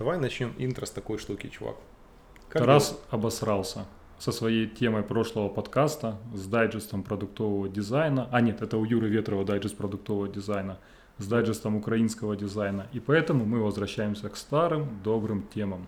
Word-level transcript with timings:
Давай 0.00 0.18
начнем 0.18 0.54
интро 0.56 0.86
с 0.86 0.90
такой 0.90 1.18
штуки, 1.18 1.48
чувак. 1.48 1.76
Как 2.48 2.62
Тарас 2.62 2.88
дела? 2.88 3.00
обосрался 3.10 3.84
со 4.18 4.32
своей 4.32 4.66
темой 4.66 5.02
прошлого 5.02 5.50
подкаста 5.50 6.16
с 6.32 6.46
дайджестом 6.46 7.02
продуктового 7.02 7.68
дизайна. 7.68 8.26
А 8.32 8.40
нет, 8.40 8.62
это 8.62 8.78
у 8.78 8.86
Юры 8.86 9.10
Ветрова 9.10 9.44
дайджест 9.44 9.76
продуктового 9.76 10.26
дизайна 10.26 10.78
с 11.18 11.26
дайджестом 11.26 11.76
украинского 11.76 12.34
дизайна. 12.34 12.86
И 12.94 12.98
поэтому 12.98 13.44
мы 13.44 13.62
возвращаемся 13.62 14.30
к 14.30 14.38
старым 14.38 14.88
добрым 15.04 15.46
темам. 15.54 15.86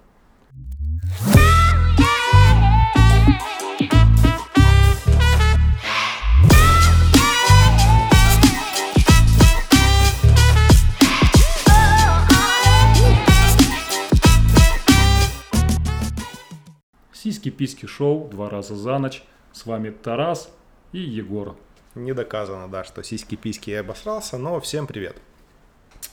Сиськи-письки 17.42 17.87
шоу 17.87 18.28
два 18.28 18.51
раза 18.51 18.77
за 18.77 18.98
ночь. 18.98 19.24
С 19.52 19.66
вами 19.66 19.91
Тарас 19.91 20.51
и 20.92 20.98
Егор. 20.98 21.56
Не 21.96 22.15
доказано, 22.15 22.68
да, 22.68 22.84
что 22.84 23.02
сиськи-письки 23.02 23.70
я 23.70 23.80
обосрался, 23.80 24.38
но 24.38 24.60
всем 24.60 24.87
привет. 24.87 25.16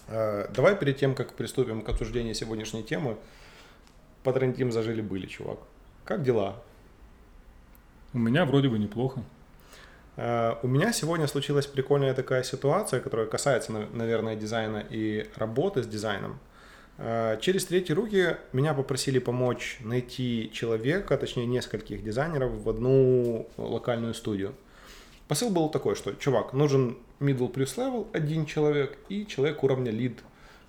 Э, 0.08 0.48
давай 0.56 0.76
перед 0.76 0.98
тем, 0.98 1.14
как 1.14 1.34
приступим 1.34 1.84
к 1.84 1.90
обсуждению 1.90 2.34
сегодняшней 2.34 2.82
темы, 2.82 3.16
потрендим 4.24 4.72
зажили-были, 4.72 5.28
чувак. 5.28 5.60
Как 6.04 6.24
дела? 6.24 6.56
У 8.14 8.18
меня 8.18 8.46
вроде 8.46 8.70
бы 8.70 8.80
неплохо. 8.80 9.22
Э, 10.16 10.56
у 10.64 10.68
меня 10.68 10.92
сегодня 10.94 11.28
случилась 11.28 11.68
прикольная 11.68 12.16
такая 12.16 12.42
ситуация, 12.42 13.02
которая 13.02 13.28
касается, 13.28 13.72
наверное, 13.72 14.36
дизайна 14.36 14.84
и 14.90 15.30
работы 15.36 15.84
с 15.84 15.88
дизайном. 15.88 16.40
Э, 17.02 17.38
через 17.40 17.66
третьи 17.66 17.94
руки 17.94 18.38
меня 18.52 18.74
попросили 18.74 19.20
помочь 19.20 19.78
найти 19.80 20.52
человека, 20.54 21.18
точнее 21.18 21.46
нескольких 21.46 22.04
дизайнеров 22.04 22.52
в 22.52 22.70
одну 22.70 23.48
локальную 23.58 24.14
студию. 24.14 24.54
Посыл 25.30 25.50
был 25.50 25.70
такой, 25.70 25.96
что, 25.96 26.14
чувак, 26.14 26.54
нужен 26.54 26.98
middle 27.20 27.48
плюс 27.48 27.78
level, 27.78 28.08
один 28.12 28.46
человек 28.46 28.98
и 29.08 29.26
человек 29.26 29.64
уровня 29.64 29.92
lead, 29.92 30.18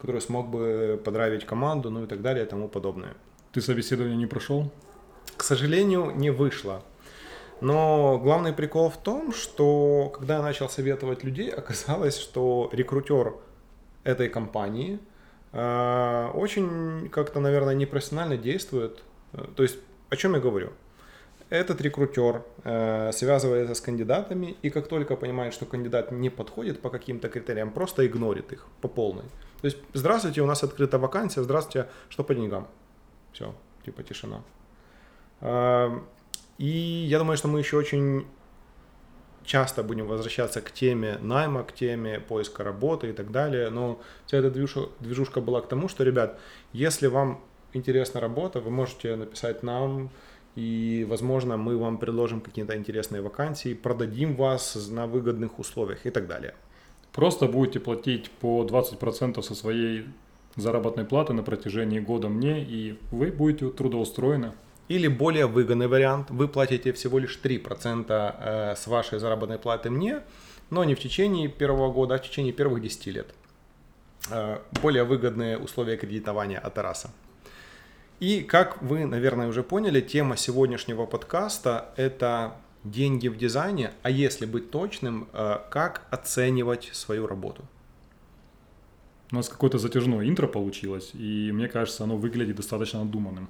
который 0.01 0.21
смог 0.21 0.49
бы 0.49 1.01
подравить 1.05 1.45
команду, 1.45 1.91
ну 1.91 2.05
и 2.05 2.07
так 2.07 2.23
далее 2.23 2.45
и 2.45 2.49
тому 2.49 2.69
подобное. 2.69 3.15
Ты 3.53 3.61
собеседование 3.61 4.17
не 4.17 4.27
прошел? 4.27 4.71
К 5.37 5.43
сожалению, 5.43 6.13
не 6.15 6.31
вышло. 6.31 6.85
Но 7.61 8.21
главный 8.23 8.53
прикол 8.53 8.89
в 8.91 9.03
том, 9.03 9.33
что 9.33 10.13
когда 10.17 10.37
я 10.37 10.43
начал 10.43 10.69
советовать 10.69 11.25
людей, 11.25 11.51
оказалось, 11.57 12.19
что 12.19 12.71
рекрутер 12.73 13.35
этой 14.05 14.29
компании– 14.29 15.01
очень 15.53 17.09
как-то, 17.11 17.41
наверное, 17.41 17.75
непрофессионально 17.75 18.37
действует. 18.37 19.03
То 19.57 19.63
есть, 19.63 19.79
о 20.09 20.17
чем 20.17 20.35
я 20.35 20.41
говорю? 20.41 20.71
Этот 21.51 21.81
рекрутер 21.81 22.45
э, 22.63 23.11
связывается 23.13 23.75
с 23.75 23.81
кандидатами, 23.81 24.57
и 24.63 24.71
как 24.71 24.87
только 24.87 25.17
понимает, 25.17 25.53
что 25.53 25.67
кандидат 25.67 26.13
не 26.13 26.31
подходит 26.31 26.81
по 26.81 26.91
каким-то 26.91 27.29
критериям, 27.29 27.73
просто 27.73 28.07
игнорит 28.07 28.53
их 28.53 28.67
по 28.81 28.87
полной. 28.87 29.25
То 29.61 29.65
есть, 29.65 29.79
здравствуйте, 29.93 30.43
у 30.43 30.47
нас 30.47 30.63
открыта 30.63 30.99
вакансия, 30.99 31.43
здравствуйте, 31.43 31.89
что 32.09 32.23
по 32.23 32.37
деньгам? 32.37 32.69
Все, 33.33 33.53
типа 33.85 34.05
тишина. 34.05 34.43
Э, 35.41 35.91
и 36.59 37.07
я 37.09 37.19
думаю, 37.19 37.37
что 37.37 37.49
мы 37.49 37.59
еще 37.59 37.77
очень 37.77 38.27
часто 39.45 39.83
будем 39.83 40.07
возвращаться 40.07 40.61
к 40.61 40.71
теме 40.71 41.19
найма, 41.21 41.65
к 41.65 41.73
теме 41.73 42.21
поиска 42.21 42.65
работы 42.65 43.11
и 43.11 43.13
так 43.13 43.31
далее. 43.31 43.71
Но 43.71 44.01
вся 44.27 44.39
эта 44.39 44.51
движушка, 44.51 44.91
движушка 45.01 45.41
была 45.41 45.61
к 45.61 45.69
тому, 45.69 45.89
что, 45.89 46.05
ребят, 46.05 46.39
если 46.73 47.07
вам 47.07 47.41
интересна 47.73 48.21
работа, 48.21 48.61
вы 48.61 48.71
можете 48.71 49.17
написать 49.17 49.63
нам, 49.63 50.11
и, 50.57 51.07
возможно, 51.09 51.57
мы 51.57 51.77
вам 51.77 51.99
предложим 51.99 52.41
какие-то 52.41 52.77
интересные 52.77 53.23
вакансии, 53.23 53.75
продадим 53.75 54.35
вас 54.35 54.89
на 54.91 55.07
выгодных 55.07 55.59
условиях 55.59 56.07
и 56.07 56.11
так 56.11 56.27
далее. 56.27 56.55
Просто 57.13 57.47
будете 57.47 57.81
платить 57.81 58.31
по 58.31 58.65
20% 58.65 59.43
со 59.43 59.55
своей 59.55 60.07
заработной 60.57 61.05
платы 61.05 61.33
на 61.33 61.43
протяжении 61.43 62.01
года 62.01 62.29
мне, 62.29 62.63
и 62.63 62.99
вы 63.11 63.31
будете 63.31 63.71
трудоустроены. 63.71 64.53
Или 64.91 65.07
более 65.07 65.47
выгодный 65.47 65.87
вариант, 65.87 66.31
вы 66.31 66.49
платите 66.49 66.93
всего 66.93 67.21
лишь 67.21 67.39
3% 67.41 68.07
э, 68.11 68.75
с 68.75 68.89
вашей 68.89 69.21
заработной 69.21 69.57
платы 69.57 69.89
мне, 69.89 70.23
но 70.69 70.83
не 70.83 70.97
в 70.97 70.99
течение 70.99 71.49
первого 71.49 71.93
года, 71.93 72.17
а 72.17 72.19
в 72.19 72.23
течение 72.23 72.53
первых 72.53 72.83
10 72.83 73.07
лет. 73.07 73.29
Э, 74.33 74.59
более 74.83 75.05
выгодные 75.05 75.59
условия 75.59 75.97
кредитования 75.97 76.59
от 76.59 76.75
Тараса. 76.75 77.13
И 78.19 78.41
как 78.41 78.83
вы, 78.83 79.07
наверное, 79.07 79.47
уже 79.47 79.63
поняли, 79.63 80.01
тема 80.01 80.37
сегодняшнего 80.37 81.07
подкаста– 81.07 81.91
это 81.97 82.57
деньги 82.83 83.29
в 83.29 83.37
дизайне, 83.37 83.93
а 84.03 84.11
если 84.11 84.45
быть 84.45 84.73
точным, 84.73 85.29
э, 85.33 85.59
как 85.71 86.03
оценивать 86.11 86.91
свою 86.93 87.29
работу. 87.29 87.63
У 89.31 89.37
нас 89.37 89.49
какое-то 89.49 89.79
затяжное 89.79 90.29
интро 90.29 90.49
получилось, 90.49 91.11
и 91.15 91.53
мне 91.53 91.69
кажется, 91.69 92.03
оно 92.03 92.17
выглядит 92.17 92.57
достаточно 92.57 93.05
надуманным. 93.05 93.49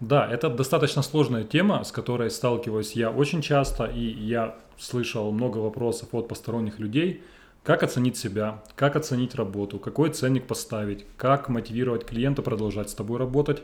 Да, 0.00 0.26
это 0.26 0.48
достаточно 0.48 1.02
сложная 1.02 1.44
тема, 1.44 1.84
с 1.84 1.92
которой 1.92 2.30
сталкиваюсь 2.30 2.92
я 2.92 3.10
очень 3.10 3.42
часто, 3.42 3.84
и 3.84 4.00
я 4.00 4.56
слышал 4.78 5.30
много 5.30 5.58
вопросов 5.58 6.08
от 6.12 6.26
посторонних 6.26 6.78
людей, 6.78 7.22
как 7.62 7.82
оценить 7.82 8.16
себя, 8.16 8.62
как 8.76 8.96
оценить 8.96 9.34
работу, 9.34 9.78
какой 9.78 10.08
ценник 10.08 10.46
поставить, 10.46 11.04
как 11.18 11.50
мотивировать 11.50 12.06
клиента 12.06 12.40
продолжать 12.40 12.88
с 12.88 12.94
тобой 12.94 13.18
работать. 13.18 13.62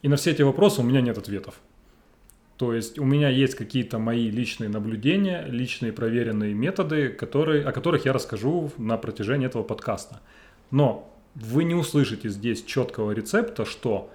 И 0.00 0.08
на 0.08 0.16
все 0.16 0.30
эти 0.30 0.40
вопросы 0.40 0.80
у 0.80 0.84
меня 0.84 1.02
нет 1.02 1.18
ответов. 1.18 1.60
То 2.56 2.72
есть 2.72 2.98
у 2.98 3.04
меня 3.04 3.28
есть 3.28 3.54
какие-то 3.54 3.98
мои 3.98 4.30
личные 4.30 4.70
наблюдения, 4.70 5.44
личные 5.46 5.92
проверенные 5.92 6.54
методы, 6.54 7.10
которые, 7.10 7.64
о 7.64 7.72
которых 7.72 8.06
я 8.06 8.14
расскажу 8.14 8.70
на 8.78 8.96
протяжении 8.96 9.46
этого 9.46 9.62
подкаста. 9.64 10.20
Но 10.70 11.12
вы 11.34 11.64
не 11.64 11.74
услышите 11.74 12.30
здесь 12.30 12.62
четкого 12.62 13.10
рецепта, 13.10 13.66
что 13.66 14.10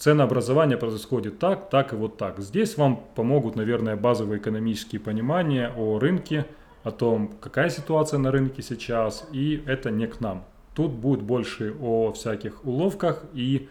ценообразование 0.00 0.78
происходит 0.78 1.38
так, 1.38 1.68
так 1.68 1.92
и 1.92 1.96
вот 1.96 2.16
так. 2.16 2.40
Здесь 2.40 2.78
вам 2.78 3.04
помогут, 3.14 3.54
наверное, 3.54 3.96
базовые 3.96 4.40
экономические 4.40 4.98
понимания 4.98 5.72
о 5.76 5.98
рынке, 5.98 6.46
о 6.82 6.90
том, 6.90 7.34
какая 7.40 7.68
ситуация 7.68 8.18
на 8.18 8.30
рынке 8.30 8.62
сейчас, 8.62 9.28
и 9.30 9.62
это 9.66 9.90
не 9.90 10.06
к 10.06 10.20
нам. 10.20 10.44
Тут 10.74 10.92
будет 10.92 11.20
больше 11.20 11.76
о 11.82 12.12
всяких 12.12 12.64
уловках 12.64 13.24
и, 13.34 13.68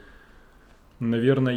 наверное, 1.00 1.56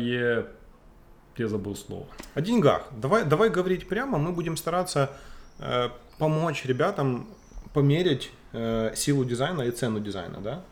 я 1.37 1.49
забыл 1.49 1.77
слово. 1.77 2.07
О 2.35 2.41
деньгах. 2.41 2.89
Давай, 2.97 3.27
давай 3.27 3.51
говорить 3.51 3.87
прямо, 3.87 4.17
мы 4.17 4.33
будем 4.33 4.57
стараться 4.57 5.11
э, 5.59 5.91
помочь 6.17 6.65
ребятам 6.65 7.29
померить 7.75 8.31
э, 8.53 8.93
силу 8.95 9.27
дизайна 9.27 9.63
и 9.63 9.71
цену 9.71 10.01
дизайна, 10.01 10.41
да? 10.41 10.63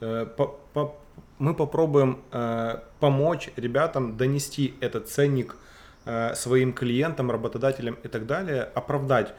Э, 0.00 0.24
по, 0.24 0.58
по, 0.72 0.94
мы 1.38 1.54
попробуем 1.54 2.20
э, 2.30 2.78
помочь 3.00 3.50
ребятам 3.56 4.16
донести 4.16 4.74
этот 4.80 5.08
ценник 5.08 5.56
э, 6.04 6.34
своим 6.34 6.72
клиентам, 6.72 7.30
работодателям 7.30 7.96
и 8.02 8.08
так 8.08 8.26
далее, 8.26 8.62
оправдать 8.62 9.34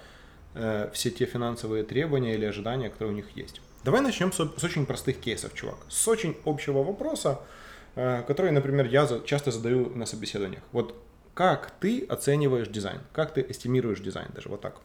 э, 0.54 0.90
все 0.94 1.12
те 1.12 1.26
финансовые 1.26 1.84
требования 1.84 2.34
или 2.36 2.46
ожидания, 2.46 2.90
которые 2.90 3.14
у 3.14 3.16
них 3.16 3.38
есть. 3.38 3.62
Давай 3.84 4.02
начнем 4.02 4.32
с, 4.32 4.38
с 4.38 4.64
очень 4.64 4.86
простых 4.86 5.20
кейсов, 5.20 5.54
чувак. 5.54 5.78
С 5.90 6.08
очень 6.08 6.38
общего 6.46 6.84
вопроса, 6.84 7.40
э, 7.96 8.24
который, 8.28 8.52
например, 8.52 8.86
я 8.88 9.06
за, 9.06 9.20
часто 9.22 9.52
задаю 9.52 9.90
на 9.96 10.06
собеседованиях. 10.06 10.64
Вот 10.72 10.96
как 11.34 11.72
ты 11.80 12.06
оцениваешь 12.06 12.68
дизайн? 12.68 13.00
Как 13.12 13.34
ты 13.34 13.46
эстимируешь 13.48 14.00
дизайн? 14.00 14.30
Даже 14.36 14.50
вот 14.50 14.62
так. 14.62 14.76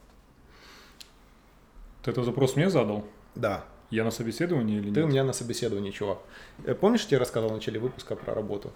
Ты 2.03 2.11
этот 2.11 2.25
вопрос 2.25 2.55
мне 2.55 2.69
задал? 2.69 3.05
Да. 3.35 3.65
Я 3.89 4.03
на 4.03 4.11
собеседовании 4.11 4.77
или 4.77 4.83
Ты 4.83 4.87
нет? 4.87 4.95
Ты 4.95 5.03
у 5.03 5.07
меня 5.07 5.23
на 5.23 5.33
собеседовании, 5.33 5.91
чувак. 5.91 6.19
Э, 6.65 6.75
помнишь, 6.75 7.01
я 7.01 7.07
тебе 7.07 7.17
рассказывал 7.19 7.53
в 7.53 7.55
начале 7.55 7.79
выпуска 7.79 8.15
про 8.15 8.33
работу? 8.33 8.71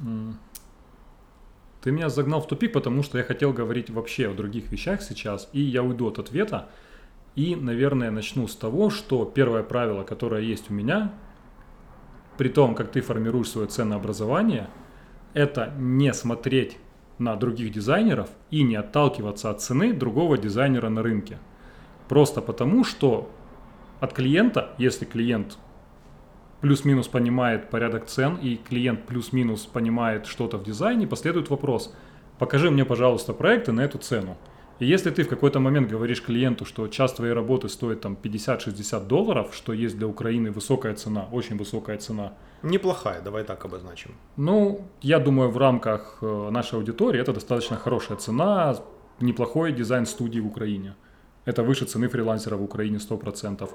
Mm. 0.00 0.34
Ты 1.82 1.90
меня 1.90 2.08
загнал 2.08 2.40
в 2.40 2.46
тупик, 2.46 2.72
потому 2.72 3.02
что 3.02 3.18
я 3.18 3.24
хотел 3.24 3.52
говорить 3.52 3.90
вообще 3.90 4.30
о 4.30 4.34
других 4.34 4.70
вещах 4.70 5.02
сейчас, 5.02 5.48
и 5.52 5.60
я 5.60 5.82
уйду 5.82 6.08
от 6.08 6.18
ответа. 6.20 6.68
И, 7.34 7.56
наверное, 7.56 8.10
начну 8.10 8.46
с 8.46 8.54
того, 8.54 8.90
что 8.90 9.24
первое 9.24 9.64
правило, 9.64 10.04
которое 10.04 10.42
есть 10.42 10.70
у 10.70 10.74
меня, 10.74 11.12
при 12.38 12.48
том, 12.48 12.76
как 12.76 12.92
ты 12.92 13.00
формируешь 13.00 13.48
свое 13.48 13.66
ценообразование, 13.66 14.68
это 15.34 15.74
не 15.76 16.12
смотреть 16.14 16.78
на 17.18 17.34
других 17.36 17.72
дизайнеров 17.72 18.28
и 18.50 18.62
не 18.62 18.76
отталкиваться 18.76 19.50
от 19.50 19.60
цены 19.60 19.92
другого 19.92 20.38
дизайнера 20.38 20.88
на 20.88 21.02
рынке. 21.02 21.38
Просто 22.08 22.40
потому, 22.40 22.84
что 22.84 23.30
от 24.02 24.14
клиента, 24.14 24.74
если 24.78 25.04
клиент 25.04 25.58
плюс-минус 26.60 27.06
понимает 27.06 27.70
порядок 27.70 28.06
цен 28.06 28.36
и 28.42 28.56
клиент 28.56 29.06
плюс-минус 29.06 29.66
понимает 29.66 30.26
что-то 30.26 30.58
в 30.58 30.64
дизайне, 30.64 31.06
последует 31.06 31.50
вопрос, 31.50 31.94
покажи 32.40 32.68
мне, 32.68 32.84
пожалуйста, 32.84 33.32
проекты 33.32 33.70
на 33.70 33.80
эту 33.80 33.98
цену. 33.98 34.36
И 34.80 34.86
если 34.86 35.12
ты 35.12 35.22
в 35.22 35.28
какой-то 35.28 35.60
момент 35.60 35.88
говоришь 35.88 36.20
клиенту, 36.20 36.64
что 36.64 36.88
час 36.88 37.12
твоей 37.12 37.32
работы 37.32 37.68
стоит 37.68 38.00
там 38.00 38.18
50-60 38.20 39.06
долларов, 39.06 39.54
что 39.54 39.72
есть 39.72 39.96
для 39.96 40.08
Украины 40.08 40.50
высокая 40.50 40.94
цена, 40.94 41.28
очень 41.30 41.56
высокая 41.56 41.96
цена. 41.98 42.32
Неплохая, 42.64 43.22
давай 43.22 43.44
так 43.44 43.64
обозначим. 43.64 44.16
Ну, 44.36 44.88
я 45.00 45.20
думаю, 45.20 45.50
в 45.50 45.58
рамках 45.58 46.18
э, 46.22 46.50
нашей 46.50 46.74
аудитории 46.74 47.20
это 47.20 47.32
достаточно 47.32 47.76
хорошая 47.76 48.18
цена, 48.18 48.74
неплохой 49.20 49.70
дизайн 49.72 50.06
студии 50.06 50.40
в 50.40 50.48
Украине. 50.48 50.96
Это 51.44 51.62
выше 51.64 51.86
цены 51.86 52.08
фрилансера 52.08 52.56
в 52.56 52.62
Украине 52.62 52.98
100%. 52.98 53.68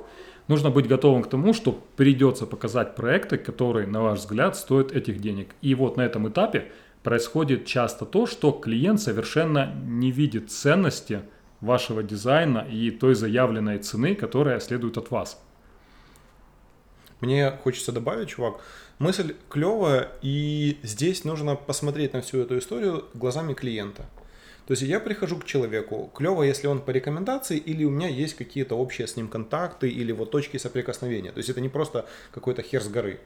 Нужно 0.48 0.70
быть 0.70 0.88
готовым 0.88 1.24
к 1.24 1.30
тому, 1.30 1.54
что 1.54 1.74
придется 1.98 2.46
показать 2.46 2.96
проекты, 2.96 3.38
которые, 3.38 3.88
на 3.88 4.02
ваш 4.02 4.20
взгляд, 4.20 4.56
стоят 4.56 4.92
этих 4.94 5.20
денег. 5.20 5.50
И 5.62 5.76
вот 5.76 5.98
на 5.98 6.02
этом 6.02 6.30
этапе 6.30 6.72
происходит 7.04 7.66
часто 7.66 8.06
то, 8.06 8.26
что 8.26 8.52
клиент 8.52 9.02
совершенно 9.02 9.74
не 9.86 10.12
видит 10.12 10.50
ценности 10.52 11.22
вашего 11.60 12.04
дизайна 12.04 12.60
и 12.60 12.92
той 12.92 13.16
заявленной 13.16 13.80
цены, 13.80 14.16
которая 14.16 14.60
следует 14.60 14.98
от 14.98 15.12
вас. 15.12 15.42
Мне 17.20 17.52
хочется 17.64 17.92
добавить, 17.92 18.30
чувак, 18.30 18.62
мысль 19.00 19.36
клевая, 19.50 20.12
и 20.22 20.78
здесь 20.84 21.24
нужно 21.24 21.56
посмотреть 21.56 22.14
на 22.14 22.22
всю 22.22 22.40
эту 22.40 22.60
историю 22.60 23.06
глазами 23.14 23.54
клиента. 23.54 24.06
То 24.68 24.74
есть 24.74 24.84
я 24.84 25.00
прихожу 25.00 25.38
к 25.38 25.46
человеку, 25.46 26.12
клево, 26.14 26.44
если 26.44 26.68
он 26.68 26.82
по 26.82 26.92
рекомендации, 26.92 27.58
или 27.58 27.86
у 27.86 27.90
меня 27.90 28.10
есть 28.10 28.36
какие-то 28.36 28.76
общие 28.76 29.08
с 29.08 29.16
ним 29.16 29.30
контакты, 29.30 29.90
или 29.90 30.12
вот 30.12 30.30
точки 30.30 30.58
соприкосновения. 30.58 31.32
То 31.32 31.38
есть 31.38 31.50
это 31.50 31.62
не 31.62 31.70
просто 31.70 32.06
какой-то 32.34 32.62
хер 32.62 32.82
с 32.82 32.90
горы. 32.90 33.22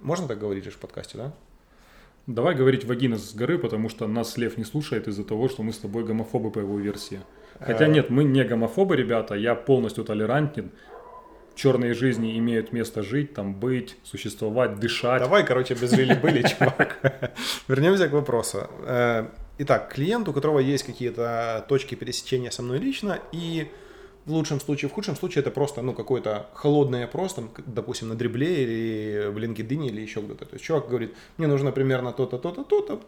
Можно 0.00 0.26
так 0.26 0.40
говорить 0.40 0.66
в 0.66 0.76
подкасте, 0.78 1.16
да? 1.16 1.32
Давай 2.26 2.56
говорить 2.56 2.84
вагина 2.84 3.18
с 3.18 3.34
горы, 3.34 3.58
потому 3.58 3.88
что 3.88 4.08
нас 4.08 4.36
Лев 4.36 4.58
не 4.58 4.64
слушает 4.64 5.06
из-за 5.06 5.22
того, 5.22 5.48
что 5.48 5.62
мы 5.62 5.72
с 5.72 5.78
тобой 5.78 6.04
гомофобы 6.04 6.50
по 6.50 6.58
его 6.58 6.76
версии. 6.80 7.20
Хотя 7.60 7.84
э. 7.84 7.88
нет, 7.88 8.10
мы 8.10 8.24
не 8.24 8.42
гомофобы, 8.42 8.96
ребята, 8.96 9.36
я 9.36 9.54
полностью 9.54 10.02
толерантен. 10.02 10.72
Черные 11.54 11.94
жизни 11.94 12.36
имеют 12.38 12.72
место 12.72 13.04
жить, 13.04 13.32
там 13.32 13.54
быть, 13.54 13.96
существовать, 14.02 14.80
дышать. 14.80 15.22
Давай, 15.22 15.46
короче, 15.46 15.74
без 15.74 15.92
жили-были, 15.92 16.42
чувак. 16.48 16.98
Вернемся 17.68 18.08
к 18.08 18.12
вопросу. 18.12 18.68
Итак, 19.56 19.92
клиент, 19.94 20.28
у 20.28 20.32
которого 20.32 20.58
есть 20.58 20.82
какие-то 20.82 21.64
точки 21.68 21.94
пересечения 21.94 22.50
со 22.50 22.62
мной 22.62 22.78
лично, 22.78 23.20
и 23.30 23.70
в 24.26 24.32
лучшем 24.32 24.58
случае, 24.58 24.88
в 24.88 24.92
худшем 24.92 25.14
случае 25.14 25.42
это 25.42 25.52
просто, 25.52 25.80
ну, 25.80 25.92
какое-то 25.92 26.48
холодное 26.54 27.06
просто, 27.06 27.44
допустим, 27.66 28.08
на 28.08 28.16
дребле 28.16 28.64
или 28.64 29.26
в 29.28 29.38
LinkedIn 29.38 29.86
или 29.86 30.00
еще 30.00 30.20
где-то. 30.22 30.46
То 30.46 30.54
есть 30.54 30.64
чувак 30.64 30.88
говорит, 30.88 31.14
мне 31.36 31.46
нужно 31.46 31.70
примерно 31.70 32.12
то-то, 32.12 32.38
то-то, 32.38 32.64
то-то, 32.64 33.00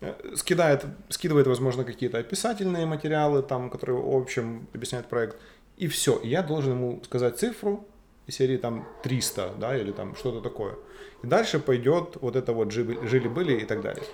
э, 0.00 0.34
скидает, 0.36 0.84
скидывает, 1.08 1.46
возможно, 1.46 1.84
какие-то 1.84 2.18
описательные 2.18 2.84
материалы, 2.84 3.42
там, 3.42 3.70
которые, 3.70 3.98
в 3.98 4.16
общем, 4.16 4.68
объясняют 4.74 5.08
проект, 5.08 5.36
и 5.78 5.86
все. 5.86 6.20
Я 6.22 6.42
должен 6.42 6.72
ему 6.72 7.00
сказать 7.04 7.38
цифру, 7.38 7.86
из 8.26 8.36
серии 8.36 8.58
там 8.58 8.86
300, 9.02 9.54
да, 9.58 9.74
или 9.74 9.92
там 9.92 10.14
что-то 10.16 10.42
такое. 10.42 10.74
И 11.22 11.26
дальше 11.26 11.58
пойдет 11.60 12.18
вот 12.20 12.36
это 12.36 12.52
вот 12.52 12.72
жили-были 12.72 13.62
и 13.62 13.64
так 13.64 13.80
далее. 13.80 14.04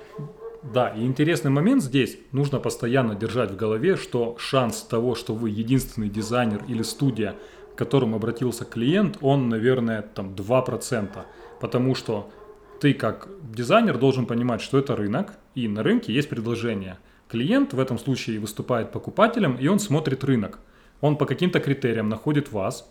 Да, 0.73 0.89
и 0.89 1.05
интересный 1.05 1.51
момент 1.51 1.83
здесь, 1.83 2.19
нужно 2.33 2.59
постоянно 2.59 3.15
держать 3.15 3.51
в 3.51 3.57
голове, 3.57 3.97
что 3.97 4.37
шанс 4.39 4.83
того, 4.83 5.15
что 5.15 5.35
вы 5.35 5.51
единственный 5.51 6.09
дизайнер 6.09 6.63
или 6.67 6.83
студия, 6.83 7.37
к 7.75 7.79
которому 7.79 8.17
обратился 8.17 8.65
клиент, 8.65 9.19
он, 9.21 9.49
наверное, 9.49 10.03
там 10.03 10.35
2%. 10.35 11.11
Потому 11.61 11.95
что 11.95 12.31
ты 12.81 12.95
как 12.95 13.29
дизайнер 13.43 13.99
должен 13.99 14.27
понимать, 14.27 14.63
что 14.63 14.79
это 14.79 14.97
рынок, 14.97 15.35
и 15.55 15.69
на 15.69 15.83
рынке 15.83 16.15
есть 16.15 16.31
предложение. 16.31 16.99
Клиент 17.29 17.75
в 17.75 17.81
этом 17.81 17.99
случае 17.99 18.41
выступает 18.41 18.91
покупателем, 18.91 19.57
и 19.57 19.69
он 19.69 19.79
смотрит 19.79 20.25
рынок. 20.25 20.61
Он 21.01 21.17
по 21.17 21.27
каким-то 21.27 21.61
критериям 21.61 22.09
находит 22.09 22.53
вас, 22.53 22.91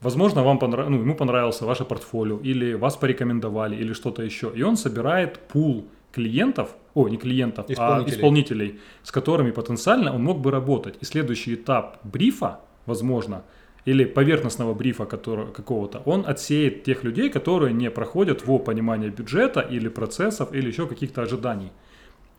Возможно, 0.00 0.44
вам 0.44 0.58
понрав... 0.60 0.88
ну, 0.88 1.00
ему 1.00 1.16
понравился 1.16 1.66
ваше 1.66 1.84
портфолио, 1.84 2.38
или 2.38 2.74
вас 2.74 2.96
порекомендовали, 2.96 3.74
или 3.74 3.92
что-то 3.92 4.22
еще. 4.22 4.52
И 4.54 4.62
он 4.62 4.76
собирает 4.76 5.40
пул 5.48 5.88
клиентов, 6.12 6.74
о, 6.94 7.08
не 7.08 7.16
клиентов, 7.16 7.66
а 7.68 7.72
исполнителей. 7.72 8.12
а 8.12 8.16
исполнителей, 8.16 8.80
с 9.02 9.12
которыми 9.12 9.50
потенциально 9.50 10.14
он 10.14 10.22
мог 10.22 10.40
бы 10.40 10.50
работать. 10.50 10.96
И 11.00 11.04
следующий 11.04 11.54
этап 11.54 11.98
брифа, 12.04 12.60
возможно, 12.86 13.42
или 13.84 14.04
поверхностного 14.04 14.74
брифа 14.74 15.06
который, 15.06 15.52
какого-то, 15.52 16.02
он 16.04 16.24
отсеет 16.26 16.84
тех 16.84 17.04
людей, 17.04 17.30
которые 17.30 17.72
не 17.72 17.90
проходят 17.90 18.46
во 18.46 18.58
понимание 18.58 19.10
бюджета 19.10 19.60
или 19.60 19.88
процессов, 19.88 20.52
или 20.52 20.68
еще 20.68 20.86
каких-то 20.86 21.22
ожиданий. 21.22 21.70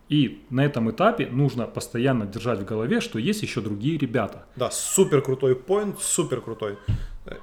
И 0.10 0.44
на 0.50 0.66
этом 0.66 0.90
этапе 0.90 1.28
нужно 1.28 1.66
постоянно 1.66 2.26
держать 2.26 2.60
в 2.60 2.66
голове, 2.66 3.00
что 3.00 3.20
есть 3.20 3.44
еще 3.44 3.62
другие 3.62 3.98
ребята. 3.98 4.46
Да, 4.56 4.72
супер 4.72 5.22
крутой 5.22 5.56
поинт, 5.56 6.00
супер 6.00 6.42
крутой. 6.42 6.78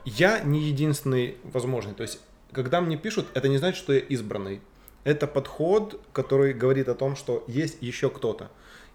Я 0.04 0.40
не 0.40 0.62
единственный 0.62 1.36
возможный. 1.44 1.94
То 1.94 2.02
есть, 2.02 2.20
когда 2.52 2.80
мне 2.80 2.96
пишут, 2.96 3.26
это 3.34 3.48
не 3.48 3.58
значит, 3.58 3.78
что 3.78 3.92
я 3.92 4.00
избранный 4.00 4.60
это 5.06 5.28
подход, 5.28 6.00
который 6.12 6.52
говорит 6.52 6.88
о 6.88 6.94
том, 6.94 7.14
что 7.14 7.44
есть 7.46 7.78
еще 7.80 8.10
кто-то. 8.10 8.50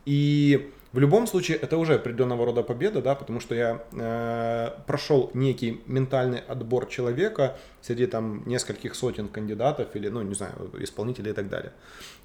И 0.06 0.70
в 0.92 1.00
любом 1.00 1.26
случае 1.26 1.58
это 1.58 1.78
уже 1.78 1.94
определенного 1.96 2.46
рода 2.46 2.64
победа, 2.64 3.02
да, 3.02 3.16
потому 3.16 3.40
что 3.40 3.56
я 3.56 3.82
э, 3.94 4.72
прошел 4.88 5.32
некий 5.34 5.82
ментальный 5.86 6.40
отбор 6.40 6.88
человека 6.88 7.58
среди 7.82 8.08
там 8.08 8.44
нескольких 8.46 8.96
сотен 8.96 9.30
кандидатов 9.30 9.96
или, 9.96 10.10
ну, 10.10 10.22
не 10.22 10.36
знаю, 10.36 10.54
исполнителей 10.80 11.32
и 11.32 11.34
так 11.34 11.48
далее. 11.48 11.72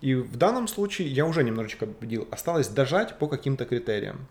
И 0.00 0.14
в 0.14 0.36
данном 0.36 0.66
случае 0.66 1.06
я 1.08 1.24
уже 1.24 1.44
немножечко 1.44 1.86
победил. 1.86 2.26
Осталось 2.32 2.66
дожать 2.66 3.18
по 3.18 3.28
каким-то 3.28 3.66
критериям. 3.66 4.26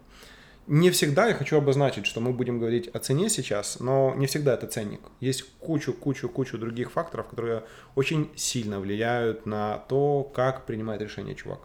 Не 0.67 0.89
всегда 0.89 1.27
я 1.27 1.35
хочу 1.35 1.57
обозначить, 1.57 2.07
что 2.07 2.21
мы 2.21 2.33
будем 2.33 2.57
говорить 2.57 2.87
о 2.87 2.97
цене 2.97 3.29
сейчас, 3.29 3.79
но 3.79 4.15
не 4.17 4.25
всегда 4.25 4.55
это 4.55 4.65
ценник. 4.65 5.01
Есть 5.19 5.43
кучу, 5.59 5.93
кучу, 5.93 6.27
кучу 6.27 6.57
других 6.57 6.91
факторов, 6.91 7.27
которые 7.27 7.65
очень 7.93 8.31
сильно 8.35 8.79
влияют 8.79 9.45
на 9.45 9.77
то, 9.87 10.23
как 10.33 10.65
принимает 10.65 11.03
решение 11.03 11.35
чувак. 11.35 11.59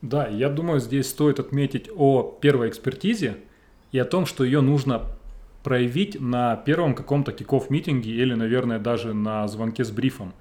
Да, 0.00 0.26
я 0.28 0.48
думаю, 0.48 0.80
здесь 0.80 1.10
стоит 1.10 1.38
отметить 1.40 1.90
о 1.94 2.38
первой 2.40 2.70
экспертизе 2.70 3.36
и 3.92 3.98
о 3.98 4.06
том, 4.06 4.24
что 4.24 4.44
ее 4.44 4.62
нужно 4.62 5.02
проявить 5.62 6.18
на 6.18 6.56
первом 6.56 6.94
каком-то 6.94 7.32
киков 7.32 7.68
митинге 7.68 8.12
или, 8.12 8.32
наверное, 8.32 8.78
даже 8.78 9.12
на 9.12 9.46
звонке 9.46 9.84
с 9.84 9.90
брифом. 9.90 10.32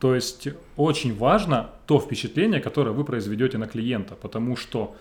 То 0.00 0.14
есть 0.14 0.48
очень 0.76 1.16
важно 1.16 1.70
то 1.86 1.98
впечатление, 1.98 2.60
которое 2.60 2.90
вы 2.90 3.04
произведете 3.04 3.56
на 3.56 3.66
клиента, 3.68 4.16
потому 4.16 4.54
что 4.54 4.94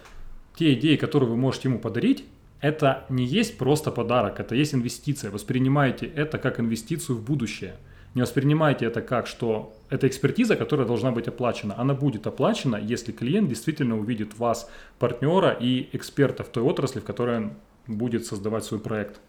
те 0.55 0.73
идеи, 0.75 0.95
которые 0.95 1.29
вы 1.29 1.35
можете 1.35 1.67
ему 1.67 1.79
подарить, 1.79 2.23
это 2.63 3.05
не 3.09 3.25
есть 3.25 3.57
просто 3.57 3.91
подарок, 3.91 4.39
это 4.39 4.55
есть 4.55 4.73
инвестиция. 4.73 5.31
Воспринимайте 5.31 6.05
это 6.05 6.37
как 6.37 6.61
инвестицию 6.61 7.17
в 7.17 7.21
будущее. 7.21 7.75
Не 8.15 8.21
воспринимайте 8.21 8.85
это 8.85 9.01
как, 9.01 9.27
что 9.27 9.73
это 9.89 10.07
экспертиза, 10.07 10.55
которая 10.55 10.87
должна 10.87 11.11
быть 11.11 11.27
оплачена. 11.27 11.75
Она 11.77 11.93
будет 11.93 12.25
оплачена, 12.25 12.77
если 12.77 13.11
клиент 13.11 13.49
действительно 13.49 13.99
увидит 13.99 14.39
вас, 14.39 14.69
партнера 14.97 15.51
и 15.51 15.89
эксперта 15.91 16.43
в 16.43 16.47
той 16.47 16.63
отрасли, 16.63 17.01
в 17.01 17.03
которой 17.03 17.37
он 17.37 17.51
будет 17.87 18.25
создавать 18.25 18.63
свой 18.63 18.79
проект. 18.79 19.19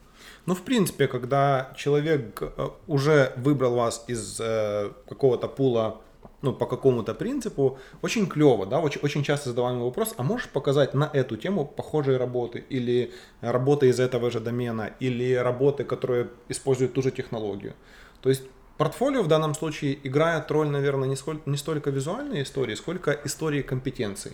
Ну, 0.47 0.55
в 0.55 0.63
принципе, 0.63 1.09
когда 1.09 1.73
человек 1.77 2.41
э, 2.41 2.69
уже 2.87 3.33
выбрал 3.37 3.75
вас 3.75 4.05
из 4.07 4.39
э, 4.41 4.93
какого-то 5.09 5.49
пула 5.49 6.01
ну, 6.45 6.53
по 6.53 6.67
какому-то 6.67 7.15
принципу, 7.15 7.79
очень 8.03 8.27
клево, 8.27 8.67
да, 8.67 8.81
очень, 8.81 9.01
очень 9.03 9.23
часто 9.23 9.49
задаваемый 9.49 9.85
вопрос, 9.85 10.15
а 10.17 10.23
можешь 10.23 10.49
показать 10.49 10.95
на 10.95 11.11
эту 11.13 11.37
тему 11.37 11.65
похожие 11.65 12.19
работы, 12.19 12.65
или 12.69 13.13
работы 13.41 13.89
из 13.89 13.99
этого 13.99 14.31
же 14.31 14.41
домена, 14.41 14.91
или 15.01 15.35
работы, 15.35 15.85
которые 15.85 16.29
используют 16.51 16.93
ту 16.93 17.03
же 17.03 17.11
технологию. 17.11 17.73
То 18.21 18.29
есть 18.29 18.43
портфолио 18.77 19.23
в 19.23 19.29
данном 19.29 19.55
случае 19.55 19.99
играет 20.07 20.51
роль, 20.51 20.69
наверное, 20.69 21.09
не, 21.09 21.17
сколько, 21.17 21.51
не 21.51 21.57
столько 21.57 21.91
визуальной 21.91 22.43
истории, 22.43 22.75
сколько 22.75 23.19
истории 23.25 23.63
компетенции. 23.63 24.33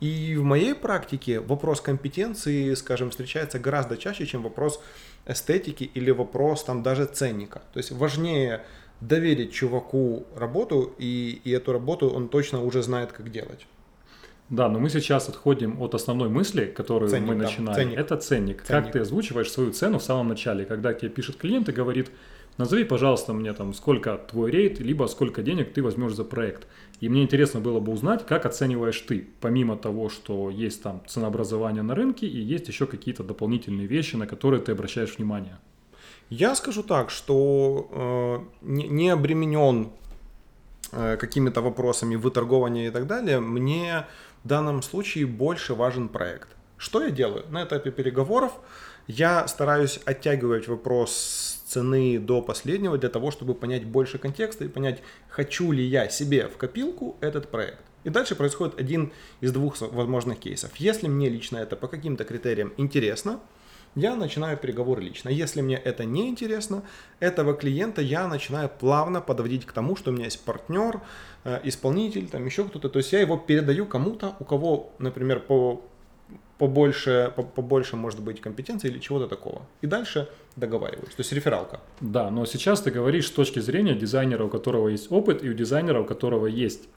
И 0.00 0.36
в 0.36 0.42
моей 0.42 0.74
практике 0.74 1.40
вопрос 1.40 1.80
компетенции, 1.80 2.74
скажем, 2.74 3.10
встречается 3.10 3.58
гораздо 3.58 3.96
чаще, 3.96 4.26
чем 4.26 4.42
вопрос 4.42 4.80
эстетики 5.26 5.84
или 5.84 6.10
вопрос 6.10 6.64
там 6.64 6.82
даже 6.82 7.06
ценника. 7.06 7.62
То 7.72 7.78
есть 7.78 7.92
важнее 7.92 8.64
доверить 9.00 9.52
чуваку 9.52 10.26
работу, 10.36 10.94
и, 10.98 11.40
и 11.44 11.50
эту 11.50 11.72
работу 11.72 12.08
он 12.08 12.28
точно 12.28 12.62
уже 12.62 12.82
знает, 12.82 13.12
как 13.12 13.30
делать. 13.30 13.66
Да, 14.50 14.68
но 14.68 14.78
мы 14.78 14.90
сейчас 14.90 15.28
отходим 15.28 15.80
от 15.80 15.94
основной 15.94 16.28
мысли, 16.28 16.66
которую 16.66 17.10
ценник, 17.10 17.28
мы 17.28 17.34
начинали. 17.34 17.74
Ценник. 17.74 17.98
Это 17.98 18.16
ценник. 18.16 18.62
ценник. 18.62 18.84
Как 18.84 18.92
ты 18.92 18.98
озвучиваешь 19.00 19.50
свою 19.50 19.72
цену 19.72 19.98
в 19.98 20.02
самом 20.02 20.28
начале, 20.28 20.64
когда 20.66 20.92
тебе 20.92 21.08
пишет 21.10 21.36
клиент 21.36 21.68
и 21.70 21.72
говорит, 21.72 22.10
назови, 22.58 22.84
пожалуйста, 22.84 23.32
мне 23.32 23.54
там, 23.54 23.72
сколько 23.72 24.18
твой 24.18 24.50
рейд, 24.50 24.80
либо 24.80 25.06
сколько 25.06 25.42
денег 25.42 25.72
ты 25.72 25.82
возьмешь 25.82 26.12
за 26.12 26.24
проект. 26.24 26.66
И 27.00 27.08
мне 27.08 27.22
интересно 27.22 27.60
было 27.60 27.80
бы 27.80 27.90
узнать, 27.92 28.26
как 28.26 28.44
оцениваешь 28.44 29.00
ты, 29.00 29.26
помимо 29.40 29.76
того, 29.76 30.10
что 30.10 30.50
есть 30.50 30.82
там 30.82 31.02
ценообразование 31.06 31.82
на 31.82 31.94
рынке 31.94 32.26
и 32.26 32.38
есть 32.38 32.68
еще 32.68 32.86
какие-то 32.86 33.24
дополнительные 33.24 33.86
вещи, 33.86 34.16
на 34.16 34.26
которые 34.26 34.60
ты 34.60 34.72
обращаешь 34.72 35.16
внимание. 35.16 35.58
Я 36.30 36.54
скажу 36.54 36.82
так, 36.82 37.10
что 37.10 37.88
э, 37.90 38.66
не, 38.66 38.88
не 38.88 39.10
обременен 39.10 39.90
э, 40.92 41.16
какими-то 41.16 41.60
вопросами 41.60 42.16
выторгования 42.16 42.88
и 42.88 42.90
так 42.90 43.06
далее, 43.06 43.40
мне 43.40 44.06
в 44.42 44.48
данном 44.48 44.82
случае 44.82 45.26
больше 45.26 45.74
важен 45.74 46.08
проект. 46.08 46.48
Что 46.76 47.02
я 47.02 47.10
делаю? 47.10 47.44
На 47.50 47.64
этапе 47.64 47.90
переговоров 47.90 48.52
я 49.06 49.46
стараюсь 49.48 50.00
оттягивать 50.04 50.66
вопрос 50.68 51.62
цены 51.66 52.18
до 52.18 52.40
последнего 52.40 52.98
для 52.98 53.08
того, 53.08 53.30
чтобы 53.30 53.54
понять 53.54 53.84
больше 53.84 54.18
контекста 54.18 54.64
и 54.64 54.68
понять, 54.68 55.02
хочу 55.28 55.72
ли 55.72 55.84
я 55.84 56.08
себе 56.08 56.48
в 56.48 56.56
копилку 56.56 57.16
этот 57.20 57.50
проект. 57.50 57.80
И 58.04 58.10
дальше 58.10 58.34
происходит 58.34 58.78
один 58.78 59.12
из 59.40 59.52
двух 59.52 59.80
возможных 59.80 60.38
кейсов. 60.38 60.76
Если 60.76 61.08
мне 61.08 61.28
лично 61.28 61.58
это 61.58 61.74
по 61.74 61.88
каким-то 61.88 62.24
критериям 62.24 62.72
интересно, 62.76 63.40
я 63.94 64.16
начинаю 64.16 64.56
переговоры 64.56 65.02
лично. 65.02 65.28
Если 65.28 65.60
мне 65.60 65.76
это 65.76 66.04
не 66.04 66.28
интересно, 66.28 66.82
этого 67.20 67.54
клиента 67.54 68.02
я 68.02 68.26
начинаю 68.28 68.68
плавно 68.68 69.20
подводить 69.20 69.64
к 69.64 69.72
тому, 69.72 69.96
что 69.96 70.10
у 70.10 70.14
меня 70.14 70.24
есть 70.24 70.44
партнер, 70.44 71.00
э, 71.44 71.60
исполнитель, 71.64 72.28
там 72.28 72.44
еще 72.44 72.64
кто-то. 72.64 72.88
То 72.88 72.98
есть 72.98 73.12
я 73.12 73.20
его 73.20 73.36
передаю 73.36 73.86
кому-то, 73.86 74.34
у 74.40 74.44
кого, 74.44 74.92
например, 74.98 75.40
по 75.40 75.82
побольше, 76.58 77.32
побольше 77.56 77.96
может 77.96 78.20
быть 78.20 78.40
компетенции 78.40 78.88
или 78.88 78.98
чего-то 78.98 79.28
такого. 79.28 79.62
И 79.82 79.86
дальше 79.86 80.28
договариваюсь. 80.56 81.14
То 81.14 81.20
есть 81.20 81.32
рефералка. 81.32 81.80
Да, 82.00 82.30
но 82.30 82.46
сейчас 82.46 82.80
ты 82.80 82.90
говоришь 82.90 83.26
с 83.26 83.30
точки 83.30 83.58
зрения 83.58 83.94
дизайнера, 83.94 84.44
у 84.44 84.48
которого 84.48 84.88
есть 84.88 85.10
опыт, 85.10 85.42
и 85.42 85.50
у 85.50 85.52
дизайнера, 85.52 86.00
у 86.00 86.04
которого 86.04 86.46
есть 86.46 86.88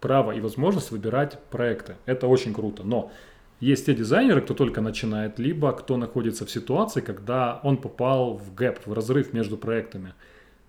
право 0.00 0.32
и 0.32 0.40
возможность 0.40 0.90
выбирать 0.90 1.38
проекты. 1.50 1.96
Это 2.06 2.26
очень 2.26 2.54
круто. 2.54 2.82
Но 2.84 3.10
есть 3.60 3.86
те 3.86 3.94
дизайнеры, 3.94 4.40
кто 4.40 4.54
только 4.54 4.80
начинает, 4.80 5.38
либо 5.38 5.72
кто 5.72 5.96
находится 5.96 6.46
в 6.46 6.50
ситуации, 6.50 7.00
когда 7.00 7.60
он 7.62 7.76
попал 7.76 8.34
в 8.34 8.54
гэп, 8.54 8.86
в 8.86 8.92
разрыв 8.92 9.32
между 9.32 9.56
проектами. 9.56 10.14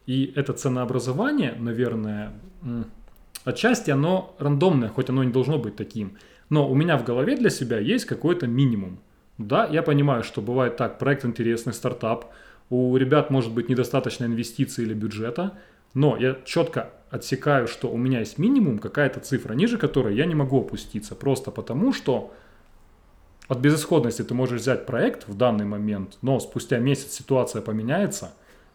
И 0.08 0.34
это 0.36 0.54
ценообразование, 0.54 1.56
наверное, 1.60 2.34
отчасти 3.44 3.92
оно 3.92 4.36
рандомное, 4.40 4.90
хоть 4.90 5.10
оно 5.10 5.24
не 5.24 5.32
должно 5.32 5.60
быть 5.60 5.76
таким. 5.76 6.18
Но 6.50 6.68
у 6.68 6.74
меня 6.74 6.98
в 6.98 7.04
голове 7.04 7.36
для 7.36 7.52
себя 7.52 7.78
есть 7.78 8.06
какой-то 8.06 8.48
минимум. 8.48 9.00
Да, 9.38 9.68
я 9.68 9.84
понимаю, 9.84 10.24
что 10.24 10.42
бывает 10.42 10.76
так, 10.78 10.98
проект 10.98 11.26
интересный, 11.26 11.74
стартап, 11.74 12.34
у 12.70 12.96
ребят 12.98 13.30
может 13.30 13.54
быть 13.54 13.70
недостаточно 13.70 14.26
инвестиций 14.26 14.84
или 14.84 14.94
бюджета, 14.94 15.54
но 15.94 16.18
я 16.18 16.38
четко 16.46 16.92
отсекаю, 17.10 17.68
что 17.68 17.90
у 17.90 17.98
меня 17.98 18.20
есть 18.20 18.38
минимум, 18.38 18.80
какая-то 18.80 19.20
цифра, 19.20 19.54
ниже 19.54 19.78
которой 19.78 20.16
я 20.16 20.26
не 20.26 20.36
могу 20.36 20.60
опуститься, 20.60 21.16
просто 21.16 21.52
потому 21.52 21.94
что 21.94 22.34
от 23.50 23.58
безысходности 23.58 24.22
ты 24.22 24.34
можешь 24.34 24.62
взять 24.62 24.86
проект 24.86 25.28
в 25.28 25.36
данный 25.36 25.66
момент, 25.66 26.18
но 26.22 26.40
спустя 26.40 26.78
месяц 26.78 27.12
ситуация 27.14 27.62
поменяется, 27.62 28.32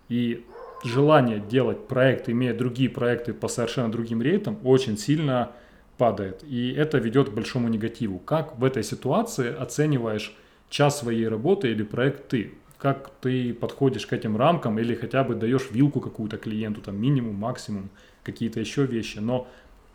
и 0.08 0.44
желание 0.84 1.38
делать 1.38 1.86
проект, 1.86 2.28
имея 2.28 2.52
другие 2.52 2.90
проекты 2.90 3.32
по 3.32 3.48
совершенно 3.48 3.90
другим 3.90 4.20
рейтам, 4.20 4.58
очень 4.64 4.98
сильно 4.98 5.52
падает. 5.96 6.42
И 6.42 6.72
это 6.72 6.98
ведет 6.98 7.30
к 7.30 7.32
большому 7.32 7.68
негативу. 7.68 8.18
Как 8.18 8.58
в 8.58 8.64
этой 8.64 8.82
ситуации 8.82 9.54
оцениваешь 9.56 10.36
час 10.68 10.98
своей 10.98 11.28
работы 11.28 11.70
или 11.70 11.84
проект 11.84 12.28
ты? 12.28 12.52
Как 12.76 13.10
ты 13.20 13.54
подходишь 13.54 14.06
к 14.06 14.12
этим 14.12 14.36
рамкам 14.36 14.78
или 14.80 14.94
хотя 14.94 15.22
бы 15.22 15.36
даешь 15.36 15.70
вилку 15.70 16.00
какую-то 16.00 16.36
клиенту, 16.36 16.80
там 16.80 17.00
минимум, 17.00 17.36
максимум, 17.36 17.90
какие-то 18.24 18.58
еще 18.58 18.84
вещи. 18.84 19.18
Но 19.18 19.46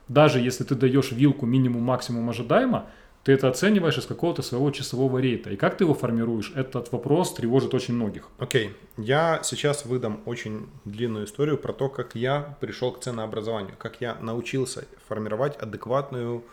даже 0.08 0.40
если 0.40 0.64
ты 0.64 0.74
даешь 0.74 1.12
вилку 1.12 1.46
минимум, 1.46 1.84
максимум 1.84 2.30
ожидаемо, 2.30 2.88
ты 3.30 3.34
это 3.34 3.48
оцениваешь 3.48 4.00
из 4.00 4.08
какого-то 4.08 4.42
своего 4.42 4.72
часового 4.72 5.20
рейта. 5.20 5.52
И 5.52 5.56
как 5.56 5.78
ты 5.78 5.84
его 5.84 5.94
формируешь, 5.94 6.52
этот 6.56 6.92
вопрос 6.92 7.32
тревожит 7.36 7.76
очень 7.76 7.94
многих. 7.94 8.28
Окей, 8.40 8.70
okay. 8.70 9.04
я 9.04 9.42
сейчас 9.44 9.86
выдам 9.86 10.24
очень 10.26 10.68
длинную 10.84 11.26
историю 11.26 11.60
про 11.60 11.72
то, 11.72 11.90
как 11.90 12.16
я 12.16 12.58
пришел 12.60 12.92
к 12.92 13.04
ценообразованию, 13.04 13.76
как 13.78 14.02
я 14.02 14.16
научился 14.16 14.88
формировать 15.08 15.56
адекватную 15.58 16.44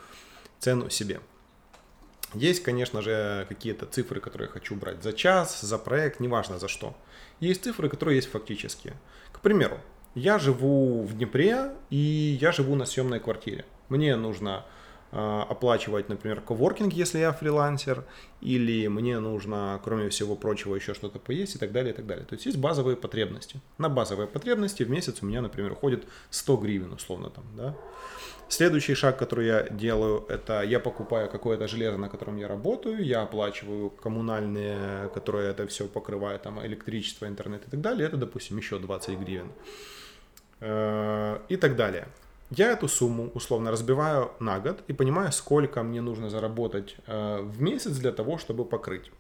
цену 0.59 0.91
себе. 0.91 1.21
Есть, 2.35 2.63
конечно 2.63 3.01
же, 3.01 3.47
какие-то 3.49 3.87
цифры, 3.87 4.21
которые 4.21 4.49
я 4.49 4.53
хочу 4.53 4.75
брать 4.75 5.03
за 5.03 5.15
час, 5.15 5.63
за 5.63 5.79
проект, 5.79 6.21
неважно 6.21 6.59
за 6.59 6.69
что. 6.69 6.95
Есть 7.41 7.65
цифры, 7.65 7.89
которые 7.89 8.17
есть 8.17 8.29
фактические. 8.29 8.97
К 9.33 9.41
примеру, 9.41 9.79
я 10.15 10.39
живу 10.39 11.05
в 11.05 11.17
Днепре 11.17 11.71
и 11.89 12.37
я 12.39 12.53
живу 12.53 12.75
на 12.75 12.85
съемной 12.85 13.21
квартире. 13.21 13.65
Мне 13.89 14.15
нужно 14.17 14.67
оплачивать, 15.13 16.09
например, 16.09 16.41
коворкинг, 16.41 16.93
если 16.93 17.19
я 17.21 17.33
фрилансер, 17.33 18.05
или 18.41 18.87
мне 18.89 19.19
нужно, 19.19 19.81
кроме 19.83 20.09
всего 20.09 20.37
прочего, 20.37 20.75
еще 20.75 20.95
что-то 20.95 21.19
поесть 21.19 21.57
и 21.57 21.59
так 21.59 21.73
далее, 21.73 21.93
и 21.93 21.97
так 21.97 22.07
далее. 22.07 22.27
То 22.27 22.35
есть 22.35 22.47
есть 22.47 22.59
базовые 22.59 22.97
потребности. 22.97 23.61
На 23.79 23.89
базовые 23.89 24.27
потребности 24.27 24.83
в 24.83 24.91
месяц 24.91 25.23
у 25.23 25.27
меня, 25.27 25.41
например, 25.41 25.73
уходит 25.73 26.05
100 26.31 26.57
гривен, 26.57 26.93
условно 26.93 27.31
там, 27.31 27.45
да. 27.57 27.77
Следующий 28.49 28.95
шаг, 28.95 29.19
который 29.19 29.47
я 29.47 29.69
делаю, 29.71 30.25
это 30.29 30.63
я 30.63 30.79
покупаю 30.79 31.29
какое-то 31.29 31.67
железо, 31.67 31.99
на 31.99 32.09
котором 32.09 32.37
я 32.37 32.47
работаю, 32.47 33.05
я 33.05 33.23
оплачиваю 33.23 33.91
коммунальные, 33.91 35.09
которые 35.09 35.51
это 35.51 35.67
все 35.67 35.89
покрывают, 35.89 36.43
там, 36.43 36.65
электричество, 36.65 37.27
интернет 37.27 37.67
и 37.67 37.71
так 37.71 37.81
далее, 37.81 38.07
это, 38.07 38.17
допустим, 38.17 38.57
еще 38.57 38.79
20 38.79 39.19
гривен 39.19 39.51
э, 40.61 41.39
и 41.49 41.57
так 41.57 41.75
далее. 41.75 42.07
Я 42.51 42.73
эту 42.73 42.89
сумму 42.89 43.31
условно 43.35 43.71
разбиваю 43.71 44.31
на 44.39 44.61
год 44.61 44.83
и 44.87 44.93
понимаю, 44.93 45.33
сколько 45.33 45.83
мне 45.83 46.01
нужно 46.01 46.31
заработать 46.31 46.97
э, 47.07 47.41
в 47.43 47.61
месяц 47.61 47.97
для 47.97 48.13
того, 48.13 48.39
чтобы 48.39 48.65
покрыть 48.65 49.11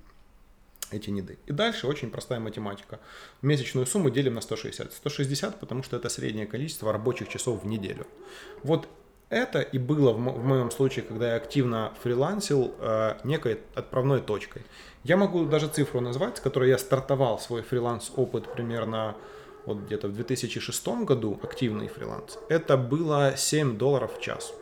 эти 0.92 1.11
неды. 1.11 1.38
И 1.47 1.52
дальше 1.52 1.88
очень 1.88 2.11
простая 2.11 2.38
математика. 2.38 3.00
Месячную 3.42 3.87
сумму 3.87 4.11
делим 4.11 4.35
на 4.35 4.40
160. 4.40 4.92
160, 4.92 5.59
потому 5.59 5.83
что 5.83 5.97
это 5.97 6.09
среднее 6.09 6.47
количество 6.47 6.92
рабочих 6.92 7.28
часов 7.28 7.64
в 7.64 7.66
неделю. 7.66 8.06
Вот 8.62 8.88
это 9.28 9.61
и 9.61 9.78
было 9.78 10.12
в, 10.12 10.18
в 10.18 10.45
моем 10.45 10.71
случае, 10.71 11.04
когда 11.04 11.30
я 11.30 11.37
активно 11.37 11.92
фрилансил, 12.02 12.75
э, 12.78 13.16
некой 13.25 13.59
отправной 13.75 14.21
точкой. 14.21 14.62
Я 15.02 15.16
могу 15.16 15.45
даже 15.47 15.66
цифру 15.66 16.00
назвать, 16.00 16.37
с 16.37 16.40
которой 16.40 16.68
я 16.68 16.78
стартовал 16.78 17.40
свой 17.40 17.62
фриланс-опыт 17.62 18.52
примерно 18.52 19.16
вот 19.66 19.78
где-то 19.78 20.08
в 20.08 20.14
2006 20.14 20.88
году 21.04 21.38
активный 21.42 21.88
фриланс, 21.88 22.38
это 22.49 22.76
было 22.76 23.35
7 23.37 23.76
долларов 23.76 24.18
в 24.18 24.23
час. 24.23 24.54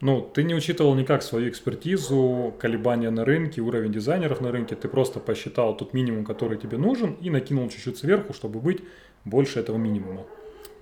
Ну, 0.00 0.22
ты 0.22 0.44
не 0.44 0.54
учитывал 0.54 0.94
никак 0.94 1.22
свою 1.22 1.50
экспертизу, 1.50 2.54
колебания 2.58 3.10
на 3.10 3.24
рынке, 3.24 3.60
уровень 3.60 3.92
дизайнеров 3.92 4.40
на 4.40 4.50
рынке. 4.50 4.74
Ты 4.74 4.88
просто 4.88 5.20
посчитал 5.20 5.76
тот 5.76 5.92
минимум, 5.92 6.24
который 6.24 6.56
тебе 6.56 6.78
нужен, 6.78 7.16
и 7.20 7.28
накинул 7.28 7.68
чуть-чуть 7.68 7.98
сверху, 7.98 8.32
чтобы 8.32 8.60
быть 8.60 8.80
больше 9.26 9.60
этого 9.60 9.76
минимума. 9.76 10.24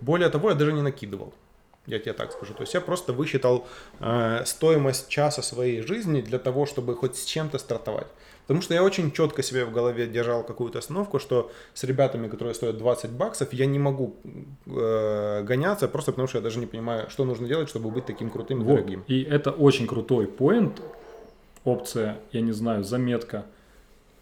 Более 0.01 0.29
того, 0.29 0.51
я 0.51 0.55
даже 0.55 0.73
не 0.73 0.83
накидывал. 0.83 1.35
Я 1.87 1.99
тебе 1.99 2.13
так 2.13 2.33
скажу. 2.33 2.55
То 2.55 2.61
есть 2.61 2.75
я 2.75 2.81
просто 2.81 3.13
высчитал 3.13 3.67
э, 3.99 4.43
стоимость 4.45 5.09
часа 5.09 5.43
своей 5.43 5.81
жизни 5.81 6.21
для 6.21 6.39
того, 6.39 6.67
чтобы 6.67 6.95
хоть 6.95 7.17
с 7.17 7.25
чем-то 7.25 7.59
стартовать. 7.59 8.09
Потому 8.49 8.63
что 8.63 8.73
я 8.73 8.83
очень 8.83 9.13
четко 9.13 9.43
себе 9.43 9.67
в 9.67 9.73
голове 9.73 10.07
держал 10.07 10.43
какую-то 10.43 10.79
остановку, 10.79 11.19
что 11.19 11.53
с 11.75 11.85
ребятами, 11.85 12.29
которые 12.29 12.55
стоят 12.55 12.79
20 12.79 13.11
баксов, 13.11 13.53
я 13.53 13.67
не 13.67 13.79
могу 13.79 14.17
э, 14.65 15.43
гоняться, 15.43 15.87
просто 15.87 16.13
потому 16.13 16.29
что 16.29 16.39
я 16.39 16.43
даже 16.43 16.59
не 16.59 16.65
понимаю, 16.65 17.11
что 17.11 17.27
нужно 17.27 17.47
делать, 17.47 17.69
чтобы 17.69 17.91
быть 17.91 18.07
таким 18.07 18.31
крутым 18.31 18.63
и 18.63 18.65
вот. 18.65 18.77
дорогим. 18.77 19.05
И 19.07 19.23
это 19.23 19.51
очень 19.51 19.87
крутой 19.87 20.27
поинт, 20.27 20.81
опция, 21.65 22.17
я 22.33 22.41
не 22.41 22.53
знаю, 22.53 22.85
заметка. 22.85 23.45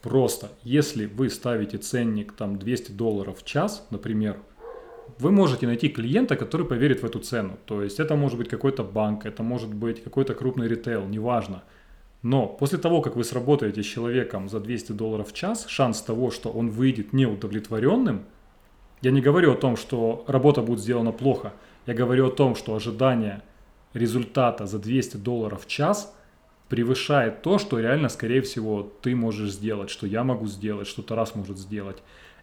Просто, 0.02 0.49
если 0.64 1.06
вы 1.06 1.30
ставите 1.30 1.78
ценник 1.78 2.33
там 2.33 2.59
200 2.59 2.90
долларов 2.90 3.38
в 3.38 3.45
час, 3.45 3.87
например, 3.90 4.38
вы 5.21 5.30
можете 5.30 5.68
найти 5.68 5.88
клиента, 5.88 6.35
который 6.35 6.66
поверит 6.66 7.00
в 7.00 7.06
эту 7.06 7.21
цену. 7.21 7.59
То 7.64 7.80
есть 7.80 8.00
это 8.00 8.16
может 8.16 8.38
быть 8.38 8.49
какой-то 8.49 8.83
банк, 8.83 9.25
это 9.25 9.45
может 9.45 9.73
быть 9.73 10.02
какой-то 10.02 10.35
крупный 10.35 10.66
ритейл, 10.66 11.06
неважно. 11.06 11.62
Но 12.23 12.46
после 12.46 12.78
того, 12.78 13.02
как 13.02 13.16
вы 13.16 13.25
сработаете 13.25 13.82
с 13.82 13.87
человеком 13.87 14.49
за 14.49 14.61
200 14.61 14.92
долларов 14.92 15.30
в 15.30 15.32
час, 15.32 15.66
шанс 15.68 16.00
того, 16.02 16.30
что 16.30 16.50
он 16.50 16.70
выйдет 16.70 17.12
неудовлетворенным, 17.12 18.25
я 19.02 19.11
не 19.11 19.20
говорю 19.20 19.52
о 19.52 19.56
том, 19.56 19.76
что 19.76 20.25
работа 20.26 20.62
будет 20.62 20.80
сделана 20.80 21.12
плохо, 21.12 21.52
я 21.87 21.94
говорю 21.94 22.28
о 22.28 22.30
том, 22.30 22.56
что 22.56 22.75
ожидание 22.75 23.42
результата 23.94 24.66
за 24.66 24.78
200 24.78 25.18
долларов 25.18 25.64
в 25.64 25.68
час 25.68 26.14
превышает 26.68 27.42
то, 27.42 27.58
что 27.58 27.78
реально, 27.78 28.08
скорее 28.08 28.40
всего, 28.42 28.90
ты 29.02 29.14
можешь 29.14 29.52
сделать, 29.52 29.90
что 29.90 30.06
я 30.06 30.25
могу 30.25 30.46
сделать, 30.49 30.88
что 30.88 31.02
Тарас 31.02 31.35
может 31.35 31.58
сделать. 31.58 31.99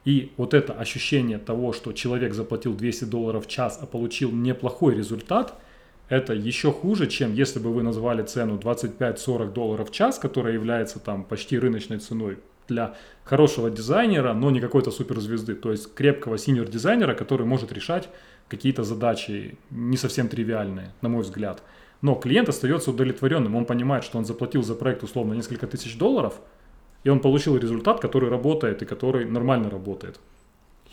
И 0.06 0.32
вот 0.38 0.54
это 0.54 0.74
ощущение 0.74 1.40
того, 1.40 1.74
что 1.74 1.92
человек 1.92 2.34
заплатил 2.34 2.74
200 2.74 3.06
долларов 3.06 3.46
в 3.46 3.50
час, 3.50 3.80
а 3.82 3.86
получил 3.86 4.32
неплохой 4.32 4.96
результат– 4.96 5.60
это 6.10 6.34
еще 6.34 6.72
хуже, 6.72 7.08
чем 7.08 7.34
если 7.34 7.60
бы 7.60 7.74
вы 7.74 7.84
назвали 7.84 8.24
цену 8.24 8.58
25-40 8.58 9.54
долларов 9.54 9.90
в 9.90 9.94
час, 9.94 10.20
которая 10.20 10.54
является 10.54 11.00
там 11.00 11.24
почти 11.24 11.58
рыночной 11.58 12.00
ценой 12.00 12.40
для 12.68 12.96
хорошего 13.24 13.70
дизайнера, 13.70 14.34
но 14.34 14.52
не 14.52 14.60
какой-то 14.60 14.92
суперзвезды, 14.92 15.56
то 15.56 15.72
есть 15.72 15.94
крепкого 15.94 16.38
синьор 16.38 16.68
дизайнера, 16.68 17.14
который 17.14 17.46
может 17.46 17.72
решать 17.72 18.10
какие-то 18.48 18.84
задачи 18.84 19.58
не 19.70 19.98
совсем 19.98 20.28
тривиальные, 20.28 20.94
на 21.02 21.10
мой 21.10 21.24
взгляд. 21.24 21.64
Но 22.02 22.16
клиент 22.16 22.50
остается 22.50 22.92
удовлетворенным, 22.92 23.56
он 23.56 23.66
понимает, 23.66 24.04
что 24.04 24.18
он 24.18 24.26
заплатил 24.26 24.62
за 24.62 24.76
проект 24.76 25.04
условно 25.04 25.34
несколько 25.34 25.68
тысяч 25.68 25.98
долларов, 25.98 26.40
и 27.04 27.10
он 27.10 27.20
получил 27.20 27.58
результат, 27.58 28.00
который 28.00 28.30
работает 28.30 28.82
и 28.82 28.86
который 28.86 29.26
нормально 29.26 29.70
работает. 29.70 30.20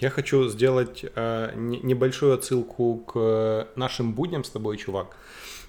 Я 0.00 0.09
хочу 0.09 0.49
сделать 0.49 1.04
э, 1.14 1.52
небольшую 1.57 2.33
отсылку 2.33 2.97
к 2.97 3.69
нашим 3.76 4.14
будням 4.14 4.45
с 4.45 4.49
тобой, 4.49 4.78
чувак. 4.78 5.14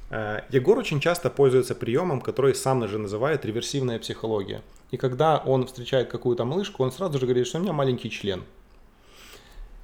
Э, 0.09 0.41
Егор 0.49 0.77
очень 0.77 1.01
часто 1.01 1.29
пользуется 1.29 1.75
приемом, 1.75 2.21
который 2.21 2.55
сам 2.55 2.87
же 2.87 2.97
называет 2.97 3.43
реверсивная 3.43 3.99
психология. 3.99 4.61
И 4.91 4.97
когда 4.97 5.37
он 5.37 5.67
встречает 5.67 6.09
какую-то 6.09 6.45
малышку, 6.45 6.81
он 6.83 6.93
сразу 6.93 7.19
же 7.19 7.25
говорит, 7.25 7.45
что 7.45 7.57
у 7.57 7.61
меня 7.61 7.73
маленький 7.73 8.09
член. 8.09 8.43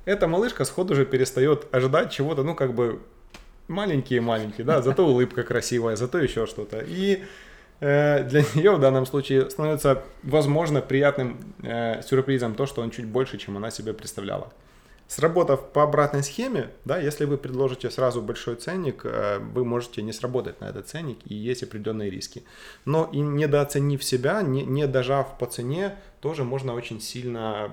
Эта 0.05 0.27
малышка 0.27 0.63
сходу 0.63 0.95
же 0.95 1.05
перестает 1.05 1.67
ожидать 1.73 2.13
чего-то, 2.13 2.43
ну 2.43 2.55
как 2.55 2.73
бы 2.73 3.01
маленькие-маленькие, 3.67 4.65
да, 4.65 4.81
зато 4.81 5.05
улыбка 5.07 5.43
красивая, 5.43 5.97
зато 5.97 6.19
еще 6.19 6.45
что-то. 6.45 6.79
И 6.79 7.23
для 7.79 8.41
нее 8.55 8.75
в 8.75 8.79
данном 8.79 9.05
случае 9.05 9.49
становится, 9.49 10.03
возможно, 10.23 10.81
приятным 10.81 11.39
э, 11.63 12.01
сюрпризом 12.01 12.55
то, 12.55 12.65
что 12.65 12.81
он 12.81 12.91
чуть 12.91 13.05
больше, 13.05 13.37
чем 13.37 13.57
она 13.57 13.71
себе 13.71 13.93
представляла. 13.93 14.51
Сработав 15.07 15.71
по 15.71 15.83
обратной 15.83 16.21
схеме, 16.21 16.69
да, 16.83 16.97
если 16.97 17.23
вы 17.23 17.37
предложите 17.37 17.89
сразу 17.89 18.21
большой 18.21 18.55
ценник, 18.55 19.05
э, 19.05 19.39
вы 19.39 19.63
можете 19.63 20.01
не 20.01 20.11
сработать 20.11 20.59
на 20.59 20.65
этот 20.65 20.89
ценник, 20.89 21.19
и 21.25 21.33
есть 21.33 21.63
определенные 21.63 22.09
риски. 22.09 22.43
Но 22.83 23.09
и 23.13 23.19
недооценив 23.19 24.03
себя, 24.03 24.41
не, 24.41 24.63
не 24.63 24.85
дожав 24.85 25.37
по 25.37 25.45
цене, 25.45 25.95
тоже 26.19 26.43
можно 26.43 26.73
очень 26.73 26.99
сильно 26.99 27.71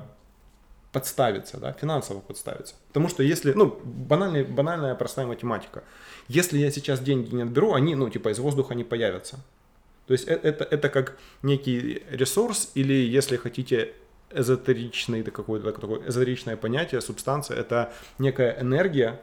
подставиться, 0.92 1.58
да, 1.58 1.72
финансово 1.72 2.20
подставиться. 2.20 2.76
Потому 2.88 3.08
что 3.08 3.24
если, 3.24 3.52
ну, 3.52 3.80
банальная, 3.82 4.44
банальная 4.44 4.94
простая 4.94 5.26
математика. 5.26 5.82
Если 6.28 6.58
я 6.58 6.70
сейчас 6.70 7.00
деньги 7.00 7.34
не 7.34 7.42
отберу, 7.42 7.74
они, 7.74 7.96
ну, 7.96 8.08
типа 8.10 8.28
из 8.28 8.38
воздуха 8.38 8.76
не 8.76 8.84
появятся. 8.84 9.40
То 10.06 10.12
есть 10.12 10.24
это, 10.24 10.48
это, 10.48 10.64
это 10.64 10.88
как 10.88 11.18
некий 11.42 12.02
ресурс, 12.10 12.70
или 12.74 12.92
если 12.92 13.36
хотите 13.36 13.94
эзотеричный, 14.30 15.20
это 15.20 15.30
какое-то 15.30 15.72
такое 15.72 16.08
эзотеричное 16.08 16.56
понятие, 16.56 17.00
субстанция, 17.00 17.56
это 17.56 17.92
некая 18.18 18.60
энергия, 18.60 19.20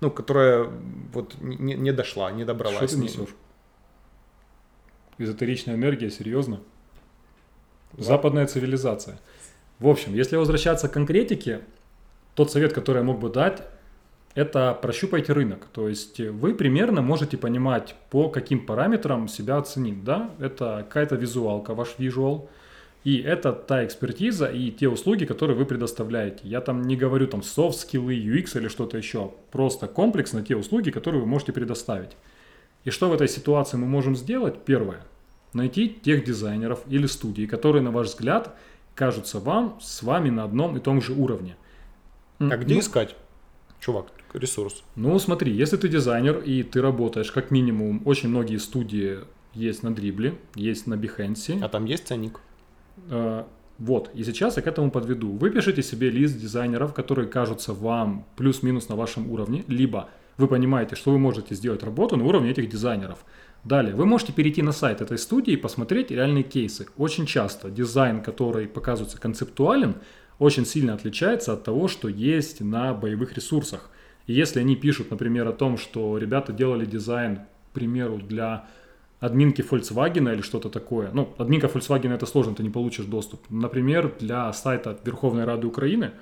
ну, 0.00 0.10
которая 0.10 0.70
вот 1.12 1.34
не, 1.40 1.74
не 1.74 1.92
дошла, 1.92 2.30
не 2.30 2.44
добралась. 2.44 2.90
Что 2.90 2.96
ты 2.98 3.02
несешь? 3.02 3.34
Эзотеричная 5.18 5.76
энергия, 5.76 6.10
серьезно? 6.10 6.60
Да. 7.92 8.04
Западная 8.04 8.46
цивилизация. 8.46 9.18
В 9.78 9.88
общем, 9.88 10.14
если 10.14 10.36
возвращаться 10.36 10.88
к 10.88 10.92
конкретике, 10.92 11.62
тот 12.34 12.52
совет, 12.52 12.72
который 12.72 12.98
я 12.98 13.04
мог 13.04 13.18
бы 13.18 13.30
дать, 13.30 13.62
это 14.38 14.72
прощупайте 14.80 15.32
рынок. 15.32 15.66
То 15.72 15.88
есть 15.88 16.20
вы 16.20 16.54
примерно 16.54 17.02
можете 17.02 17.36
понимать, 17.36 17.96
по 18.08 18.28
каким 18.28 18.64
параметрам 18.64 19.26
себя 19.26 19.56
оценить. 19.56 20.04
Да? 20.04 20.30
Это 20.38 20.84
какая-то 20.86 21.16
визуалка, 21.16 21.74
ваш 21.74 21.96
визуал, 21.98 22.48
и 23.02 23.18
это 23.18 23.52
та 23.52 23.84
экспертиза 23.84 24.46
и 24.46 24.70
те 24.70 24.88
услуги, 24.88 25.24
которые 25.24 25.56
вы 25.56 25.64
предоставляете. 25.64 26.42
Я 26.44 26.60
там 26.60 26.82
не 26.82 26.94
говорю 26.94 27.26
там 27.26 27.40
soft 27.40 27.72
скиллы, 27.72 28.14
UX 28.14 28.56
или 28.56 28.68
что-то 28.68 28.96
еще. 28.96 29.32
Просто 29.50 29.88
комплексно 29.88 30.44
те 30.44 30.54
услуги, 30.54 30.90
которые 30.90 31.20
вы 31.20 31.26
можете 31.26 31.52
предоставить. 31.52 32.10
И 32.84 32.90
что 32.90 33.08
в 33.08 33.14
этой 33.14 33.26
ситуации 33.26 33.76
мы 33.76 33.86
можем 33.86 34.14
сделать? 34.14 34.64
Первое. 34.64 35.00
Найти 35.52 35.88
тех 35.88 36.24
дизайнеров 36.24 36.84
или 36.86 37.06
студий, 37.06 37.48
которые, 37.48 37.82
на 37.82 37.90
ваш 37.90 38.06
взгляд, 38.06 38.54
кажутся 38.94 39.40
вам 39.40 39.78
с 39.80 40.00
вами 40.04 40.30
на 40.30 40.44
одном 40.44 40.76
и 40.76 40.80
том 40.80 41.02
же 41.02 41.12
уровне. 41.12 41.56
А 42.38 42.56
где 42.56 42.74
ну, 42.74 42.80
искать, 42.80 43.16
чувак, 43.80 44.12
ресурс? 44.34 44.82
Ну, 44.96 45.18
смотри, 45.18 45.52
если 45.52 45.76
ты 45.76 45.88
дизайнер 45.88 46.38
и 46.38 46.62
ты 46.62 46.80
работаешь, 46.80 47.30
как 47.30 47.50
минимум, 47.50 48.02
очень 48.04 48.28
многие 48.28 48.58
студии 48.58 49.18
есть 49.54 49.82
на 49.82 49.94
Дрибле, 49.94 50.34
есть 50.54 50.86
на 50.86 50.94
Behance. 50.94 51.62
А 51.62 51.68
там 51.68 51.84
есть 51.84 52.06
ценник? 52.06 52.40
Э, 53.10 53.44
вот, 53.78 54.10
и 54.14 54.24
сейчас 54.24 54.56
я 54.56 54.62
к 54.62 54.66
этому 54.66 54.90
подведу. 54.90 55.32
Вы 55.36 55.50
пишите 55.50 55.82
себе 55.82 56.10
лист 56.10 56.38
дизайнеров, 56.38 56.94
которые 56.94 57.28
кажутся 57.28 57.72
вам 57.72 58.26
плюс-минус 58.36 58.88
на 58.88 58.96
вашем 58.96 59.30
уровне, 59.30 59.64
либо 59.68 60.08
вы 60.36 60.48
понимаете, 60.48 60.96
что 60.96 61.10
вы 61.10 61.18
можете 61.18 61.54
сделать 61.54 61.82
работу 61.82 62.16
на 62.16 62.24
уровне 62.24 62.50
этих 62.50 62.68
дизайнеров. 62.68 63.24
Далее, 63.64 63.94
вы 63.94 64.06
можете 64.06 64.32
перейти 64.32 64.62
на 64.62 64.72
сайт 64.72 65.00
этой 65.00 65.18
студии 65.18 65.52
и 65.52 65.56
посмотреть 65.56 66.10
реальные 66.10 66.44
кейсы. 66.44 66.86
Очень 66.96 67.26
часто 67.26 67.70
дизайн, 67.70 68.22
который 68.22 68.68
показывается 68.68 69.20
концептуален, 69.20 69.96
очень 70.38 70.64
сильно 70.64 70.94
отличается 70.94 71.52
от 71.52 71.64
того, 71.64 71.88
что 71.88 72.08
есть 72.08 72.60
на 72.60 72.94
боевых 72.94 73.34
ресурсах. 73.34 73.90
Если 74.28 74.60
они 74.60 74.76
пишут, 74.76 75.10
например, 75.10 75.48
о 75.48 75.52
том, 75.52 75.78
что 75.78 76.18
ребята 76.18 76.52
делали 76.52 76.84
дизайн, 76.84 77.36
к 77.70 77.72
примеру, 77.72 78.18
для 78.18 78.66
админки 79.20 79.62
Volkswagen 79.62 80.32
или 80.32 80.42
что-то 80.42 80.68
такое. 80.68 81.10
Ну, 81.12 81.34
админка 81.38 81.66
Volkswagen 81.66 82.12
это 82.12 82.26
сложно, 82.26 82.54
ты 82.54 82.62
не 82.62 82.70
получишь 82.70 83.06
доступ. 83.06 83.40
Например, 83.48 84.14
для 84.20 84.52
сайта 84.52 84.98
Верховной 85.02 85.44
Рады 85.44 85.66
Украины, 85.66 86.12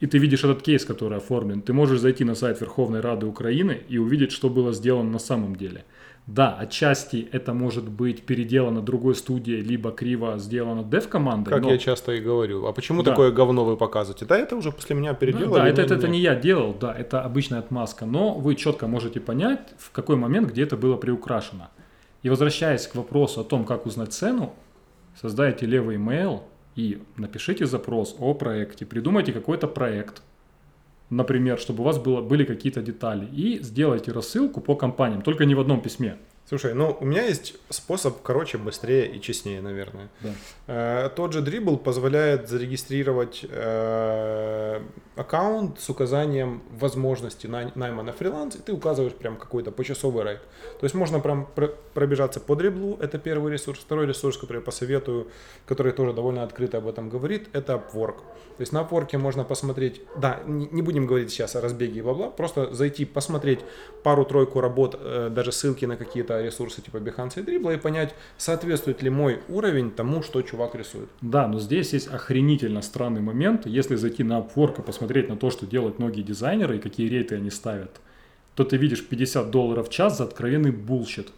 и 0.00 0.06
ты 0.06 0.18
видишь 0.18 0.42
этот 0.42 0.62
кейс, 0.62 0.86
который 0.86 1.18
оформлен, 1.18 1.60
ты 1.60 1.74
можешь 1.74 2.00
зайти 2.00 2.24
на 2.24 2.34
сайт 2.34 2.60
Верховной 2.60 3.00
Рады 3.00 3.26
Украины 3.26 3.82
и 3.88 3.98
увидеть, 3.98 4.32
что 4.32 4.48
было 4.48 4.72
сделано 4.72 5.10
на 5.10 5.18
самом 5.18 5.54
деле. 5.54 5.84
Да, 6.28 6.54
отчасти 6.54 7.26
это 7.32 7.54
может 7.54 7.88
быть 7.88 8.24
переделано 8.24 8.82
другой 8.82 9.14
студией, 9.14 9.62
либо 9.62 9.90
криво 9.90 10.38
сделано 10.38 10.84
дев-командой. 10.84 11.48
Как 11.48 11.62
но... 11.62 11.70
я 11.70 11.78
часто 11.78 12.12
и 12.12 12.20
говорю. 12.20 12.66
А 12.66 12.74
почему 12.74 13.02
да. 13.02 13.12
такое 13.12 13.32
говно 13.32 13.64
вы 13.64 13.78
показываете? 13.78 14.26
Да, 14.26 14.36
это 14.36 14.54
уже 14.54 14.70
после 14.70 14.94
меня 14.94 15.14
переделали. 15.14 15.54
Да, 15.54 15.62
да 15.62 15.68
это, 15.68 15.80
это, 15.80 15.94
это 15.94 16.06
не 16.06 16.20
я 16.20 16.34
делал, 16.34 16.74
да, 16.78 16.94
это 16.94 17.22
обычная 17.22 17.60
отмазка. 17.60 18.04
Но 18.04 18.34
вы 18.34 18.56
четко 18.56 18.86
можете 18.86 19.20
понять, 19.20 19.70
в 19.78 19.90
какой 19.90 20.16
момент, 20.16 20.50
где 20.50 20.64
это 20.64 20.76
было 20.76 20.96
приукрашено. 20.96 21.70
И 22.22 22.28
возвращаясь 22.28 22.86
к 22.86 22.94
вопросу 22.94 23.40
о 23.40 23.44
том, 23.44 23.64
как 23.64 23.86
узнать 23.86 24.12
цену, 24.12 24.52
создайте 25.18 25.64
левый 25.64 25.96
email 25.96 26.42
и 26.76 27.00
напишите 27.16 27.64
запрос 27.64 28.14
о 28.18 28.34
проекте, 28.34 28.84
придумайте 28.84 29.32
какой-то 29.32 29.66
проект, 29.66 30.20
например, 31.10 31.58
чтобы 31.58 31.82
у 31.82 31.84
вас 31.84 31.98
было, 31.98 32.20
были 32.20 32.44
какие-то 32.44 32.82
детали, 32.82 33.26
и 33.26 33.62
сделайте 33.62 34.12
рассылку 34.12 34.60
по 34.60 34.74
компаниям, 34.76 35.22
только 35.22 35.44
не 35.44 35.54
в 35.54 35.60
одном 35.60 35.80
письме. 35.80 36.16
Слушай, 36.48 36.72
ну 36.72 36.96
у 36.98 37.04
меня 37.04 37.24
есть 37.24 37.56
способ 37.68 38.22
короче, 38.22 38.56
быстрее 38.56 39.06
и 39.06 39.20
честнее, 39.20 39.60
наверное. 39.60 40.08
Да. 40.20 40.30
Э, 40.66 41.10
тот 41.14 41.34
же 41.34 41.42
Dribble 41.42 41.76
позволяет 41.76 42.48
зарегистрировать 42.48 43.44
э, 43.46 44.80
аккаунт 45.18 45.80
с 45.80 45.88
указанием 45.90 46.62
возможности 46.70 47.46
най- 47.46 47.72
найма 47.74 48.02
на 48.02 48.12
фриланс, 48.12 48.56
и 48.56 48.58
ты 48.60 48.72
указываешь 48.72 49.14
прям 49.14 49.36
какой-то 49.36 49.72
почасовый 49.72 50.24
рейд. 50.24 50.40
То 50.80 50.84
есть 50.84 50.94
можно 50.94 51.20
прям 51.20 51.48
пр- 51.54 51.74
пробежаться 51.94 52.40
по 52.40 52.54
дриблу, 52.54 52.96
это 53.00 53.18
первый 53.18 53.52
ресурс. 53.52 53.80
Второй 53.80 54.06
ресурс, 54.06 54.36
который 54.36 54.58
я 54.58 54.62
посоветую, 54.62 55.26
который 55.66 55.92
тоже 55.92 56.12
довольно 56.12 56.42
открыто 56.44 56.78
об 56.78 56.86
этом 56.86 57.08
говорит, 57.08 57.48
это 57.52 57.74
Upwork. 57.74 58.16
То 58.56 58.62
есть 58.62 58.72
на 58.72 58.78
Upwork 58.78 59.16
можно 59.18 59.44
посмотреть, 59.44 60.02
да, 60.16 60.40
не, 60.46 60.68
не 60.70 60.82
будем 60.82 61.06
говорить 61.06 61.30
сейчас 61.30 61.56
о 61.56 61.60
разбеге 61.60 61.98
и 61.98 62.02
бла-бла, 62.02 62.28
просто 62.28 62.72
зайти, 62.74 63.04
посмотреть 63.04 63.60
пару-тройку 64.02 64.60
работ, 64.60 64.98
э, 65.00 65.30
даже 65.30 65.52
ссылки 65.52 65.84
на 65.84 65.96
какие-то 65.96 66.40
ресурсы 66.40 66.82
типа 66.82 66.98
Behance 66.98 67.40
и 67.40 67.42
Dribble 67.42 67.74
и 67.74 67.78
понять, 67.78 68.14
соответствует 68.36 69.02
ли 69.02 69.10
мой 69.10 69.40
уровень 69.48 69.90
тому, 69.90 70.22
что 70.22 70.42
чувак 70.42 70.74
рисует. 70.74 71.08
Да, 71.20 71.48
но 71.48 71.58
здесь 71.58 71.92
есть 71.92 72.08
охренительно 72.08 72.82
странный 72.82 73.20
момент. 73.20 73.66
Если 73.66 73.96
зайти 73.96 74.24
на 74.24 74.40
Upwork 74.40 74.80
и 74.80 74.82
посмотреть 74.82 75.07
на 75.28 75.36
то, 75.36 75.50
что 75.50 75.66
делают 75.66 75.98
многие 75.98 76.22
дизайнеры 76.22 76.76
и 76.76 76.80
какие 76.80 77.08
рейты 77.08 77.36
они 77.36 77.50
ставят, 77.50 78.00
то 78.54 78.64
ты 78.64 78.76
видишь 78.76 79.06
50 79.06 79.50
долларов 79.50 79.88
в 79.88 79.92
час 79.92 80.18
за 80.18 80.24
откровенный 80.24 80.70
bullshit. 80.70 81.28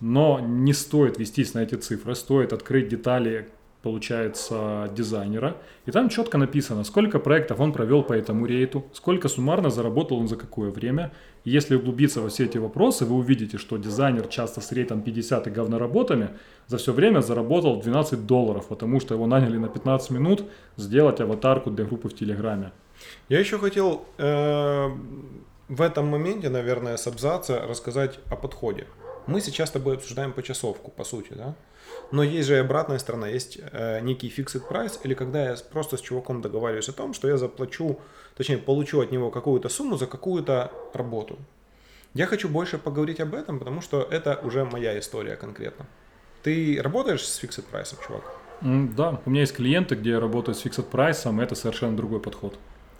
Но 0.00 0.40
не 0.40 0.72
стоит 0.72 1.18
вестись 1.18 1.54
на 1.54 1.60
эти 1.60 1.74
цифры, 1.74 2.14
стоит 2.14 2.52
открыть 2.52 2.88
детали 2.88 3.48
получается, 3.82 4.90
дизайнера. 4.94 5.56
И 5.86 5.90
там 5.90 6.08
четко 6.08 6.36
написано, 6.36 6.84
сколько 6.84 7.18
проектов 7.18 7.60
он 7.60 7.72
провел 7.72 8.02
по 8.02 8.12
этому 8.12 8.46
рейту, 8.46 8.84
сколько 8.92 9.28
суммарно 9.28 9.70
заработал 9.70 10.18
он 10.18 10.28
за 10.28 10.36
какое 10.36 10.70
время. 10.70 11.12
И 11.44 11.50
если 11.50 11.76
углубиться 11.76 12.20
во 12.20 12.28
все 12.28 12.44
эти 12.44 12.58
вопросы, 12.58 13.04
вы 13.04 13.14
увидите, 13.14 13.56
что 13.56 13.76
дизайнер 13.76 14.26
часто 14.26 14.60
с 14.60 14.72
рейтом 14.72 15.02
50 15.02 15.46
и 15.46 15.50
говноработами 15.50 16.30
за 16.66 16.76
все 16.78 16.92
время 16.92 17.20
заработал 17.20 17.80
12 17.80 18.26
долларов, 18.26 18.66
потому 18.68 19.00
что 19.00 19.14
его 19.14 19.26
наняли 19.26 19.56
на 19.58 19.68
15 19.68 20.10
минут 20.10 20.44
сделать 20.76 21.20
аватарку 21.20 21.70
для 21.70 21.84
группы 21.84 22.08
в 22.08 22.14
Телеграме. 22.14 22.72
Я 23.28 23.40
еще 23.40 23.58
хотел 23.58 24.06
э, 24.16 24.88
в 25.68 25.82
этом 25.82 26.06
моменте, 26.06 26.48
наверное, 26.48 26.96
с 26.96 27.06
абзаца 27.06 27.60
рассказать 27.68 28.18
о 28.30 28.36
подходе. 28.36 28.86
Мы 29.26 29.42
сейчас 29.42 29.68
с 29.68 29.72
тобой 29.72 29.96
обсуждаем 29.96 30.32
почасовку, 30.32 30.90
по 30.90 31.04
сути, 31.04 31.34
да? 31.34 31.54
Но 32.10 32.22
есть 32.22 32.48
же 32.48 32.54
и 32.54 32.58
обратная 32.58 32.98
сторона, 32.98 33.28
есть 33.28 33.58
э, 33.60 34.00
некий 34.00 34.32
fixed 34.34 34.62
price, 34.66 34.98
или 35.04 35.12
когда 35.12 35.50
я 35.50 35.56
просто 35.70 35.98
с 35.98 36.00
чуваком 36.00 36.40
договариваюсь 36.40 36.88
о 36.88 36.94
том, 36.94 37.12
что 37.12 37.28
я 37.28 37.36
заплачу, 37.36 37.98
точнее, 38.34 38.56
получу 38.56 39.00
от 39.02 39.12
него 39.12 39.30
какую-то 39.30 39.68
сумму 39.68 39.98
за 39.98 40.06
какую-то 40.06 40.72
работу. 40.94 41.38
Я 42.14 42.26
хочу 42.26 42.48
больше 42.48 42.78
поговорить 42.78 43.20
об 43.20 43.34
этом, 43.34 43.58
потому 43.58 43.82
что 43.82 44.08
это 44.10 44.40
уже 44.42 44.64
моя 44.64 44.98
история 44.98 45.36
конкретно. 45.36 45.86
Ты 46.42 46.80
работаешь 46.82 47.26
с 47.26 47.42
fixed 47.42 47.64
price, 47.70 47.94
чувак? 48.06 48.22
Да, 48.62 49.20
у 49.26 49.30
меня 49.30 49.42
есть 49.42 49.54
клиенты, 49.54 49.96
где 49.96 50.10
я 50.10 50.20
работаю 50.20 50.54
с 50.54 50.64
fixed 50.64 50.90
price, 50.90 51.42
это 51.42 51.54
совершенно 51.54 51.94
другой 51.94 52.20
подход. 52.20 52.58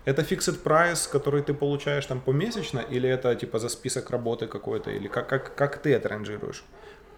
Это 0.09 0.23
fixed 0.23 0.63
price, 0.65 1.13
который 1.13 1.43
ты 1.43 1.53
получаешь 1.53 2.07
там 2.07 2.21
помесячно, 2.21 2.79
или 2.79 3.07
это 3.07 3.35
типа 3.35 3.59
за 3.59 3.69
список 3.69 4.11
работы 4.11 4.47
какой-то, 4.47 4.91
или 4.91 5.07
как, 5.07 5.29
как, 5.29 5.55
как 5.55 5.83
ты 5.83 5.93
это 5.93 6.09
ранжируешь? 6.09 6.65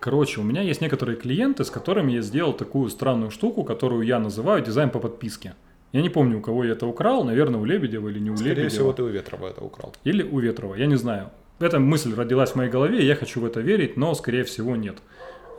Короче, 0.00 0.40
у 0.40 0.42
меня 0.42 0.62
есть 0.62 0.80
некоторые 0.80 1.16
клиенты, 1.16 1.62
с 1.62 1.70
которыми 1.70 2.10
я 2.10 2.20
сделал 2.20 2.52
такую 2.52 2.90
странную 2.90 3.30
штуку, 3.30 3.62
которую 3.62 4.02
я 4.02 4.18
называю 4.18 4.64
дизайн 4.64 4.90
по 4.90 4.98
подписке. 4.98 5.54
Я 5.92 6.02
не 6.02 6.08
помню, 6.08 6.38
у 6.38 6.40
кого 6.40 6.64
я 6.64 6.72
это 6.72 6.86
украл, 6.86 7.22
наверное, 7.22 7.60
у 7.60 7.64
Лебедева 7.64 8.08
или 8.08 8.18
не 8.18 8.30
у 8.30 8.36
Скорее 8.36 8.54
Лебедева. 8.54 8.70
всего, 8.70 8.92
ты 8.92 9.02
у 9.04 9.08
Ветрова 9.08 9.46
это 9.46 9.64
украл. 9.64 9.94
Или 10.02 10.24
у 10.24 10.40
Ветрова, 10.40 10.74
я 10.74 10.86
не 10.86 10.96
знаю. 10.96 11.30
Эта 11.60 11.78
мысль 11.78 12.12
родилась 12.12 12.50
в 12.50 12.56
моей 12.56 12.70
голове, 12.70 13.06
я 13.06 13.14
хочу 13.14 13.40
в 13.40 13.44
это 13.44 13.60
верить, 13.60 13.96
но, 13.96 14.14
скорее 14.14 14.42
всего, 14.42 14.74
нет. 14.74 14.96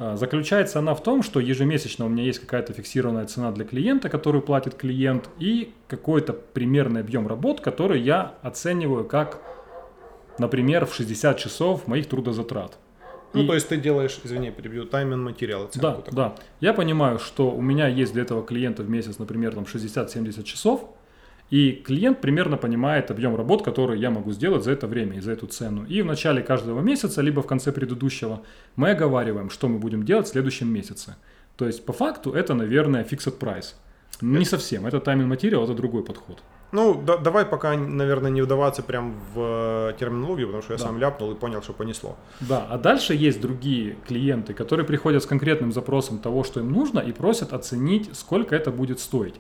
А, 0.04 0.16
Заключается 0.18 0.80
она 0.80 0.96
в 0.96 1.04
том, 1.04 1.22
что 1.22 1.40
ежемесячно 1.40 2.06
у 2.08 2.10
меня 2.10 2.24
есть 2.24 2.40
какая-то 2.40 2.74
фиксированная 2.74 3.28
цена 3.28 3.52
для 3.52 3.66
клиента, 3.66 4.10
которую 4.10 4.42
платит 4.42 4.74
клиент, 4.74 5.30
и 5.38 5.74
какой-то 5.88 6.34
примерный 6.34 7.02
объем 7.02 7.28
работ, 7.28 7.62
который 7.62 8.02
я 8.02 8.34
оцениваю 8.42 9.06
как, 9.06 9.40
например, 10.40 10.88
в 10.88 10.96
60 10.96 11.38
часов 11.38 11.86
моих 11.86 12.08
трудозатрат. 12.08 12.80
Ну, 13.34 13.44
И- 13.44 13.48
то 13.48 13.54
есть 13.54 13.70
ты 13.70 13.78
делаешь, 13.78 14.20
извини, 14.24 14.50
перебью, 14.50 14.86
тайм 14.86 15.24
материал 15.24 15.70
Да, 15.76 15.94
такую. 15.94 16.16
да. 16.16 16.36
Я 16.62 16.74
понимаю, 16.74 17.20
что 17.20 17.52
у 17.52 17.62
меня 17.62 17.88
есть 17.88 18.14
для 18.14 18.24
этого 18.24 18.44
клиента 18.44 18.82
в 18.82 18.90
месяц, 18.90 19.20
например, 19.20 19.54
там 19.54 19.68
60-70 19.68 20.46
часов, 20.46 20.84
и 21.52 21.74
клиент 21.86 22.22
примерно 22.22 22.58
понимает 22.58 23.12
объем 23.12 23.36
работ, 23.36 23.64
которые 23.64 24.00
я 24.02 24.10
могу 24.10 24.32
сделать 24.32 24.64
за 24.64 24.72
это 24.72 24.88
время 24.88 25.18
и 25.18 25.22
за 25.22 25.32
эту 25.34 25.48
цену. 25.48 25.86
И 25.86 26.02
в 26.02 26.06
начале 26.06 26.42
каждого 26.42 26.82
месяца, 26.82 27.22
либо 27.22 27.42
в 27.42 27.46
конце 27.48 27.72
предыдущего, 27.72 28.42
мы 28.76 28.92
оговариваем, 28.92 29.50
что 29.50 29.68
мы 29.68 29.78
будем 29.78 30.04
делать 30.04 30.28
в 30.28 30.32
следующем 30.32 30.74
месяце. 30.74 31.16
То 31.58 31.66
есть, 31.68 31.86
по 31.86 31.94
факту, 31.94 32.32
это, 32.32 32.54
наверное, 32.54 33.04
fixed 33.04 33.38
price. 33.38 33.76
Не 34.22 34.46
совсем. 34.46 34.86
Это 34.88 35.00
тайминг 35.00 35.28
материал, 35.30 35.64
это 35.64 35.74
другой 35.74 36.04
подход. 36.04 36.38
Ну, 36.72 36.94
да- 37.06 37.18
давай 37.18 37.44
пока, 37.46 37.76
наверное, 37.76 38.32
не 38.32 38.42
вдаваться 38.42 38.82
прям 38.82 39.14
в 39.34 39.90
э, 39.90 39.94
терминологию, 40.00 40.48
потому 40.48 40.64
что 40.64 40.74
я 40.74 40.80
Да. 40.80 40.86
сам 40.86 40.98
ляпнул 41.00 41.32
и 41.32 41.36
понял, 41.36 41.62
что 41.62 41.74
понесло. 41.74 42.16
Да, 42.40 42.66
а 42.70 42.78
дальше 42.78 43.14
есть 43.14 43.42
другие 43.42 43.98
клиенты, 44.08 44.54
которые 44.54 44.86
приходят 44.86 45.22
с 45.22 45.26
конкретным 45.26 45.72
запросом 45.74 46.20
того, 46.20 46.44
что 46.46 46.60
им 46.62 46.72
нужно, 46.72 47.00
и 47.00 47.12
просят 47.12 47.52
оценить, 47.54 48.10
сколько 48.16 48.56
это 48.56 48.72
будет 48.72 49.00
стоить. 49.00 49.36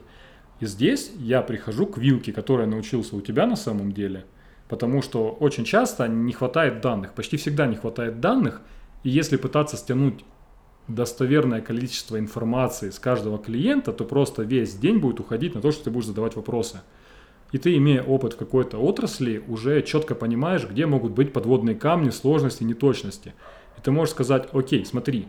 И 0.61 0.67
здесь 0.67 1.11
я 1.17 1.41
прихожу 1.41 1.87
к 1.87 1.97
вилке, 1.97 2.31
которой 2.31 2.61
я 2.61 2.67
научился 2.67 3.15
у 3.15 3.21
тебя 3.21 3.47
на 3.47 3.55
самом 3.55 3.91
деле, 3.91 4.25
потому 4.69 5.01
что 5.01 5.31
очень 5.31 5.65
часто 5.65 6.07
не 6.07 6.33
хватает 6.33 6.81
данных, 6.81 7.13
почти 7.13 7.37
всегда 7.37 7.65
не 7.65 7.75
хватает 7.75 8.19
данных, 8.19 8.61
и 9.03 9.09
если 9.09 9.37
пытаться 9.37 9.75
стянуть 9.75 10.23
достоверное 10.87 11.61
количество 11.61 12.19
информации 12.19 12.91
с 12.91 12.99
каждого 12.99 13.39
клиента, 13.39 13.91
то 13.91 14.05
просто 14.05 14.43
весь 14.43 14.75
день 14.75 14.99
будет 14.99 15.19
уходить 15.19 15.55
на 15.55 15.61
то, 15.61 15.71
что 15.71 15.85
ты 15.85 15.89
будешь 15.89 16.05
задавать 16.05 16.35
вопросы. 16.35 16.81
И 17.51 17.57
ты, 17.57 17.75
имея 17.77 18.03
опыт 18.03 18.33
в 18.33 18.37
какой-то 18.37 18.77
отрасли, 18.77 19.43
уже 19.47 19.81
четко 19.81 20.13
понимаешь, 20.13 20.67
где 20.69 20.85
могут 20.85 21.13
быть 21.13 21.33
подводные 21.33 21.75
камни, 21.75 22.11
сложности, 22.11 22.63
неточности. 22.63 23.33
И 23.77 23.81
ты 23.81 23.89
можешь 23.89 24.13
сказать, 24.13 24.49
окей, 24.53 24.85
смотри, 24.85 25.27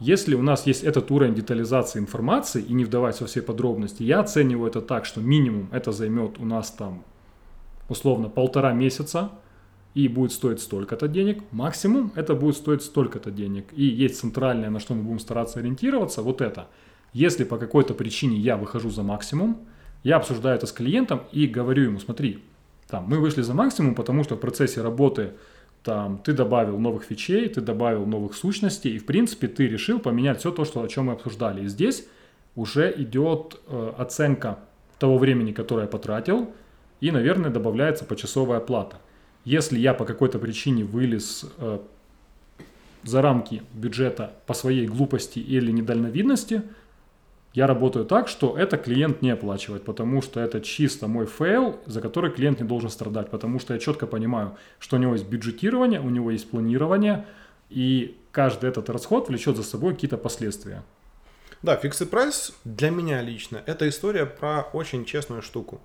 если 0.00 0.34
у 0.34 0.42
нас 0.42 0.66
есть 0.66 0.82
этот 0.82 1.10
уровень 1.10 1.34
детализации 1.34 1.98
информации, 1.98 2.62
и 2.62 2.72
не 2.72 2.84
вдаваясь 2.84 3.20
во 3.20 3.26
все 3.26 3.42
подробности, 3.42 4.02
я 4.02 4.20
оцениваю 4.20 4.68
это 4.68 4.80
так, 4.80 5.04
что 5.04 5.20
минимум 5.20 5.68
это 5.72 5.92
займет 5.92 6.38
у 6.38 6.44
нас 6.44 6.70
там 6.70 7.04
условно 7.88 8.28
полтора 8.28 8.72
месяца, 8.72 9.30
и 9.94 10.08
будет 10.08 10.32
стоить 10.32 10.60
столько-то 10.60 11.08
денег, 11.08 11.42
максимум 11.50 12.12
это 12.14 12.34
будет 12.34 12.56
стоить 12.56 12.82
столько-то 12.82 13.30
денег. 13.30 13.66
И 13.72 13.84
есть 13.84 14.20
центральное, 14.20 14.70
на 14.70 14.78
что 14.78 14.94
мы 14.94 15.02
будем 15.02 15.18
стараться 15.18 15.58
ориентироваться, 15.58 16.22
вот 16.22 16.40
это. 16.40 16.68
Если 17.12 17.42
по 17.42 17.58
какой-то 17.58 17.94
причине 17.94 18.36
я 18.36 18.56
выхожу 18.56 18.90
за 18.90 19.02
максимум, 19.02 19.58
я 20.04 20.16
обсуждаю 20.16 20.56
это 20.56 20.66
с 20.66 20.72
клиентом 20.72 21.22
и 21.32 21.46
говорю 21.46 21.84
ему, 21.84 21.98
смотри, 21.98 22.44
там, 22.88 23.04
мы 23.06 23.18
вышли 23.18 23.42
за 23.42 23.52
максимум, 23.52 23.94
потому 23.94 24.24
что 24.24 24.36
в 24.36 24.40
процессе 24.40 24.80
работы 24.80 25.32
там, 25.82 26.18
ты 26.18 26.32
добавил 26.32 26.78
новых 26.78 27.04
фичей, 27.04 27.48
ты 27.48 27.60
добавил 27.60 28.06
новых 28.06 28.34
сущностей, 28.34 28.96
и 28.96 28.98
в 28.98 29.06
принципе 29.06 29.48
ты 29.48 29.66
решил 29.66 29.98
поменять 29.98 30.40
все 30.40 30.50
то, 30.50 30.64
что, 30.64 30.82
о 30.82 30.88
чем 30.88 31.06
мы 31.06 31.12
обсуждали. 31.12 31.64
И 31.64 31.68
здесь 31.68 32.06
уже 32.54 32.92
идет 32.96 33.58
э, 33.66 33.92
оценка 33.96 34.58
того 34.98 35.18
времени, 35.18 35.52
которое 35.52 35.82
я 35.82 35.88
потратил, 35.88 36.52
и, 37.00 37.10
наверное, 37.10 37.50
добавляется 37.50 38.04
почасовая 38.04 38.60
плата. 38.60 39.00
Если 39.44 39.78
я 39.78 39.94
по 39.94 40.04
какой-то 40.04 40.38
причине 40.38 40.84
вылез 40.84 41.46
э, 41.56 41.78
за 43.02 43.22
рамки 43.22 43.62
бюджета 43.72 44.34
по 44.46 44.52
своей 44.52 44.86
глупости 44.86 45.38
или 45.38 45.70
недальновидности, 45.70 46.62
я 47.52 47.66
работаю 47.66 48.04
так, 48.04 48.28
что 48.28 48.56
это 48.56 48.76
клиент 48.76 49.22
не 49.22 49.30
оплачивает, 49.30 49.84
потому 49.84 50.22
что 50.22 50.40
это 50.40 50.60
чисто 50.60 51.08
мой 51.08 51.26
fail, 51.26 51.80
за 51.86 52.00
который 52.00 52.30
клиент 52.30 52.60
не 52.60 52.66
должен 52.66 52.90
страдать, 52.90 53.30
потому 53.30 53.58
что 53.58 53.74
я 53.74 53.80
четко 53.80 54.06
понимаю, 54.06 54.56
что 54.78 54.96
у 54.96 55.00
него 55.00 55.14
есть 55.14 55.26
бюджетирование, 55.26 56.00
у 56.00 56.10
него 56.10 56.30
есть 56.30 56.48
планирование, 56.48 57.26
и 57.68 58.16
каждый 58.30 58.70
этот 58.70 58.88
расход 58.88 59.28
влечет 59.28 59.56
за 59.56 59.64
собой 59.64 59.94
какие-то 59.94 60.16
последствия. 60.16 60.84
Да, 61.62 61.76
фиксed 61.76 62.06
прайс 62.06 62.52
для 62.64 62.90
меня 62.90 63.20
лично 63.20 63.62
это 63.66 63.86
история 63.88 64.24
про 64.26 64.62
очень 64.72 65.04
честную 65.04 65.42
штуку. 65.42 65.80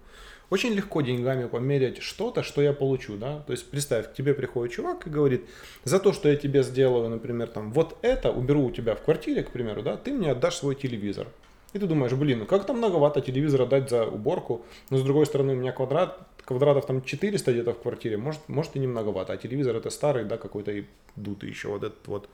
Очень 0.51 0.73
легко 0.73 1.01
деньгами 1.01 1.47
померять 1.47 2.01
что-то, 2.01 2.43
что 2.43 2.61
я 2.61 2.71
получу, 2.71 3.17
да. 3.17 3.39
То 3.39 3.51
есть 3.51 3.69
представь, 3.69 4.11
к 4.11 4.13
тебе 4.13 4.35
приходит 4.35 4.75
чувак 4.75 5.07
и 5.07 5.09
говорит, 5.09 5.45
за 5.83 5.99
то, 5.99 6.13
что 6.13 6.29
я 6.29 6.35
тебе 6.35 6.61
сделаю, 6.61 7.09
например, 7.09 7.47
там, 7.47 7.73
вот 7.73 7.97
это, 8.03 8.31
уберу 8.31 8.65
у 8.65 8.71
тебя 8.71 8.93
в 8.93 9.01
квартире, 9.01 9.43
к 9.43 9.49
примеру, 9.49 9.81
да, 9.81 9.97
ты 9.97 10.13
мне 10.13 10.31
отдашь 10.31 10.57
свой 10.57 10.75
телевизор. 10.75 11.27
И 11.75 11.79
ты 11.79 11.87
думаешь, 11.87 12.13
блин, 12.13 12.39
ну 12.39 12.45
как 12.45 12.65
там 12.65 12.77
многовато 12.77 13.19
телевизора 13.19 13.65
дать 13.65 13.89
за 13.89 14.05
уборку, 14.05 14.61
но 14.89 14.97
с 14.97 15.03
другой 15.03 15.25
стороны 15.25 15.51
у 15.53 15.55
меня 15.57 15.73
квадрат, 15.73 16.17
квадратов 16.45 16.85
там 16.85 17.03
400 17.03 17.51
где-то 17.51 17.73
в 17.73 17.81
квартире, 17.81 18.15
может, 18.15 18.39
может 18.47 18.77
и 18.77 18.79
не 18.79 18.87
многовато, 18.87 19.33
а 19.33 19.37
телевизор 19.37 19.75
это 19.75 19.89
старый, 19.89 20.23
да, 20.23 20.37
какой-то 20.37 20.71
и 20.71 20.85
дутый 21.17 21.49
еще 21.49 21.67
вот 21.67 21.83
этот 21.83 22.07
вот. 22.07 22.29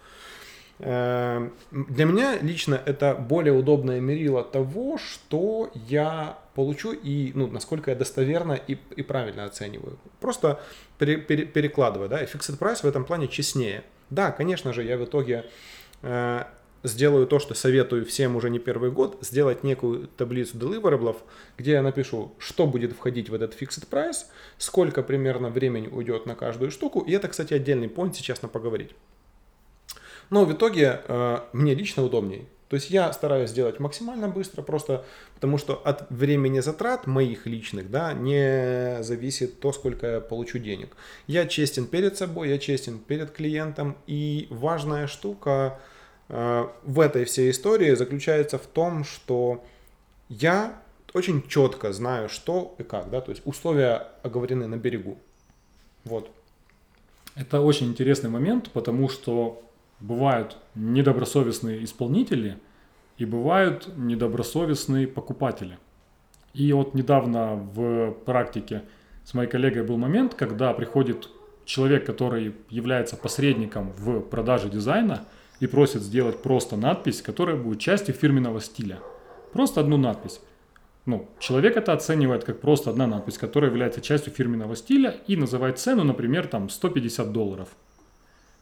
Э, 0.77 1.49
Для 1.71 2.05
меня 2.05 2.37
лично 2.39 2.79
это 2.85 3.15
более 3.15 3.53
удобное 3.53 3.99
мерило 3.99 4.43
того, 4.43 4.99
что 4.99 5.71
я 5.73 6.37
получу 6.53 6.91
и 6.91 7.31
ну, 7.33 7.47
насколько 7.47 7.89
я 7.89 7.97
достоверно 7.97 8.53
и, 8.53 8.77
и 8.95 9.01
правильно 9.01 9.45
оцениваю. 9.45 9.97
Просто 10.19 10.59
пере- 10.99 11.17
пере- 11.17 11.45
перекладывая, 11.45 12.09
да, 12.09 12.21
и 12.21 12.27
fixed 12.27 12.59
price 12.59 12.81
в 12.83 12.85
этом 12.85 13.05
плане 13.05 13.27
честнее. 13.27 13.83
Да, 14.11 14.31
конечно 14.31 14.71
же, 14.71 14.83
я 14.83 14.97
в 14.97 15.03
итоге 15.05 15.45
э, 16.03 16.43
сделаю 16.83 17.27
то, 17.27 17.39
что 17.39 17.53
советую 17.53 18.05
всем 18.05 18.35
уже 18.35 18.49
не 18.49 18.59
первый 18.59 18.91
год, 18.91 19.17
сделать 19.21 19.63
некую 19.63 20.07
таблицу 20.07 20.57
deliverables, 20.57 21.17
где 21.57 21.71
я 21.71 21.81
напишу, 21.81 22.33
что 22.37 22.67
будет 22.67 22.93
входить 22.93 23.29
в 23.29 23.33
этот 23.33 23.59
fixed 23.59 23.87
price, 23.89 24.25
сколько 24.57 25.03
примерно 25.03 25.49
времени 25.49 25.87
уйдет 25.87 26.25
на 26.25 26.35
каждую 26.35 26.71
штуку. 26.71 27.01
И 27.01 27.11
это, 27.11 27.27
кстати, 27.27 27.53
отдельный 27.53 27.87
point 27.87 28.13
сейчас 28.13 28.41
на 28.41 28.47
поговорить. 28.47 28.91
Но 30.29 30.45
в 30.45 30.53
итоге 30.53 31.01
э, 31.07 31.39
мне 31.53 31.75
лично 31.75 32.03
удобней. 32.03 32.47
То 32.71 32.75
есть 32.75 32.89
я 32.89 33.11
стараюсь 33.11 33.49
сделать 33.49 33.81
максимально 33.81 34.29
быстро, 34.29 34.61
просто 34.61 35.03
потому 35.35 35.57
что 35.57 35.75
от 35.75 36.09
времени 36.09 36.61
затрат 36.61 37.05
моих 37.05 37.45
личных, 37.45 37.91
да, 37.91 38.13
не 38.13 39.03
зависит 39.03 39.59
то, 39.59 39.73
сколько 39.73 40.07
я 40.07 40.21
получу 40.21 40.57
денег. 40.57 40.95
Я 41.27 41.47
честен 41.47 41.85
перед 41.85 42.15
собой, 42.15 42.47
я 42.47 42.57
честен 42.57 42.97
перед 42.99 43.31
клиентом, 43.31 43.97
и 44.07 44.47
важная 44.49 45.07
штука 45.07 45.81
в 46.31 46.99
этой 46.99 47.25
всей 47.25 47.51
истории 47.51 47.93
заключается 47.93 48.57
в 48.57 48.65
том, 48.65 49.03
что 49.03 49.63
я 50.29 50.81
очень 51.13 51.45
четко 51.47 51.91
знаю, 51.91 52.29
что 52.29 52.73
и 52.77 52.83
как, 52.83 53.09
да, 53.09 53.19
то 53.19 53.31
есть 53.31 53.41
условия 53.45 54.07
оговорены 54.23 54.65
на 54.67 54.77
берегу. 54.77 55.17
Вот. 56.05 56.31
Это 57.35 57.59
очень 57.59 57.87
интересный 57.87 58.29
момент, 58.29 58.69
потому 58.71 59.09
что 59.09 59.61
бывают 59.99 60.55
недобросовестные 60.75 61.83
исполнители 61.83 62.57
и 63.17 63.25
бывают 63.25 63.89
недобросовестные 63.97 65.07
покупатели. 65.07 65.77
И 66.53 66.71
вот 66.71 66.93
недавно 66.93 67.55
в 67.55 68.11
практике 68.25 68.83
с 69.25 69.33
моей 69.33 69.49
коллегой 69.49 69.83
был 69.83 69.97
момент, 69.97 70.33
когда 70.33 70.73
приходит 70.73 71.29
человек, 71.65 72.05
который 72.05 72.55
является 72.69 73.17
посредником 73.17 73.91
в 73.97 74.21
продаже 74.21 74.69
дизайна 74.69 75.25
и 75.61 75.67
просит 75.67 76.01
сделать 76.01 76.41
просто 76.41 76.75
надпись, 76.75 77.21
которая 77.21 77.55
будет 77.55 77.79
частью 77.79 78.15
фирменного 78.15 78.59
стиля. 78.59 78.99
Просто 79.53 79.79
одну 79.79 79.95
надпись. 79.95 80.41
Ну, 81.05 81.29
человек 81.39 81.77
это 81.77 81.93
оценивает 81.93 82.43
как 82.43 82.59
просто 82.59 82.89
одна 82.89 83.05
надпись, 83.05 83.37
которая 83.37 83.69
является 83.69 84.01
частью 84.01 84.33
фирменного 84.33 84.75
стиля 84.75 85.15
и 85.27 85.35
называет 85.35 85.77
цену, 85.77 86.03
например, 86.03 86.47
там 86.47 86.67
150 86.67 87.31
долларов. 87.31 87.69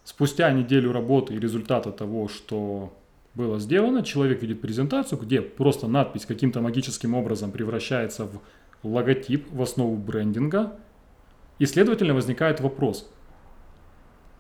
Спустя 0.04 0.52
неделю 0.52 0.92
работы 0.92 1.34
и 1.34 1.40
результата 1.40 1.92
того, 1.92 2.28
что 2.28 2.94
было 3.34 3.60
сделано, 3.60 4.04
человек 4.04 4.42
видит 4.42 4.60
презентацию, 4.60 5.20
где 5.20 5.42
просто 5.42 5.88
надпись 5.88 6.26
каким-то 6.26 6.60
магическим 6.60 7.16
образом 7.16 7.52
превращается 7.52 8.26
в 8.26 8.42
логотип, 8.84 9.50
в 9.52 9.62
основу 9.62 9.96
брендинга. 9.96 10.78
И, 11.60 11.66
следовательно, 11.66 12.14
возникает 12.14 12.60
вопрос, 12.60 13.10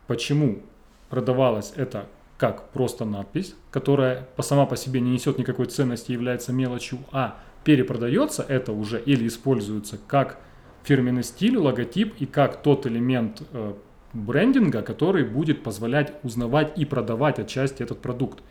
почему 0.08 0.62
продавалось 1.10 1.72
это 1.78 2.08
как 2.40 2.72
просто 2.72 3.04
надпись, 3.04 3.54
которая 3.70 4.28
по 4.38 4.42
сама 4.42 4.66
по 4.66 4.78
себе 4.78 5.02
не 5.02 5.12
несет 5.12 5.38
никакой 5.38 5.66
ценности, 5.66 6.14
является 6.14 6.54
мелочью, 6.54 7.00
а 7.12 7.38
перепродается 7.66 8.46
это 8.48 8.72
уже 8.72 9.00
или 9.00 9.28
используется 9.28 10.00
как 10.08 10.40
фирменный 10.84 11.24
стиль, 11.24 11.58
логотип 11.58 12.16
и 12.18 12.26
как 12.26 12.64
тот 12.64 12.88
элемент 12.88 13.44
э, 13.52 13.74
брендинга, 14.14 14.82
который 14.82 15.26
будет 15.26 15.64
позволять 15.64 16.14
узнавать 16.24 16.78
и 16.78 16.86
продавать 16.86 17.40
отчасти 17.40 17.84
этот 17.84 18.02
продукт. 18.02 18.42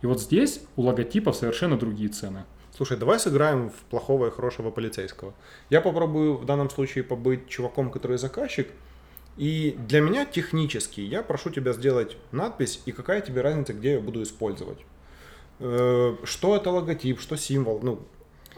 И 0.00 0.06
вот 0.06 0.22
здесь 0.22 0.62
у 0.76 0.82
логотипов 0.82 1.36
совершенно 1.36 1.76
другие 1.76 2.08
цены. 2.08 2.44
Слушай, 2.74 2.96
давай 2.96 3.20
сыграем 3.20 3.68
в 3.68 3.76
плохого 3.90 4.28
и 4.28 4.30
хорошего 4.30 4.70
полицейского. 4.70 5.34
Я 5.68 5.82
попробую 5.82 6.38
в 6.38 6.46
данном 6.46 6.70
случае 6.70 7.04
побыть 7.04 7.46
чуваком, 7.46 7.90
который 7.90 8.16
заказчик, 8.16 8.68
и 9.36 9.76
для 9.88 10.00
меня 10.00 10.24
технически 10.24 11.00
я 11.00 11.22
прошу 11.22 11.50
тебя 11.50 11.72
сделать 11.72 12.16
надпись, 12.32 12.80
и 12.86 12.92
какая 12.92 13.20
тебе 13.20 13.40
разница, 13.40 13.72
где 13.72 13.94
я 13.94 14.00
буду 14.00 14.22
использовать. 14.22 14.78
Э, 15.58 16.16
что 16.24 16.56
это 16.56 16.70
логотип, 16.70 17.20
что 17.20 17.36
символ, 17.36 17.80
ну, 17.82 18.00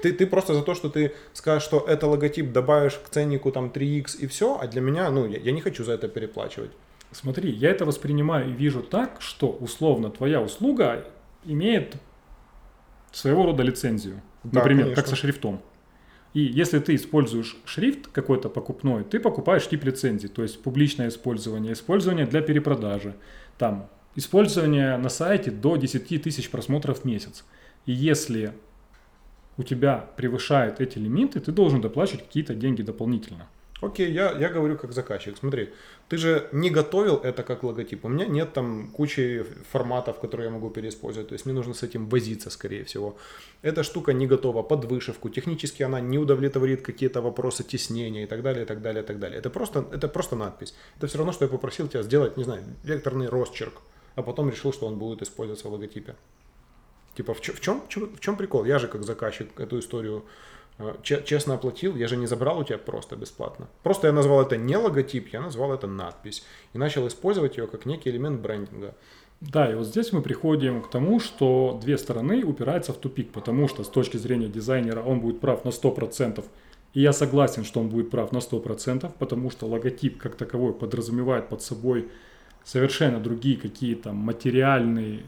ты, 0.03 0.13
ты 0.13 0.27
просто 0.27 0.55
за 0.55 0.63
то, 0.63 0.75
что 0.75 0.89
ты 0.89 1.15
скажешь, 1.33 1.63
что 1.63 1.85
это 1.87 2.07
логотип, 2.07 2.53
добавишь 2.53 2.95
к 2.95 3.09
ценнику 3.09 3.51
там 3.53 3.69
3x 3.69 4.19
и 4.19 4.27
все, 4.27 4.59
а 4.61 4.67
для 4.67 4.81
меня, 4.81 5.11
ну, 5.11 5.27
я, 5.27 5.39
я 5.39 5.53
не 5.53 5.61
хочу 5.61 5.85
за 5.85 5.93
это 5.93 6.09
переплачивать. 6.09 6.71
Смотри, 7.13 7.51
я 7.51 7.71
это 7.71 7.85
воспринимаю 7.85 8.51
и 8.51 8.53
вижу 8.53 8.83
так, 8.83 9.21
что 9.21 9.49
условно 9.49 10.11
твоя 10.11 10.43
услуга 10.43 11.07
имеет 11.45 11.97
своего 13.13 13.47
рода 13.47 13.63
лицензию. 13.63 14.21
Да, 14.45 14.61
Например, 14.61 14.85
конечно. 14.85 15.03
как 15.03 15.09
со 15.09 15.17
шрифтом. 15.17 15.63
И 16.37 16.41
если 16.41 16.81
ты 16.81 16.95
используешь 16.97 17.57
шрифт 17.65 18.09
какой-то 18.09 18.51
покупной, 18.51 19.05
ты 19.05 19.19
покупаешь 19.19 19.67
тип 19.67 19.85
лицензии, 19.85 20.27
то 20.27 20.43
есть 20.43 20.63
публичное 20.63 21.09
использование, 21.09 21.73
использование 21.73 22.27
для 22.27 22.43
перепродажи, 22.43 23.17
там, 23.57 23.89
использование 24.17 24.99
на 24.99 25.09
сайте 25.09 25.51
до 25.51 25.77
10 25.77 26.23
тысяч 26.23 26.51
просмотров 26.51 27.01
в 27.01 27.05
месяц. 27.07 27.47
И 27.87 27.93
если 27.93 28.53
у 29.57 29.63
тебя 29.63 30.11
превышает 30.19 30.79
эти 30.79 30.99
лимиты, 30.99 31.41
ты 31.41 31.53
должен 31.53 31.81
доплачивать 31.81 32.27
какие-то 32.27 32.55
деньги 32.55 32.83
дополнительно. 32.83 33.49
Окей, 33.83 34.11
я, 34.11 34.33
я 34.33 34.49
говорю 34.49 34.79
как 34.79 34.93
заказчик. 34.93 35.37
Смотри, 35.37 35.69
ты 36.09 36.17
же 36.17 36.49
не 36.53 36.71
готовил 36.71 37.17
это 37.17 37.43
как 37.43 37.63
логотип. 37.63 38.07
У 38.07 38.09
меня 38.09 38.25
нет 38.25 38.55
там 38.55 38.89
кучи 38.89 39.45
форматов, 39.71 40.19
которые 40.19 40.47
я 40.47 40.51
могу 40.51 40.71
переиспользовать. 40.71 41.29
То 41.29 41.35
есть 41.35 41.45
мне 41.45 41.55
нужно 41.55 41.75
с 41.75 41.83
этим 41.83 42.09
возиться, 42.09 42.49
скорее 42.49 42.85
всего. 42.85 43.19
Эта 43.61 43.83
штука 43.83 44.15
не 44.15 44.27
готова 44.27 44.63
под 44.63 44.87
вышивку. 44.87 45.29
Технически 45.29 45.83
она 45.83 46.01
не 46.01 46.19
удовлетворит 46.19 46.81
какие-то 46.81 47.21
вопросы 47.21 47.65
теснения 47.65 48.25
и 48.25 48.27
так 48.27 48.43
далее, 48.43 48.63
и 48.63 48.67
так 48.67 48.81
далее, 48.81 49.03
и 49.03 49.07
так 49.07 49.19
далее. 49.19 49.39
Это 49.39 49.51
просто, 49.51 49.85
это 49.93 50.09
просто 50.09 50.37
надпись. 50.37 50.75
Это 50.97 51.07
все 51.07 51.19
равно, 51.19 51.33
что 51.33 51.45
я 51.45 51.51
попросил 51.51 51.87
тебя 51.87 52.03
сделать, 52.03 52.39
не 52.39 52.45
знаю, 52.45 52.63
векторный 52.83 53.29
росчерк, 53.29 53.83
а 54.15 54.23
потом 54.23 54.49
решил, 54.49 54.73
что 54.73 54.87
он 54.87 54.99
будет 54.99 55.21
использоваться 55.21 55.69
в 55.69 55.73
логотипе. 55.73 56.17
Типа, 57.15 57.35
в, 57.35 57.41
чё- 57.43 57.53
в, 57.53 57.61
чем, 57.61 57.83
в 57.89 58.21
чем 58.21 58.37
прикол? 58.37 58.65
Я 58.65 58.79
же 58.79 58.89
как 58.89 59.03
заказчик 59.05 59.49
эту 59.61 59.79
историю 59.79 60.25
честно 61.03 61.55
оплатил, 61.55 61.97
я 61.97 62.09
же 62.09 62.17
не 62.17 62.27
забрал 62.27 62.59
у 62.59 62.65
тебя 62.65 62.79
просто 62.79 63.17
бесплатно. 63.17 63.69
Просто 63.83 64.09
я 64.09 64.13
назвал 64.13 64.43
это 64.43 64.57
не 64.57 64.77
логотип, 64.77 65.29
я 65.33 65.41
назвал 65.41 65.73
это 65.73 65.87
надпись. 65.87 66.45
И 66.75 66.79
начал 66.79 67.07
использовать 67.07 67.57
ее 67.57 67.67
как 67.67 67.87
некий 67.87 68.11
элемент 68.11 68.41
брендинга. 68.41 68.95
Да, 69.41 69.71
и 69.71 69.75
вот 69.75 69.87
здесь 69.87 70.13
мы 70.13 70.23
приходим 70.23 70.83
к 70.83 70.91
тому, 70.91 71.21
что 71.21 71.79
две 71.83 71.99
стороны 71.99 72.43
упираются 72.43 72.93
в 72.93 72.97
тупик, 72.97 73.33
потому 73.33 73.69
что 73.69 73.85
с 73.85 73.89
точки 73.89 74.17
зрения 74.17 74.49
дизайнера 74.49 75.03
он 75.03 75.21
будет 75.21 75.41
прав 75.41 75.65
на 75.65 75.69
100%, 75.69 76.43
и 76.95 77.01
я 77.01 77.13
согласен, 77.13 77.65
что 77.65 77.81
он 77.81 77.91
будет 77.91 78.11
прав 78.11 78.33
на 78.33 78.39
100%, 78.39 79.13
потому 79.19 79.51
что 79.51 79.67
логотип 79.67 80.19
как 80.19 80.37
таковой 80.37 80.73
подразумевает 80.73 81.51
под 81.51 81.61
собой 81.61 82.09
совершенно 82.65 83.21
другие 83.21 83.59
какие-то 83.59 84.13
материальные 84.13 85.27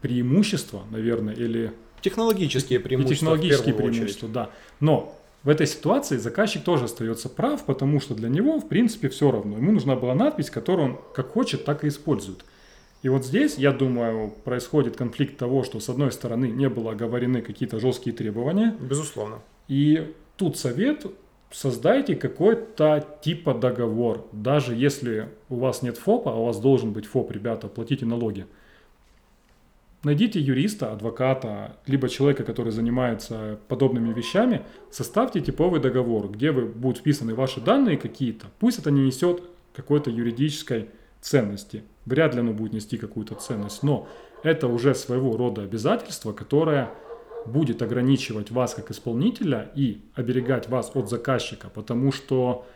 преимущества, 0.00 0.82
наверное, 0.90 1.34
или 1.34 1.72
Технологические 2.02 2.78
и 2.78 2.82
преимущества. 2.82 3.16
технологические 3.16 3.74
в 3.74 3.76
первую 3.76 3.92
преимущества, 3.92 4.28
да. 4.28 4.50
Но 4.80 5.16
в 5.42 5.48
этой 5.48 5.66
ситуации 5.66 6.16
заказчик 6.18 6.62
тоже 6.64 6.84
остается 6.84 7.28
прав, 7.28 7.64
потому 7.64 8.00
что 8.00 8.14
для 8.14 8.28
него, 8.28 8.58
в 8.58 8.68
принципе, 8.68 9.08
все 9.08 9.30
равно. 9.30 9.56
Ему 9.56 9.72
нужна 9.72 9.96
была 9.96 10.14
надпись, 10.14 10.50
которую 10.50 10.90
он 10.90 10.98
как 11.14 11.28
хочет, 11.32 11.64
так 11.64 11.84
и 11.84 11.88
использует. 11.88 12.44
И 13.02 13.08
вот 13.08 13.24
здесь, 13.24 13.56
я 13.56 13.72
думаю, 13.72 14.34
происходит 14.44 14.96
конфликт 14.96 15.38
того, 15.38 15.64
что 15.64 15.80
с 15.80 15.88
одной 15.88 16.12
стороны 16.12 16.46
не 16.46 16.68
было 16.68 16.92
оговорены 16.92 17.40
какие-то 17.40 17.80
жесткие 17.80 18.14
требования, 18.14 18.74
очередь. 18.74 18.90
Безусловно. 18.90 19.38
и 19.68 20.12
тут 20.36 20.58
совет 20.58 21.06
создайте 21.50 22.14
какой-то 22.14 23.04
типа 23.22 23.54
договор. 23.54 24.26
Даже 24.32 24.74
если 24.74 25.28
у 25.48 25.56
вас 25.56 25.82
нет 25.82 25.96
ФОПа, 25.98 26.32
а 26.32 26.34
у 26.34 26.44
вас 26.44 26.60
должен 26.60 26.92
быть 26.92 27.06
ФОП, 27.06 27.32
ребята, 27.32 27.68
платите 27.68 28.06
налоги. 28.06 28.46
Найдите 30.02 30.40
юриста, 30.40 30.92
адвоката, 30.92 31.76
либо 31.86 32.08
человека, 32.08 32.42
который 32.42 32.72
занимается 32.72 33.58
подобными 33.68 34.14
вещами, 34.14 34.62
составьте 34.90 35.40
типовый 35.42 35.78
договор, 35.78 36.30
где 36.30 36.52
вы 36.52 36.64
будут 36.64 36.98
вписаны 36.98 37.34
ваши 37.34 37.60
данные 37.60 37.98
какие-то. 37.98 38.46
Пусть 38.60 38.78
это 38.78 38.90
не 38.90 39.02
несет 39.02 39.42
какой-то 39.74 40.10
юридической 40.10 40.88
ценности. 41.20 41.84
Вряд 42.06 42.34
ли 42.34 42.40
оно 42.40 42.54
будет 42.54 42.72
нести 42.72 42.96
какую-то 42.96 43.34
ценность, 43.34 43.82
но 43.82 44.08
это 44.42 44.68
уже 44.68 44.94
своего 44.94 45.36
рода 45.36 45.62
обязательство, 45.62 46.32
которое 46.32 46.90
будет 47.44 47.82
ограничивать 47.82 48.50
вас 48.50 48.74
как 48.74 48.90
исполнителя 48.90 49.70
и 49.74 50.00
оберегать 50.14 50.68
вас 50.70 50.92
от 50.94 51.10
заказчика, 51.10 51.68
потому 51.68 52.10
что 52.10 52.66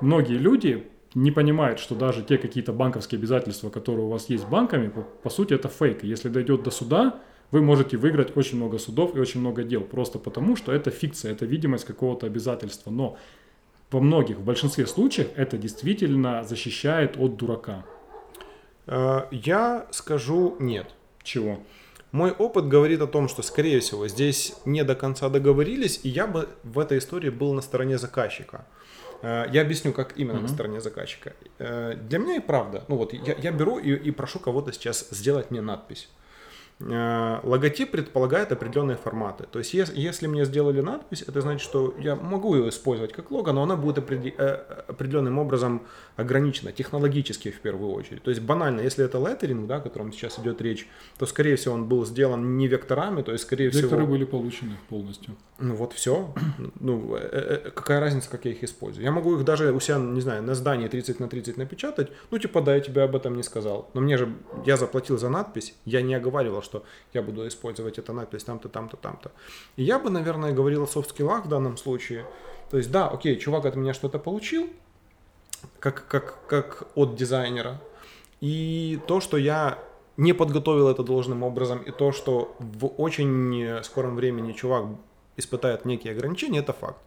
многие 0.00 0.38
люди 0.38 0.86
не 1.14 1.30
понимают, 1.30 1.78
что 1.78 1.94
даже 1.94 2.22
те 2.22 2.38
какие-то 2.38 2.72
банковские 2.72 3.18
обязательства, 3.18 3.70
которые 3.70 4.06
у 4.06 4.08
вас 4.10 4.28
есть 4.28 4.46
банками, 4.46 4.88
по, 4.88 5.02
по 5.02 5.30
сути 5.30 5.54
это 5.54 5.68
фейк. 5.68 6.04
Если 6.04 6.28
дойдет 6.28 6.62
до 6.62 6.70
суда, 6.70 7.20
вы 7.50 7.62
можете 7.62 7.96
выиграть 7.96 8.36
очень 8.36 8.56
много 8.56 8.78
судов 8.78 9.16
и 9.16 9.20
очень 9.20 9.40
много 9.40 9.62
дел, 9.62 9.80
просто 9.80 10.18
потому 10.18 10.56
что 10.56 10.72
это 10.72 10.90
фикция, 10.90 11.32
это 11.32 11.46
видимость 11.46 11.86
какого-то 11.86 12.26
обязательства. 12.26 12.90
Но 12.90 13.16
во 13.90 14.00
многих, 14.00 14.36
в 14.38 14.44
большинстве 14.44 14.86
случаев 14.86 15.28
это 15.34 15.56
действительно 15.56 16.44
защищает 16.44 17.16
от 17.16 17.36
дурака. 17.36 17.86
Э, 18.86 19.22
Я 19.30 19.86
скажу 19.90 20.56
нет. 20.58 20.94
Чего? 21.22 21.58
Мой 22.12 22.30
опыт 22.30 22.68
говорит 22.68 23.02
о 23.02 23.06
том, 23.06 23.28
что, 23.28 23.42
скорее 23.42 23.80
всего, 23.80 24.08
здесь 24.08 24.54
не 24.64 24.82
до 24.82 24.94
конца 24.94 25.28
договорились, 25.28 26.00
и 26.02 26.08
я 26.08 26.26
бы 26.26 26.48
в 26.64 26.78
этой 26.78 26.98
истории 26.98 27.28
был 27.28 27.52
на 27.52 27.60
стороне 27.60 27.98
заказчика. 27.98 28.66
Э, 29.22 29.46
Я 29.52 29.62
объясню, 29.62 29.92
как 29.92 30.16
именно 30.18 30.40
на 30.40 30.48
стороне 30.48 30.80
заказчика. 30.80 31.32
Э, 31.58 31.94
Для 31.94 32.18
меня 32.18 32.36
и 32.36 32.40
правда. 32.40 32.84
Ну 32.88 32.96
вот 32.96 33.12
я, 33.12 33.34
я 33.42 33.50
беру 33.52 33.78
и, 33.78 33.92
и 33.94 34.10
прошу 34.10 34.38
кого-то 34.38 34.72
сейчас 34.72 35.08
сделать 35.10 35.50
мне 35.50 35.60
надпись. 35.60 36.08
Э, 36.80 37.40
Логотип 37.42 37.90
предполагает 37.90 38.52
определенные 38.52 38.96
форматы. 38.96 39.44
То 39.50 39.58
есть, 39.58 39.74
ес- 39.74 39.92
если 39.94 40.28
мне 40.28 40.44
сделали 40.44 40.80
надпись, 40.80 41.24
это 41.26 41.40
значит, 41.40 41.62
что 41.62 41.94
я 41.98 42.14
могу 42.14 42.54
ее 42.54 42.68
использовать 42.68 43.12
как 43.12 43.30
лого, 43.30 43.52
но 43.52 43.62
она 43.62 43.76
будет 43.76 43.98
э, 43.98 44.50
определенным 44.86 45.38
образом 45.38 45.82
ограничена, 46.16 46.72
технологически 46.72 47.50
в 47.50 47.60
первую 47.60 47.92
очередь. 47.92 48.22
То 48.22 48.30
есть, 48.30 48.42
банально, 48.42 48.80
если 48.80 49.04
это 49.04 49.18
леттеринг, 49.18 49.66
да, 49.66 49.76
о 49.76 49.80
котором 49.80 50.12
сейчас 50.12 50.38
идет 50.38 50.62
речь, 50.62 50.88
то, 51.18 51.26
скорее 51.26 51.56
всего, 51.56 51.74
он 51.74 51.88
был 51.88 52.06
сделан 52.06 52.56
не 52.56 52.68
векторами, 52.68 53.22
то 53.22 53.32
есть, 53.32 53.44
скорее 53.44 53.70
Векторы 53.70 53.88
всего... 53.88 54.06
были 54.06 54.24
получены 54.24 54.76
полностью. 54.88 55.36
Ну 55.58 55.74
вот 55.74 55.92
все. 55.92 56.32
Ну, 56.78 57.16
э, 57.16 57.70
какая 57.74 57.98
разница, 57.98 58.30
как 58.30 58.44
я 58.44 58.52
их 58.52 58.62
использую? 58.62 59.04
Я 59.04 59.10
могу 59.10 59.36
их 59.36 59.44
даже 59.44 59.72
у 59.72 59.80
себя, 59.80 59.98
не 59.98 60.20
знаю, 60.20 60.42
на 60.42 60.54
здании 60.54 60.86
30 60.86 61.18
на 61.18 61.28
30 61.28 61.56
напечатать. 61.56 62.12
Ну, 62.30 62.38
типа, 62.38 62.60
да, 62.60 62.76
я 62.76 62.80
тебе 62.80 63.02
об 63.02 63.16
этом 63.16 63.36
не 63.36 63.42
сказал. 63.42 63.90
Но 63.94 64.00
мне 64.00 64.16
же, 64.16 64.32
я 64.64 64.76
заплатил 64.76 65.18
за 65.18 65.28
надпись, 65.28 65.74
я 65.84 66.02
не 66.02 66.14
оговаривал, 66.14 66.62
что 66.68 66.84
я 67.14 67.22
буду 67.22 67.46
использовать 67.48 67.98
эту 67.98 68.12
надпись 68.12 68.44
там-то, 68.44 68.68
там-то, 68.68 68.96
там-то. 68.96 69.30
И 69.76 69.82
я 69.82 69.98
бы, 69.98 70.10
наверное, 70.10 70.52
говорил 70.52 70.82
о 70.82 70.86
софт-скиллах 70.86 71.46
в 71.46 71.48
данном 71.48 71.76
случае. 71.76 72.24
То 72.70 72.76
есть, 72.76 72.90
да, 72.90 73.08
окей, 73.08 73.38
чувак 73.38 73.64
от 73.64 73.76
меня 73.76 73.94
что-то 73.94 74.18
получил, 74.18 74.68
как, 75.80 76.06
как, 76.06 76.46
как 76.46 76.88
от 76.94 77.16
дизайнера. 77.16 77.80
И 78.40 79.00
то, 79.06 79.20
что 79.20 79.36
я 79.36 79.78
не 80.16 80.32
подготовил 80.32 80.88
это 80.88 81.02
должным 81.02 81.42
образом, 81.42 81.78
и 81.78 81.90
то, 81.90 82.12
что 82.12 82.54
в 82.58 82.86
очень 82.86 83.82
скором 83.82 84.16
времени 84.16 84.52
чувак 84.52 84.84
испытает 85.36 85.84
некие 85.84 86.12
ограничения, 86.12 86.58
это 86.58 86.72
факт. 86.72 87.00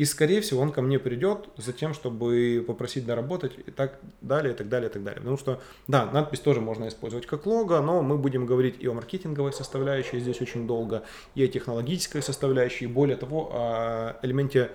И, 0.00 0.06
скорее 0.06 0.40
всего, 0.40 0.62
он 0.62 0.72
ко 0.72 0.80
мне 0.80 0.98
придет 0.98 1.50
за 1.58 1.74
тем, 1.74 1.92
чтобы 1.92 2.64
попросить 2.66 3.04
доработать 3.04 3.52
и 3.66 3.70
так 3.70 3.98
далее, 4.22 4.54
и 4.54 4.56
так 4.56 4.70
далее, 4.70 4.88
и 4.88 4.92
так 4.94 5.04
далее. 5.04 5.20
Потому 5.20 5.36
что, 5.36 5.60
да, 5.88 6.06
надпись 6.06 6.40
тоже 6.40 6.62
можно 6.62 6.88
использовать 6.88 7.26
как 7.26 7.44
лого, 7.44 7.82
но 7.82 8.00
мы 8.00 8.16
будем 8.16 8.46
говорить 8.46 8.76
и 8.80 8.86
о 8.86 8.94
маркетинговой 8.94 9.52
составляющей 9.52 10.18
здесь 10.18 10.40
очень 10.40 10.66
долго, 10.66 11.02
и 11.34 11.44
о 11.44 11.48
технологической 11.48 12.22
составляющей, 12.22 12.86
и 12.86 12.88
более 12.88 13.18
того, 13.18 13.50
о 13.52 14.16
элементе 14.22 14.70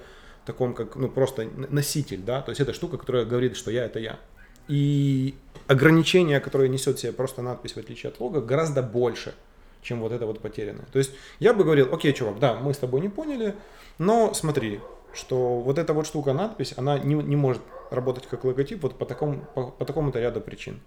таком, 0.45 0.75
как, 0.75 0.95
ну, 0.95 1.09
просто 1.09 1.49
носитель, 1.71 2.21
да, 2.21 2.43
то 2.43 2.51
есть 2.51 2.61
это 2.61 2.73
штука, 2.73 2.99
которая 2.99 3.25
говорит, 3.25 3.57
что 3.57 3.71
я 3.71 3.85
это 3.85 3.97
я. 3.97 4.19
И 4.67 5.33
ограничения, 5.65 6.39
которые 6.39 6.69
несет 6.69 6.99
себе 6.99 7.13
просто 7.13 7.41
надпись, 7.41 7.71
в 7.71 7.77
отличие 7.77 8.11
от 8.11 8.19
лога, 8.19 8.41
гораздо 8.41 8.83
больше, 8.83 9.33
чем 9.81 10.01
вот 10.01 10.11
это 10.11 10.27
вот 10.27 10.39
потерянное. 10.39 10.85
То 10.93 10.99
есть 10.99 11.13
я 11.39 11.55
бы 11.55 11.63
говорил, 11.63 11.91
окей, 11.91 12.13
чувак, 12.13 12.37
да, 12.37 12.53
мы 12.53 12.75
с 12.75 12.77
тобой 12.77 13.01
не 13.01 13.09
поняли, 13.09 13.55
но 13.97 14.31
смотри, 14.35 14.81
что 15.15 15.59
вот 15.59 15.77
эта 15.77 15.93
вот 15.93 16.05
штука, 16.05 16.33
надпись, 16.33 16.73
она 16.77 16.99
не, 16.99 17.15
не 17.15 17.35
может 17.35 17.61
работать 17.91 18.27
как 18.27 18.43
логотип 18.43 18.83
вот 18.83 18.97
по, 18.97 19.05
такому, 19.05 19.45
по, 19.53 19.67
по 19.67 19.85
такому-то 19.85 20.19
ряду 20.19 20.41
причин. 20.41 20.81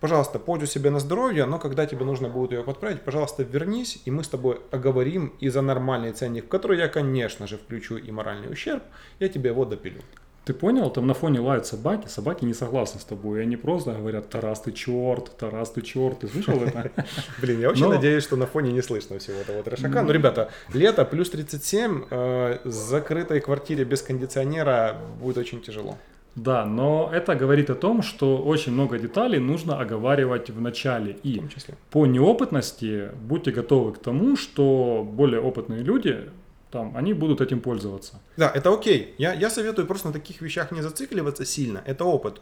Пожалуйста, 0.00 0.38
пользуй 0.38 0.68
себе 0.68 0.90
на 0.90 1.00
здоровье, 1.00 1.44
но 1.44 1.58
когда 1.58 1.84
тебе 1.86 2.04
нужно 2.04 2.28
будет 2.28 2.52
ее 2.52 2.62
подправить, 2.62 3.02
пожалуйста, 3.02 3.42
вернись, 3.42 4.00
и 4.04 4.10
мы 4.10 4.22
с 4.22 4.28
тобой 4.28 4.60
оговорим, 4.70 5.34
и 5.40 5.48
за 5.48 5.60
нормальный 5.60 6.12
ценник, 6.12 6.44
в 6.44 6.48
который 6.48 6.78
я, 6.78 6.88
конечно 6.88 7.46
же, 7.46 7.56
включу 7.56 7.96
и 7.96 8.10
моральный 8.10 8.50
ущерб, 8.50 8.82
я 9.18 9.28
тебе 9.28 9.50
его 9.50 9.64
допилю. 9.64 10.02
Ты 10.48 10.54
понял, 10.54 10.88
там 10.88 11.06
на 11.06 11.12
фоне 11.12 11.40
лают 11.40 11.66
собаки, 11.66 12.08
собаки 12.08 12.46
не 12.46 12.54
согласны 12.54 13.00
с 13.00 13.04
тобой, 13.04 13.40
и 13.40 13.42
они 13.42 13.58
просто 13.58 13.92
говорят, 13.92 14.30
Тарас, 14.30 14.62
ты 14.62 14.72
черт, 14.72 15.36
Тарас, 15.36 15.72
ты 15.72 15.82
черт, 15.82 16.20
ты 16.20 16.28
слышал 16.28 16.62
это? 16.62 16.90
Блин, 17.42 17.60
я 17.60 17.68
очень 17.68 17.86
надеюсь, 17.86 18.24
что 18.24 18.36
на 18.36 18.46
фоне 18.46 18.72
не 18.72 18.80
слышно 18.80 19.18
всего 19.18 19.36
этого 19.40 19.62
трешака. 19.62 20.02
Ну, 20.02 20.10
ребята, 20.10 20.48
лето 20.72 21.04
плюс 21.04 21.28
37, 21.28 22.04
э, 22.10 22.58
в 22.64 22.70
закрытой 22.70 23.40
квартире 23.40 23.84
без 23.84 24.00
кондиционера 24.00 24.96
будет 25.20 25.36
очень 25.36 25.60
тяжело. 25.60 25.98
Да, 26.34 26.64
но 26.64 27.10
это 27.12 27.34
говорит 27.34 27.68
о 27.68 27.74
том, 27.74 28.00
что 28.00 28.38
очень 28.38 28.72
много 28.72 28.98
деталей 28.98 29.40
нужно 29.40 29.78
оговаривать 29.78 30.48
в 30.48 30.62
начале. 30.62 31.18
И 31.24 31.40
в 31.40 31.90
по 31.90 32.06
неопытности 32.06 33.10
будьте 33.20 33.50
готовы 33.50 33.92
к 33.92 33.98
тому, 33.98 34.36
что 34.38 35.06
более 35.06 35.42
опытные 35.42 35.82
люди 35.82 36.30
там, 36.70 36.96
они 36.96 37.14
будут 37.14 37.40
этим 37.40 37.60
пользоваться. 37.60 38.20
Да, 38.36 38.50
это 38.54 38.72
окей. 38.72 39.14
Я, 39.18 39.32
я 39.32 39.50
советую 39.50 39.86
просто 39.86 40.08
на 40.08 40.12
таких 40.12 40.40
вещах 40.42 40.70
не 40.72 40.82
зацикливаться 40.82 41.44
сильно. 41.44 41.82
Это 41.86 42.04
опыт. 42.04 42.40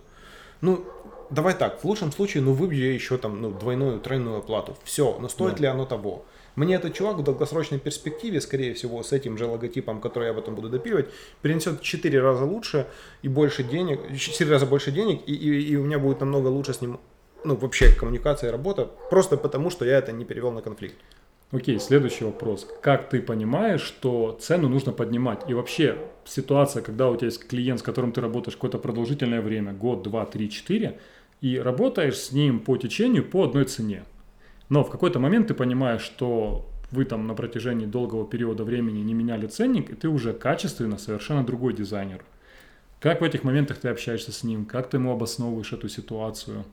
Ну, 0.61 0.85
давай 1.31 1.55
так, 1.55 1.81
в 1.81 1.85
лучшем 1.85 2.13
случае, 2.13 2.43
ну, 2.43 2.53
выбью 2.53 2.93
еще 2.93 3.19
там, 3.19 3.41
ну, 3.41 3.51
двойную, 3.51 4.01
тройную 4.01 4.39
оплату. 4.39 4.77
Все, 4.85 5.17
но 5.21 5.29
стоит 5.29 5.57
да. 5.57 5.63
ли 5.63 5.67
оно 5.67 5.85
того? 5.87 6.25
Мне 6.57 6.77
этот 6.77 6.95
чувак 6.95 7.19
в 7.19 7.23
долгосрочной 7.23 7.79
перспективе, 7.79 8.41
скорее 8.41 8.73
всего, 8.73 9.03
с 9.03 9.13
этим 9.13 9.37
же 9.37 9.47
логотипом, 9.47 10.01
который 10.01 10.29
я 10.29 10.35
потом 10.35 10.55
буду 10.55 10.71
допиливать, 10.71 11.11
принесет 11.43 11.83
4 11.83 12.21
раза 12.21 12.45
лучше 12.45 12.87
и 13.21 13.29
больше 13.29 13.63
денег, 13.63 14.01
4 14.17 14.51
раза 14.51 14.65
больше 14.65 14.91
денег, 14.91 15.21
и, 15.27 15.35
и, 15.35 15.73
и 15.73 15.77
у 15.77 15.85
меня 15.85 15.99
будет 15.99 16.21
намного 16.21 16.49
лучше 16.49 16.73
с 16.73 16.81
ним, 16.81 16.99
ну, 17.45 17.57
вообще 17.57 17.93
коммуникация, 17.93 18.51
работа, 18.51 18.91
просто 19.11 19.37
потому, 19.37 19.69
что 19.69 19.85
я 19.85 19.99
это 19.99 20.13
не 20.13 20.25
перевел 20.25 20.51
на 20.51 20.63
конфликт. 20.63 20.97
Окей, 21.53 21.79
следующий 21.79 22.25
вопрос. 22.25 22.69
Как 22.83 23.09
ты 23.09 23.23
понимаешь, 23.23 23.81
что 23.81 24.37
цену 24.41 24.69
нужно 24.69 24.91
поднимать? 24.91 25.49
И 25.49 25.55
вообще 25.55 25.97
ситуация, 26.25 26.83
когда 26.83 27.09
у 27.09 27.15
тебя 27.15 27.27
есть 27.27 27.47
клиент, 27.47 27.79
с 27.79 27.83
которым 27.85 28.11
ты 28.11 28.21
работаешь 28.21 28.57
какое-то 28.57 28.79
продолжительное 28.79 29.41
время, 29.41 29.73
год, 29.73 30.03
два, 30.03 30.27
три, 30.27 30.51
четыре, 30.51 30.99
и 31.41 31.57
работаешь 31.59 32.19
с 32.19 32.33
ним 32.33 32.59
по 32.59 32.77
течению 32.77 33.25
по 33.25 33.45
одной 33.45 33.65
цене. 33.65 34.03
Но 34.69 34.83
в 34.83 34.91
какой-то 34.91 35.21
момент 35.21 35.47
ты 35.47 35.55
понимаешь, 35.55 36.03
что 36.03 36.69
вы 36.91 37.05
там 37.05 37.29
на 37.29 37.35
протяжении 37.35 37.87
долгого 37.87 38.27
периода 38.27 38.65
времени 38.65 38.99
не 39.01 39.15
меняли 39.15 39.47
ценник, 39.47 39.91
и 39.91 39.95
ты 39.95 40.09
уже 40.09 40.33
качественно 40.33 40.99
совершенно 40.99 41.45
другой 41.45 41.75
дизайнер. 41.75 42.25
Как 42.99 43.21
в 43.21 43.25
этих 43.25 43.45
моментах 43.45 43.79
ты 43.79 43.89
общаешься 43.89 44.33
с 44.33 44.43
ним? 44.43 44.65
Как 44.65 44.91
ты 44.91 44.97
ему 44.97 45.13
обосновываешь 45.13 45.73
эту 45.73 45.89
ситуацию? 45.89 46.65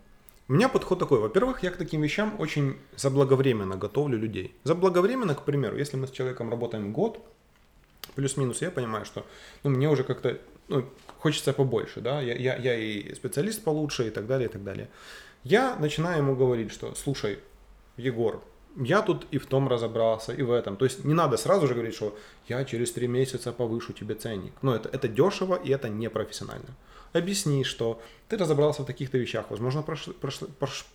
У 0.49 0.53
меня 0.53 0.67
подход 0.67 0.99
такой. 0.99 1.19
Во-первых, 1.19 1.63
я 1.63 1.71
к 1.71 1.77
таким 1.77 2.01
вещам 2.01 2.35
очень 2.39 2.77
заблаговременно 2.97 3.77
готовлю 3.77 4.17
людей. 4.17 4.53
Заблаговременно, 4.63 5.35
к 5.35 5.45
примеру, 5.45 5.77
если 5.77 5.95
мы 5.95 6.07
с 6.07 6.11
человеком 6.11 6.49
работаем 6.49 6.91
год, 6.91 7.19
плюс-минус, 8.15 8.61
я 8.61 8.69
понимаю, 8.69 9.05
что 9.05 9.25
ну, 9.63 9.69
мне 9.69 9.89
уже 9.89 10.03
как-то 10.03 10.39
ну, 10.67 10.85
хочется 11.19 11.53
побольше, 11.53 12.01
да, 12.01 12.21
я, 12.21 12.35
я, 12.35 12.57
я 12.57 12.75
и 12.75 13.13
специалист 13.15 13.63
получше 13.63 14.07
и 14.07 14.09
так 14.09 14.27
далее, 14.27 14.49
и 14.49 14.51
так 14.51 14.63
далее. 14.63 14.89
Я 15.43 15.75
начинаю 15.77 16.17
ему 16.17 16.35
говорить, 16.35 16.71
что, 16.71 16.93
слушай, 16.95 17.39
Егор, 17.95 18.43
я 18.75 19.01
тут 19.01 19.27
и 19.31 19.37
в 19.37 19.45
том 19.45 19.67
разобрался, 19.67 20.33
и 20.33 20.41
в 20.41 20.51
этом. 20.51 20.77
То 20.77 20.85
есть 20.85 21.05
не 21.05 21.13
надо 21.13 21.37
сразу 21.37 21.67
же 21.67 21.73
говорить, 21.73 21.95
что 21.95 22.17
я 22.47 22.63
через 22.65 22.91
три 22.91 23.07
месяца 23.07 23.51
повышу 23.51 23.93
тебе 23.93 24.15
ценник. 24.15 24.53
Но 24.61 24.75
это, 24.75 24.89
это 24.89 25.07
дешево 25.07 25.55
и 25.55 25.69
это 25.69 25.89
непрофессионально. 25.89 26.75
Объясни, 27.13 27.63
что 27.63 28.01
ты 28.27 28.37
разобрался 28.37 28.81
в 28.81 28.85
таких-то 28.85 29.19
вещах, 29.19 29.45
возможно, 29.49 29.83
прошел, 29.83 30.13
прошел, 30.13 30.47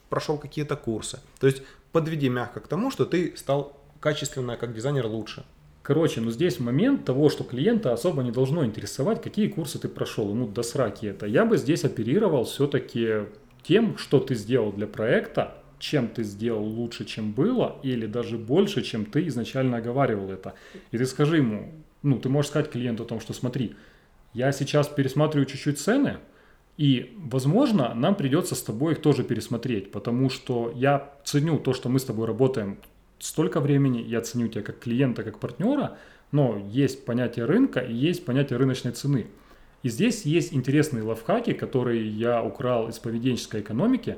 прошел 0.09 0.39
какие-то 0.39 0.75
курсы. 0.75 1.21
То 1.39 1.47
есть 1.47 1.63
подведи 1.93 2.29
мягко 2.29 2.61
к 2.61 2.67
тому, 2.67 2.91
что 2.91 3.05
ты 3.05 3.37
стал 3.37 3.77
качественно 4.01 4.57
как 4.57 4.75
дизайнер 4.75 5.07
лучше. 5.07 5.45
Короче, 5.83 6.21
ну 6.21 6.31
здесь 6.31 6.59
момент 6.59 7.05
того, 7.05 7.31
что 7.31 7.45
клиента 7.45 7.93
особо 7.93 8.23
не 8.23 8.33
должно 8.33 8.65
интересовать, 8.65 9.23
какие 9.23 9.49
курсы 9.49 9.79
ты 9.79 9.89
прошел. 9.89 10.35
Ну, 10.35 10.47
до 10.47 10.63
сраки 10.63 11.07
это. 11.07 11.27
Я 11.27 11.47
бы 11.47 11.57
здесь 11.57 11.85
оперировал 11.85 12.45
все-таки 12.45 13.27
тем, 13.63 13.97
что 13.97 14.21
ты 14.21 14.35
сделал 14.35 14.73
для 14.73 14.87
проекта, 14.87 15.63
чем 15.79 16.09
ты 16.09 16.23
сделал 16.23 16.65
лучше, 16.65 17.05
чем 17.05 17.33
было, 17.33 17.79
или 17.83 18.07
даже 18.07 18.39
больше, 18.39 18.83
чем 18.83 19.05
ты 19.05 19.27
изначально 19.29 19.79
оговаривал 19.79 20.31
это. 20.31 20.55
И 20.91 20.99
ты 20.99 21.07
скажи 21.07 21.39
ему, 21.39 21.73
ну, 22.03 22.19
ты 22.19 22.29
можешь 22.29 22.51
сказать 22.51 22.71
клиенту 22.71 23.05
о 23.05 23.07
том, 23.07 23.21
что 23.21 23.33
смотри, 23.33 23.75
я 24.35 24.53
сейчас 24.53 24.89
пересматриваю 24.89 25.47
чуть-чуть 25.47 25.79
цены, 25.79 26.19
и, 26.77 27.17
возможно, 27.17 27.93
нам 27.95 28.15
придется 28.15 28.55
с 28.55 28.63
тобой 28.63 28.93
их 28.93 29.03
тоже 29.03 29.25
пересмотреть, 29.25 29.91
потому 29.91 30.31
что 30.31 30.73
я 30.77 31.13
ценю 31.25 31.59
то, 31.59 31.73
что 31.73 31.89
мы 31.89 31.99
с 31.99 32.05
тобой 32.05 32.27
работаем 32.27 32.79
столько 33.19 33.61
времени, 33.61 33.99
я 33.99 34.21
ценю 34.21 34.47
тебя 34.47 34.63
как 34.63 34.79
клиента, 34.79 35.25
как 35.25 35.41
партнера, 35.41 35.99
но 36.31 36.57
есть 36.71 37.05
понятие 37.05 37.47
рынка 37.47 37.81
и 37.81 37.93
есть 37.93 38.25
понятие 38.25 38.59
рыночной 38.59 38.93
цены. 38.93 39.27
И 39.83 39.89
здесь 39.89 40.25
есть 40.25 40.55
интересные 40.55 41.03
лайфхаки, 41.03 41.53
которые 41.53 42.09
я 42.09 42.45
украл 42.45 42.89
из 42.89 42.99
поведенческой 42.99 43.61
экономики 43.61 44.17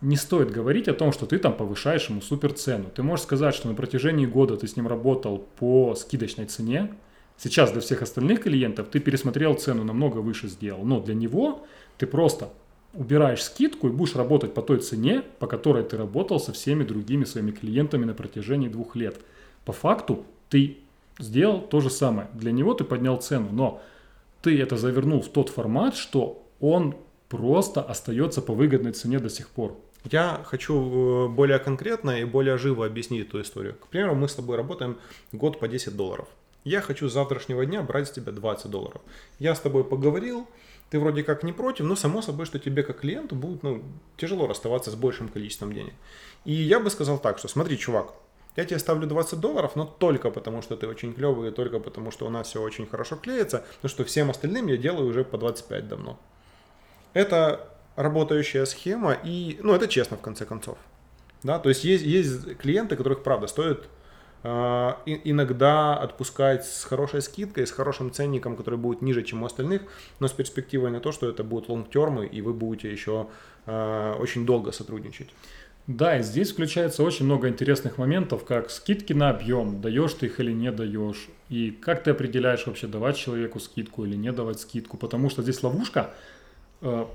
не 0.00 0.16
стоит 0.16 0.50
говорить 0.50 0.88
о 0.88 0.94
том, 0.94 1.12
что 1.12 1.26
ты 1.26 1.38
там 1.38 1.56
повышаешь 1.56 2.08
ему 2.08 2.20
супер 2.20 2.52
цену. 2.52 2.90
Ты 2.94 3.02
можешь 3.02 3.24
сказать, 3.24 3.54
что 3.54 3.68
на 3.68 3.74
протяжении 3.74 4.26
года 4.26 4.56
ты 4.56 4.68
с 4.68 4.76
ним 4.76 4.86
работал 4.86 5.46
по 5.58 5.94
скидочной 5.94 6.46
цене. 6.46 6.92
Сейчас 7.36 7.72
для 7.72 7.80
всех 7.80 8.02
остальных 8.02 8.42
клиентов 8.42 8.88
ты 8.90 9.00
пересмотрел 9.00 9.54
цену, 9.54 9.84
намного 9.84 10.18
выше 10.18 10.48
сделал. 10.48 10.84
Но 10.84 11.00
для 11.00 11.14
него 11.14 11.66
ты 11.96 12.06
просто 12.06 12.50
убираешь 12.94 13.42
скидку 13.42 13.88
и 13.88 13.92
будешь 13.92 14.14
работать 14.14 14.54
по 14.54 14.62
той 14.62 14.78
цене, 14.78 15.22
по 15.38 15.46
которой 15.46 15.84
ты 15.84 15.96
работал 15.96 16.40
со 16.40 16.52
всеми 16.52 16.84
другими 16.84 17.24
своими 17.24 17.50
клиентами 17.50 18.04
на 18.04 18.14
протяжении 18.14 18.68
двух 18.68 18.96
лет. 18.96 19.20
По 19.64 19.72
факту 19.72 20.24
ты 20.48 20.78
сделал 21.18 21.60
то 21.60 21.80
же 21.80 21.90
самое. 21.90 22.28
Для 22.34 22.52
него 22.52 22.74
ты 22.74 22.84
поднял 22.84 23.16
цену, 23.18 23.48
но 23.52 23.82
ты 24.42 24.60
это 24.60 24.76
завернул 24.76 25.20
в 25.20 25.28
тот 25.28 25.48
формат, 25.48 25.96
что 25.96 26.46
он 26.60 26.94
просто 27.28 27.82
остается 27.82 28.40
по 28.40 28.54
выгодной 28.54 28.92
цене 28.92 29.18
до 29.18 29.28
сих 29.28 29.50
пор. 29.50 29.76
Я 30.04 30.42
хочу 30.44 31.26
э, 31.26 31.28
более 31.28 31.58
конкретно 31.58 32.20
и 32.20 32.24
более 32.24 32.56
живо 32.56 32.86
объяснить 32.86 33.28
эту 33.28 33.40
историю. 33.42 33.74
К 33.74 33.88
примеру, 33.88 34.14
мы 34.14 34.28
с 34.28 34.34
тобой 34.34 34.56
работаем 34.56 34.98
год 35.32 35.58
по 35.58 35.68
10 35.68 35.96
долларов. 35.96 36.28
Я 36.64 36.80
хочу 36.80 37.08
с 37.08 37.12
завтрашнего 37.12 37.64
дня 37.66 37.82
брать 37.82 38.08
с 38.08 38.10
тебя 38.10 38.32
20 38.32 38.70
долларов. 38.70 39.00
Я 39.38 39.54
с 39.54 39.60
тобой 39.60 39.84
поговорил, 39.84 40.46
ты 40.90 40.98
вроде 40.98 41.22
как 41.22 41.42
не 41.42 41.52
против, 41.52 41.84
но 41.84 41.96
само 41.96 42.22
собой, 42.22 42.46
что 42.46 42.58
тебе 42.58 42.82
как 42.82 43.00
клиенту 43.00 43.34
будет 43.34 43.62
ну, 43.62 43.82
тяжело 44.16 44.46
расставаться 44.46 44.90
с 44.90 44.94
большим 44.94 45.28
количеством 45.28 45.72
денег. 45.72 45.94
И 46.44 46.52
я 46.52 46.80
бы 46.80 46.90
сказал 46.90 47.18
так, 47.18 47.38
что 47.38 47.48
смотри, 47.48 47.78
чувак, 47.78 48.14
я 48.56 48.64
тебе 48.64 48.78
ставлю 48.78 49.06
20 49.06 49.38
долларов, 49.38 49.76
но 49.76 49.84
только 49.84 50.30
потому, 50.30 50.62
что 50.62 50.76
ты 50.76 50.88
очень 50.88 51.14
клевый, 51.14 51.50
и 51.50 51.52
только 51.52 51.78
потому, 51.78 52.10
что 52.10 52.26
у 52.26 52.30
нас 52.30 52.48
все 52.48 52.60
очень 52.60 52.86
хорошо 52.86 53.16
клеится, 53.16 53.64
потому 53.76 53.90
что 53.90 54.04
всем 54.04 54.30
остальным 54.30 54.66
я 54.66 54.76
делаю 54.76 55.08
уже 55.08 55.24
по 55.24 55.38
25 55.38 55.88
давно. 55.88 56.18
Это 57.12 57.68
работающая 57.98 58.64
схема, 58.64 59.12
и, 59.12 59.58
ну, 59.60 59.74
это 59.74 59.88
честно, 59.88 60.16
в 60.16 60.20
конце 60.20 60.44
концов. 60.44 60.78
Да, 61.42 61.58
то 61.58 61.68
есть 61.68 61.84
есть, 61.84 62.04
есть 62.04 62.56
клиенты, 62.58 62.96
которых, 62.96 63.24
правда, 63.24 63.48
стоит 63.48 63.88
э, 64.44 64.92
иногда 65.24 65.96
отпускать 65.96 66.64
с 66.64 66.84
хорошей 66.84 67.22
скидкой, 67.22 67.66
с 67.66 67.72
хорошим 67.72 68.12
ценником, 68.12 68.56
который 68.56 68.78
будет 68.78 69.02
ниже, 69.02 69.22
чем 69.24 69.42
у 69.42 69.46
остальных, 69.46 69.82
но 70.20 70.28
с 70.28 70.32
перспективой 70.32 70.92
на 70.92 71.00
то, 71.00 71.10
что 71.10 71.28
это 71.28 71.42
будут 71.42 71.68
лонгтермы, 71.68 72.26
и 72.26 72.40
вы 72.40 72.52
будете 72.54 72.90
еще 72.90 73.26
э, 73.66 74.14
очень 74.20 74.46
долго 74.46 74.70
сотрудничать. 74.70 75.30
Да, 75.88 76.18
и 76.18 76.22
здесь 76.22 76.52
включается 76.52 77.02
очень 77.02 77.24
много 77.24 77.48
интересных 77.48 77.98
моментов, 77.98 78.44
как 78.44 78.70
скидки 78.70 79.12
на 79.12 79.30
объем, 79.30 79.80
даешь 79.80 80.12
ты 80.12 80.26
их 80.26 80.38
или 80.38 80.52
не 80.52 80.70
даешь, 80.70 81.28
и 81.48 81.72
как 81.72 82.04
ты 82.04 82.12
определяешь 82.12 82.64
вообще, 82.66 82.86
давать 82.86 83.16
человеку 83.16 83.58
скидку 83.58 84.04
или 84.04 84.14
не 84.14 84.30
давать 84.30 84.60
скидку, 84.60 84.96
потому 84.98 85.30
что 85.30 85.42
здесь 85.42 85.62
ловушка, 85.64 86.14
э, 86.80 87.06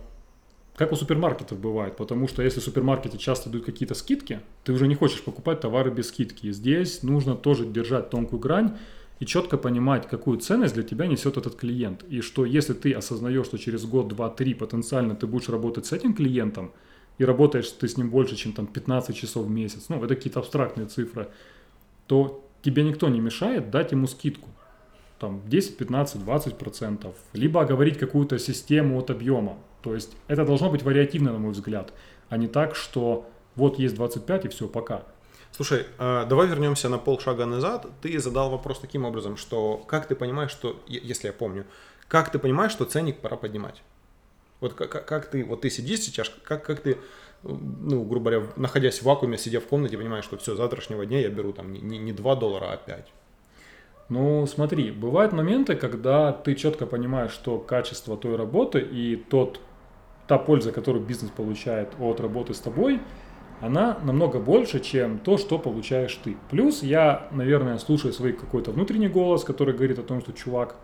как 0.76 0.92
у 0.92 0.96
супермаркетов 0.96 1.60
бывает, 1.60 1.96
потому 1.98 2.28
что 2.28 2.42
если 2.42 2.60
супермаркеты 2.60 3.18
часто 3.18 3.50
дают 3.50 3.66
какие-то 3.66 3.94
скидки, 3.94 4.40
ты 4.64 4.74
уже 4.74 4.88
не 4.88 4.96
хочешь 4.96 5.22
покупать 5.22 5.60
товары 5.60 5.92
без 5.92 6.08
скидки. 6.08 6.52
Здесь 6.52 7.04
нужно 7.04 7.36
тоже 7.36 7.66
держать 7.66 8.10
тонкую 8.10 8.40
грань 8.40 8.78
и 9.20 9.26
четко 9.26 9.58
понимать, 9.58 10.08
какую 10.10 10.40
ценность 10.40 10.74
для 10.74 10.84
тебя 10.84 11.06
несет 11.06 11.38
этот 11.38 11.56
клиент. 11.56 12.04
И 12.10 12.22
что 12.22 12.44
если 12.44 12.74
ты 12.74 12.92
осознаешь, 12.94 13.46
что 13.46 13.58
через 13.58 13.86
год, 13.86 14.08
два, 14.08 14.30
три 14.30 14.56
потенциально 14.56 15.16
ты 15.16 15.28
будешь 15.28 15.50
работать 15.50 15.86
с 15.86 15.92
этим 15.92 16.14
клиентом, 16.14 16.72
и 17.20 17.26
работаешь 17.26 17.70
ты 17.70 17.88
с 17.88 17.96
ним 17.96 18.10
больше, 18.10 18.36
чем 18.36 18.54
там 18.54 18.66
15 18.66 19.16
часов 19.16 19.46
в 19.46 19.50
месяц, 19.50 19.86
ну, 19.90 20.04
это 20.04 20.16
какие-то 20.16 20.40
абстрактные 20.40 20.88
цифры, 20.88 21.30
то 22.08 22.44
тебе 22.64 22.84
никто 22.84 23.10
не 23.10 23.20
мешает 23.20 23.70
дать 23.70 23.92
ему 23.92 24.08
скидку. 24.08 24.50
Там 25.20 25.42
10, 25.48 25.78
15, 25.78 26.24
20 26.24 26.58
процентов. 26.58 27.16
Либо 27.34 27.62
оговорить 27.62 27.98
какую-то 27.98 28.40
систему 28.40 28.98
от 28.98 29.12
объема. 29.12 29.58
То 29.84 29.94
есть 29.94 30.16
это 30.28 30.46
должно 30.46 30.70
быть 30.70 30.82
вариативно, 30.82 31.34
на 31.34 31.40
мой 31.40 31.52
взгляд, 31.52 31.94
а 32.30 32.38
не 32.38 32.48
так, 32.48 32.76
что 32.76 33.30
вот 33.56 33.78
есть 33.78 33.96
25 33.96 34.46
и 34.46 34.48
все, 34.48 34.68
пока. 34.68 35.04
Слушай, 35.52 35.86
а, 36.00 36.26
давай 36.26 36.48
вернемся 36.48 36.90
на 36.90 36.98
полшага 36.98 37.46
назад. 37.46 37.86
Ты 38.02 38.18
задал 38.20 38.50
вопрос 38.50 38.80
таким 38.80 39.06
образом, 39.06 39.38
что 39.38 39.78
как 39.78 40.08
ты 40.08 40.16
понимаешь, 40.16 40.52
что, 40.52 40.82
если 40.88 41.28
я 41.28 41.34
помню, 41.34 41.66
как 42.08 42.32
ты 42.32 42.40
понимаешь, 42.40 42.72
что 42.72 42.86
ценник 42.86 43.20
пора 43.20 43.36
поднимать? 43.36 43.84
Вот 44.62 44.74
как, 44.74 45.06
как 45.06 45.26
ты, 45.28 45.44
вот 45.44 45.62
ты 45.62 45.70
сидишь 45.70 46.00
сейчас, 46.00 46.32
как, 46.44 46.66
как 46.66 46.80
ты, 46.80 46.98
ну, 47.44 48.04
грубо 48.04 48.32
говоря, 48.32 48.48
находясь 48.56 49.00
в 49.00 49.04
вакууме, 49.04 49.38
сидя 49.38 49.60
в 49.60 49.66
комнате, 49.66 49.98
понимаешь, 49.98 50.24
что 50.24 50.38
все, 50.38 50.56
завтрашнего 50.56 51.06
дня 51.06 51.20
я 51.20 51.30
беру 51.30 51.52
там 51.52 51.74
не, 51.74 51.98
не 51.98 52.14
2 52.14 52.36
доллара, 52.38 52.72
а 52.72 52.78
5. 52.78 53.12
Ну, 54.10 54.46
смотри, 54.48 54.92
бывают 54.92 55.34
моменты, 55.34 55.76
когда 55.76 56.32
ты 56.32 56.56
четко 56.56 56.86
понимаешь, 56.86 57.32
что 57.32 57.60
качество 57.60 58.18
той 58.18 58.36
работы 58.36 58.80
и 58.80 59.16
тот, 59.16 59.60
та 60.28 60.38
польза, 60.38 60.72
которую 60.72 61.06
бизнес 61.06 61.32
получает 61.32 61.90
от 62.00 62.20
работы 62.20 62.54
с 62.54 62.60
тобой, 62.60 63.02
она 63.62 63.98
намного 64.04 64.40
больше, 64.40 64.80
чем 64.80 65.20
то, 65.20 65.38
что 65.38 65.58
получаешь 65.58 66.20
ты. 66.24 66.36
Плюс 66.50 66.84
я, 66.84 67.28
наверное, 67.32 67.78
слушаю 67.78 68.14
свой 68.14 68.34
какой-то 68.34 68.72
внутренний 68.72 69.08
голос, 69.08 69.44
который 69.44 69.74
говорит 69.74 70.00
о 70.00 70.04
том, 70.04 70.22
что 70.22 70.34
чувак, 70.34 70.76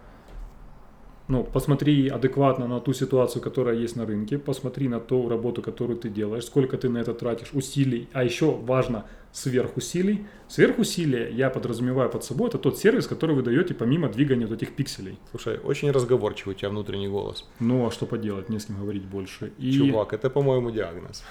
ну, 1.30 1.43
посмотри 1.43 2.09
адекватно 2.09 2.67
на 2.67 2.80
ту 2.80 2.91
ситуацию, 2.91 3.43
которая 3.43 3.75
есть 3.75 3.95
на 3.95 4.05
рынке, 4.05 4.39
посмотри 4.39 4.88
на 4.88 4.99
ту 4.99 5.30
работу, 5.30 5.61
которую 5.61 5.97
ты 5.99 6.09
делаешь, 6.09 6.45
сколько 6.45 6.75
ты 6.75 6.89
на 6.89 6.97
это 6.97 7.13
тратишь 7.13 7.53
усилий, 7.53 8.09
а 8.13 8.23
еще 8.23 8.51
важно 8.51 9.05
сверхусилий. 9.32 10.25
Сверхусилия 10.47 11.30
я 11.30 11.51
подразумеваю 11.51 12.09
под 12.09 12.23
собой, 12.23 12.49
это 12.49 12.57
тот 12.57 12.80
сервис, 12.80 13.05
который 13.05 13.36
вы 13.36 13.43
даете 13.43 13.75
помимо 13.75 14.09
двигания 14.09 14.47
вот 14.47 14.55
этих 14.55 14.75
пикселей. 14.75 15.19
Слушай, 15.30 15.59
очень 15.63 15.91
разговорчивый 15.91 16.55
у 16.55 16.57
тебя 16.57 16.69
внутренний 16.69 17.07
голос. 17.07 17.47
Ну, 17.59 17.86
а 17.86 17.91
что 17.91 18.07
поделать, 18.07 18.49
не 18.49 18.57
с 18.57 18.65
кем 18.65 18.80
говорить 18.80 19.05
больше. 19.05 19.51
И... 19.59 19.71
Чувак, 19.71 20.13
это, 20.13 20.32
по-моему, 20.32 20.71
диагноз. 20.71 21.23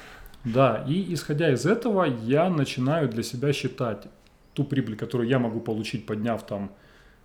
Да, 0.45 0.85
и 0.89 1.13
исходя 1.13 1.53
из 1.53 1.67
этого 1.67 2.05
я 2.05 2.49
начинаю 2.49 3.09
для 3.09 3.25
себя 3.25 3.53
считать 3.53 4.07
ту 4.55 4.63
прибыль, 4.63 4.97
которую 4.97 5.29
я 5.29 5.41
могу 5.41 5.61
получить, 5.61 6.07
подняв 6.07 6.47
там 6.47 6.71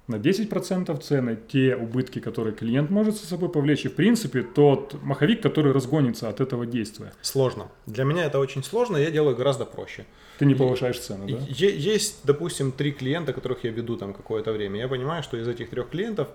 на 0.08 0.16
10% 0.16 1.00
цены, 1.02 1.38
те 1.48 1.76
убытки, 1.76 2.20
которые 2.20 2.54
клиент 2.54 2.90
может 2.90 3.16
со 3.18 3.26
собой 3.26 3.50
повлечь, 3.50 3.86
и 3.86 3.88
в 3.88 3.96
принципе 3.96 4.44
тот 4.44 5.02
маховик, 5.02 5.42
который 5.42 5.72
разгонится 5.72 6.30
от 6.30 6.42
этого 6.42 6.66
действия. 6.66 7.14
Сложно. 7.22 7.70
Для 7.86 8.04
меня 8.04 8.26
это 8.26 8.40
очень 8.40 8.64
сложно, 8.64 8.98
я 8.98 9.12
делаю 9.12 9.36
гораздо 9.36 9.66
проще. 9.66 10.06
Ты 10.40 10.46
не 10.46 10.56
повышаешь 10.56 11.00
цену, 11.00 11.28
да? 11.28 11.38
Есть, 11.48 12.22
допустим, 12.26 12.72
три 12.72 12.92
клиента, 12.92 13.34
которых 13.34 13.64
я 13.64 13.72
веду 13.72 13.96
там 13.96 14.14
какое-то 14.14 14.52
время. 14.52 14.80
Я 14.80 14.88
понимаю, 14.88 15.24
что 15.24 15.38
из 15.38 15.48
этих 15.48 15.70
трех 15.70 15.90
клиентов 15.90 16.28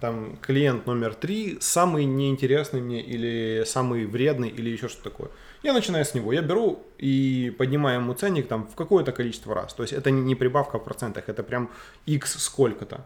там 0.00 0.36
клиент 0.40 0.86
номер 0.86 1.14
три 1.14 1.58
самый 1.60 2.04
неинтересный 2.04 2.80
мне 2.80 3.02
или 3.02 3.64
самый 3.66 4.06
вредный 4.06 4.48
или 4.48 4.70
еще 4.70 4.88
что-то 4.88 5.10
такое. 5.10 5.30
Я 5.62 5.72
начинаю 5.72 6.04
с 6.04 6.14
него, 6.14 6.32
я 6.32 6.42
беру 6.42 6.78
и 6.98 7.54
поднимаю 7.58 8.00
ему 8.00 8.14
ценник 8.14 8.48
там 8.48 8.66
в 8.66 8.74
какое-то 8.74 9.12
количество 9.12 9.54
раз. 9.54 9.74
То 9.74 9.82
есть 9.82 9.92
это 9.92 10.10
не 10.10 10.34
прибавка 10.34 10.78
в 10.78 10.84
процентах, 10.84 11.28
это 11.28 11.42
прям 11.42 11.70
x 12.06 12.38
сколько-то. 12.38 13.04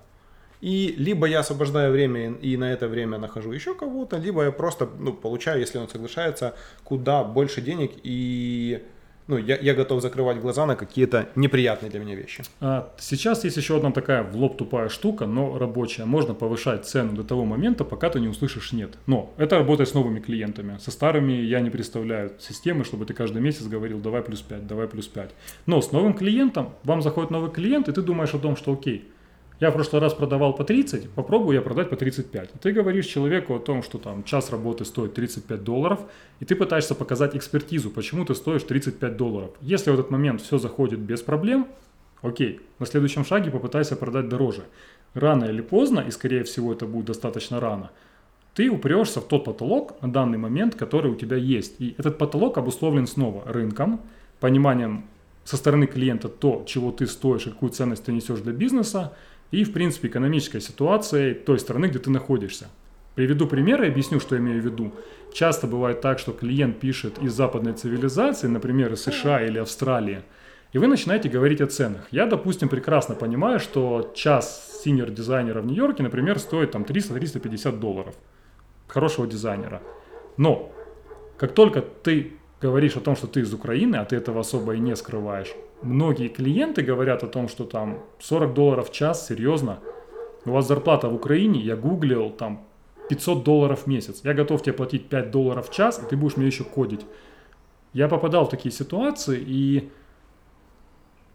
И 0.60 0.94
либо 0.96 1.26
я 1.26 1.40
освобождаю 1.40 1.92
время 1.92 2.34
и 2.34 2.56
на 2.56 2.72
это 2.72 2.86
время 2.86 3.18
нахожу 3.18 3.52
еще 3.52 3.74
кого-то, 3.74 4.16
либо 4.18 4.44
я 4.44 4.52
просто 4.52 4.88
ну, 4.98 5.12
получаю, 5.12 5.60
если 5.60 5.78
он 5.78 5.88
соглашается, 5.88 6.54
куда 6.84 7.24
больше 7.24 7.60
денег 7.60 7.92
и 8.04 8.84
ну, 9.32 9.38
я, 9.38 9.56
я 9.56 9.74
готов 9.74 10.02
закрывать 10.02 10.38
глаза 10.40 10.66
на 10.66 10.76
какие-то 10.76 11.28
неприятные 11.36 11.90
для 11.90 12.00
меня 12.00 12.14
вещи. 12.14 12.42
А, 12.60 12.92
сейчас 12.98 13.44
есть 13.44 13.56
еще 13.56 13.78
одна 13.78 13.90
такая 13.90 14.22
в 14.22 14.36
лоб 14.36 14.58
тупая 14.58 14.90
штука, 14.90 15.26
но 15.26 15.58
рабочая. 15.58 16.04
Можно 16.04 16.34
повышать 16.34 16.84
цену 16.84 17.12
до 17.12 17.24
того 17.24 17.44
момента, 17.46 17.84
пока 17.84 18.10
ты 18.10 18.20
не 18.20 18.28
услышишь 18.28 18.72
«нет». 18.72 18.98
Но 19.06 19.32
это 19.38 19.56
работает 19.56 19.88
с 19.88 19.94
новыми 19.94 20.20
клиентами. 20.20 20.76
Со 20.78 20.90
старыми 20.90 21.32
я 21.32 21.60
не 21.60 21.70
представляю 21.70 22.32
системы, 22.38 22.84
чтобы 22.84 23.06
ты 23.06 23.14
каждый 23.14 23.40
месяц 23.40 23.66
говорил 23.66 24.00
«давай 24.00 24.22
плюс 24.22 24.42
5, 24.42 24.66
давай 24.66 24.86
плюс 24.86 25.10
5». 25.12 25.30
Но 25.64 25.80
с 25.80 25.92
новым 25.92 26.12
клиентом, 26.12 26.74
вам 26.84 27.00
заходит 27.00 27.30
новый 27.30 27.50
клиент, 27.50 27.88
и 27.88 27.92
ты 27.92 28.02
думаешь 28.02 28.34
о 28.34 28.38
том, 28.38 28.56
что 28.56 28.72
окей, 28.74 29.10
я 29.62 29.70
в 29.70 29.74
прошлый 29.74 30.02
раз 30.02 30.12
продавал 30.12 30.54
по 30.54 30.64
30, 30.64 31.10
попробую 31.10 31.54
я 31.54 31.62
продать 31.62 31.88
по 31.88 31.94
35. 31.94 32.50
И 32.52 32.58
ты 32.58 32.72
говоришь 32.72 33.06
человеку 33.06 33.54
о 33.54 33.60
том, 33.60 33.84
что 33.84 33.98
там 33.98 34.24
час 34.24 34.50
работы 34.50 34.84
стоит 34.84 35.14
35 35.14 35.62
долларов, 35.62 36.00
и 36.40 36.44
ты 36.44 36.56
пытаешься 36.56 36.96
показать 36.96 37.36
экспертизу, 37.36 37.90
почему 37.90 38.24
ты 38.24 38.34
стоишь 38.34 38.64
35 38.64 39.16
долларов. 39.16 39.50
Если 39.60 39.92
в 39.92 39.94
этот 39.94 40.10
момент 40.10 40.40
все 40.40 40.58
заходит 40.58 40.98
без 40.98 41.22
проблем, 41.22 41.68
окей, 42.22 42.60
на 42.80 42.86
следующем 42.86 43.24
шаге 43.24 43.52
попытайся 43.52 43.94
продать 43.94 44.28
дороже. 44.28 44.64
Рано 45.14 45.44
или 45.44 45.60
поздно, 45.60 46.00
и 46.00 46.10
скорее 46.10 46.42
всего 46.42 46.72
это 46.72 46.86
будет 46.86 47.04
достаточно 47.04 47.60
рано, 47.60 47.92
ты 48.54 48.68
упрешься 48.68 49.20
в 49.20 49.28
тот 49.28 49.44
потолок 49.44 50.02
на 50.02 50.12
данный 50.12 50.38
момент, 50.38 50.74
который 50.74 51.12
у 51.12 51.14
тебя 51.14 51.36
есть. 51.36 51.80
И 51.80 51.94
этот 51.98 52.18
потолок 52.18 52.58
обусловлен 52.58 53.06
снова 53.06 53.44
рынком, 53.46 54.00
пониманием 54.40 55.04
со 55.44 55.56
стороны 55.56 55.86
клиента 55.86 56.28
то, 56.28 56.64
чего 56.66 56.90
ты 56.92 57.06
стоишь 57.06 57.44
какую 57.44 57.70
ценность 57.70 58.04
ты 58.04 58.12
несешь 58.12 58.40
для 58.40 58.52
бизнеса, 58.52 59.12
и, 59.52 59.62
в 59.62 59.72
принципе, 59.72 60.08
экономической 60.08 60.60
ситуацией 60.60 61.34
той 61.34 61.60
страны, 61.60 61.86
где 61.86 62.00
ты 62.00 62.10
находишься. 62.10 62.68
Приведу 63.14 63.46
пример 63.46 63.82
и 63.84 63.88
объясню, 63.88 64.18
что 64.18 64.36
имею 64.36 64.60
в 64.60 64.64
виду. 64.64 64.92
Часто 65.32 65.66
бывает 65.66 66.00
так, 66.00 66.18
что 66.18 66.32
клиент 66.32 66.80
пишет 66.80 67.18
из 67.22 67.32
западной 67.34 67.74
цивилизации, 67.74 68.48
например, 68.48 68.92
из 68.92 69.02
США 69.02 69.44
или 69.44 69.58
Австралии, 69.58 70.22
и 70.72 70.78
вы 70.78 70.86
начинаете 70.86 71.28
говорить 71.28 71.60
о 71.60 71.66
ценах. 71.66 72.08
Я, 72.10 72.24
допустим, 72.24 72.70
прекрасно 72.70 73.14
понимаю, 73.14 73.60
что 73.60 74.10
час 74.14 74.80
синер 74.82 75.10
дизайнера 75.10 75.60
в 75.60 75.66
Нью-Йорке, 75.66 76.02
например, 76.02 76.38
стоит 76.38 76.70
там 76.70 76.82
300-350 76.82 77.78
долларов. 77.78 78.14
Хорошего 78.88 79.26
дизайнера. 79.26 79.82
Но 80.38 80.72
как 81.36 81.52
только 81.52 81.82
ты 81.82 82.32
говоришь 82.62 82.96
о 82.96 83.00
том, 83.00 83.16
что 83.16 83.26
ты 83.26 83.40
из 83.40 83.52
Украины, 83.52 83.96
а 83.96 84.06
ты 84.06 84.16
этого 84.16 84.40
особо 84.40 84.74
и 84.74 84.78
не 84.78 84.96
скрываешь, 84.96 85.52
многие 85.82 86.28
клиенты 86.28 86.82
говорят 86.82 87.22
о 87.22 87.26
том, 87.26 87.48
что 87.48 87.64
там 87.64 87.98
40 88.20 88.54
долларов 88.54 88.90
в 88.90 88.92
час, 88.92 89.26
серьезно, 89.26 89.78
у 90.44 90.50
вас 90.50 90.66
зарплата 90.66 91.08
в 91.08 91.14
Украине, 91.14 91.60
я 91.60 91.76
гуглил, 91.76 92.30
там 92.30 92.64
500 93.08 93.44
долларов 93.44 93.82
в 93.84 93.86
месяц. 93.86 94.20
Я 94.24 94.34
готов 94.34 94.62
тебе 94.62 94.72
платить 94.72 95.08
5 95.08 95.30
долларов 95.30 95.68
в 95.68 95.72
час, 95.72 95.98
и 95.98 96.08
ты 96.08 96.16
будешь 96.16 96.36
мне 96.36 96.46
еще 96.46 96.64
кодить. 96.64 97.04
Я 97.92 98.08
попадал 98.08 98.46
в 98.46 98.50
такие 98.50 98.72
ситуации, 98.72 99.42
и 99.44 99.90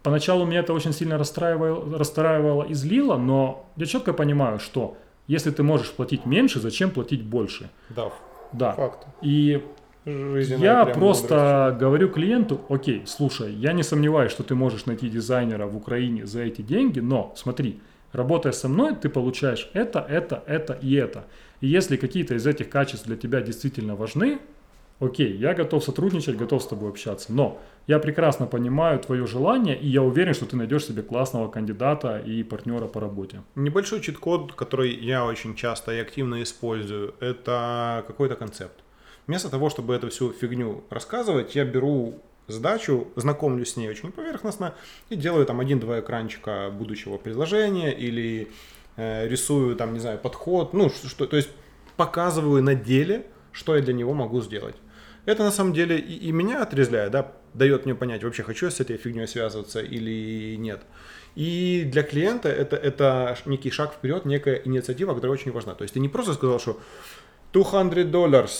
поначалу 0.04 0.46
меня 0.46 0.62
это 0.62 0.74
очень 0.74 0.94
сильно 0.94 1.18
расстраивало, 1.18 1.98
расстраивало 1.98 2.64
и 2.64 2.74
злило, 2.74 3.18
но 3.18 3.66
я 3.76 3.86
четко 3.86 4.14
понимаю, 4.14 4.60
что 4.60 4.98
если 5.28 5.52
ты 5.52 5.62
можешь 5.62 5.92
платить 5.92 6.26
меньше, 6.26 6.60
зачем 6.60 6.92
платить 6.92 7.24
больше? 7.24 7.70
Да, 7.90 8.12
да. 8.54 8.72
факт. 8.72 9.06
И 9.22 9.62
я 10.08 10.86
просто 10.86 11.36
мудрость. 11.36 11.80
говорю 11.80 12.10
клиенту, 12.10 12.62
окей, 12.70 13.04
слушай, 13.06 13.54
я 13.54 13.74
не 13.74 13.84
сомневаюсь, 13.84 14.32
что 14.32 14.44
ты 14.44 14.56
можешь 14.56 14.86
найти 14.86 15.10
дизайнера 15.10 15.68
в 15.68 15.76
Украине 15.76 16.26
за 16.26 16.42
эти 16.42 16.62
деньги, 16.62 17.00
но 17.00 17.34
смотри, 17.36 17.80
работая 18.14 18.54
со 18.54 18.70
мной, 18.70 18.96
ты 18.96 19.10
получаешь 19.10 19.70
это, 19.74 20.00
это, 20.00 20.44
это 20.48 20.74
и 20.82 20.94
это. 20.96 21.26
И 21.60 21.68
если 21.68 21.98
какие-то 21.98 22.36
из 22.36 22.48
этих 22.48 22.70
качеств 22.70 23.06
для 23.06 23.18
тебя 23.18 23.42
действительно 23.42 23.96
важны, 23.96 24.40
окей, 25.00 25.36
я 25.36 25.54
готов 25.54 25.84
сотрудничать, 25.84 26.38
готов 26.38 26.64
с 26.64 26.68
тобой 26.68 26.90
общаться. 26.90 27.34
Но 27.34 27.60
я 27.88 28.00
прекрасно 28.00 28.46
понимаю 28.46 29.00
твое 29.00 29.28
желание, 29.28 29.78
и 29.78 29.88
я 29.88 30.04
уверен, 30.04 30.34
что 30.34 30.46
ты 30.46 30.56
найдешь 30.56 30.86
себе 30.86 31.02
классного 31.02 31.50
кандидата 31.50 32.20
и 32.20 32.44
партнера 32.44 32.88
по 32.88 33.00
работе. 33.00 33.42
Небольшой 33.56 34.02
чит-код, 34.02 34.54
который 34.54 34.94
я 34.94 35.26
очень 35.26 35.56
часто 35.56 35.92
и 35.92 36.00
активно 36.00 36.42
использую, 36.44 37.14
это 37.20 38.04
какой-то 38.08 38.36
концепт. 38.36 38.84
Вместо 39.28 39.50
того, 39.50 39.70
чтобы 39.70 39.94
эту 39.94 40.10
всю 40.10 40.32
фигню 40.32 40.84
рассказывать, 40.90 41.54
я 41.54 41.66
беру 41.66 42.22
задачу, 42.48 43.10
знакомлюсь 43.18 43.74
с 43.74 43.76
ней 43.76 43.90
очень 43.90 44.12
поверхностно 44.12 44.74
и 45.10 45.16
делаю 45.16 45.46
там 45.46 45.60
один-два 45.60 46.00
экранчика 46.00 46.70
будущего 46.72 47.18
предложения 47.18 47.92
или 47.94 48.48
э, 48.96 49.28
рисую 49.28 49.76
там, 49.76 49.94
не 49.94 50.00
знаю, 50.00 50.18
подход, 50.18 50.74
ну, 50.74 50.90
что, 50.90 51.28
то 51.28 51.36
есть 51.36 51.50
показываю 51.98 52.64
на 52.64 52.74
деле, 52.74 53.26
что 53.52 53.76
я 53.76 53.82
для 53.82 53.94
него 53.94 54.14
могу 54.14 54.42
сделать. 54.42 54.76
Это 55.26 55.44
на 55.44 55.52
самом 55.52 55.74
деле 55.74 56.00
и, 56.00 56.14
и 56.14 56.32
меня 56.32 56.64
отрезляет, 56.64 57.12
да, 57.12 57.34
дает 57.54 57.84
мне 57.84 57.96
понять, 57.96 58.24
вообще 58.24 58.44
хочу 58.44 58.68
я 58.68 58.72
с 58.72 58.80
этой 58.80 58.96
фигней 58.96 59.28
связываться 59.28 59.82
или 59.82 60.56
нет. 60.56 60.84
И 61.36 61.84
для 61.86 62.04
клиента 62.04 62.48
это, 62.48 62.78
это 62.78 63.38
некий 63.46 63.72
шаг 63.72 63.94
вперед, 63.94 64.24
некая 64.24 64.56
инициатива, 64.64 65.14
которая 65.14 65.34
очень 65.34 65.52
важна. 65.52 65.76
То 65.76 65.84
есть 65.84 65.96
ты 65.96 66.00
не 66.00 66.08
просто 66.08 66.34
сказал, 66.34 66.60
что 66.60 66.80
200 67.52 68.04
долларов 68.04 68.52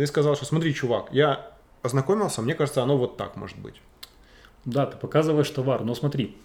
ты 0.00 0.06
сказал, 0.06 0.34
что 0.34 0.46
смотри, 0.46 0.72
чувак, 0.72 1.08
я 1.12 1.50
ознакомился, 1.82 2.40
мне 2.40 2.54
кажется, 2.54 2.82
оно 2.82 2.96
вот 2.96 3.18
так 3.18 3.36
может 3.36 3.58
быть. 3.58 3.74
Да, 4.64 4.86
ты 4.86 4.96
показываешь 4.96 5.50
товар, 5.50 5.84
но 5.84 5.94
смотри. 5.94 6.38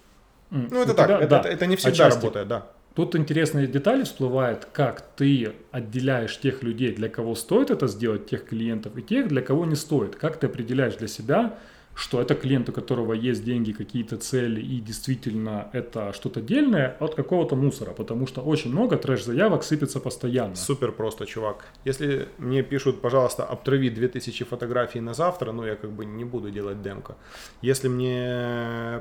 Ну, 0.50 0.82
это 0.82 0.92
так, 0.92 1.06
тебя, 1.06 1.18
это, 1.20 1.28
да, 1.28 1.38
это, 1.40 1.48
это 1.48 1.66
не 1.66 1.76
всегда 1.76 1.92
отчасти. 1.92 2.18
работает, 2.18 2.48
да. 2.48 2.66
Тут 2.94 3.16
интересная 3.16 3.66
деталь 3.66 4.04
всплывает, 4.04 4.66
как 4.70 5.00
ты 5.16 5.54
отделяешь 5.70 6.38
тех 6.38 6.62
людей, 6.62 6.94
для 6.94 7.08
кого 7.08 7.34
стоит 7.34 7.70
это 7.70 7.86
сделать, 7.86 8.26
тех 8.26 8.44
клиентов, 8.44 8.94
и 8.98 9.02
тех, 9.02 9.28
для 9.28 9.40
кого 9.40 9.64
не 9.64 9.74
стоит. 9.74 10.16
Как 10.16 10.36
ты 10.38 10.48
определяешь 10.48 10.96
для 10.96 11.08
себя, 11.08 11.58
что 11.96 12.20
это 12.20 12.34
клиент, 12.34 12.68
у 12.68 12.72
которого 12.72 13.14
есть 13.14 13.42
деньги, 13.42 13.72
какие-то 13.72 14.18
цели, 14.18 14.60
и 14.60 14.80
действительно 14.80 15.70
это 15.72 16.12
что-то 16.12 16.42
дельное 16.42 16.94
от 17.00 17.14
какого-то 17.14 17.56
мусора, 17.56 17.92
потому 17.92 18.26
что 18.26 18.42
очень 18.42 18.70
много 18.70 18.96
трэш-заявок 18.98 19.64
сыпется 19.64 19.98
постоянно. 19.98 20.54
Супер 20.56 20.92
просто, 20.92 21.24
чувак. 21.24 21.64
Если 21.86 22.28
мне 22.38 22.62
пишут, 22.62 23.00
пожалуйста, 23.00 23.44
обтрави 23.44 23.88
2000 23.88 24.44
фотографий 24.44 25.00
на 25.00 25.14
завтра, 25.14 25.52
ну 25.52 25.64
я 25.64 25.74
как 25.74 25.90
бы 25.90 26.04
не 26.04 26.24
буду 26.24 26.50
делать 26.50 26.82
демко. 26.82 27.16
Если 27.62 27.88
мне 27.88 29.00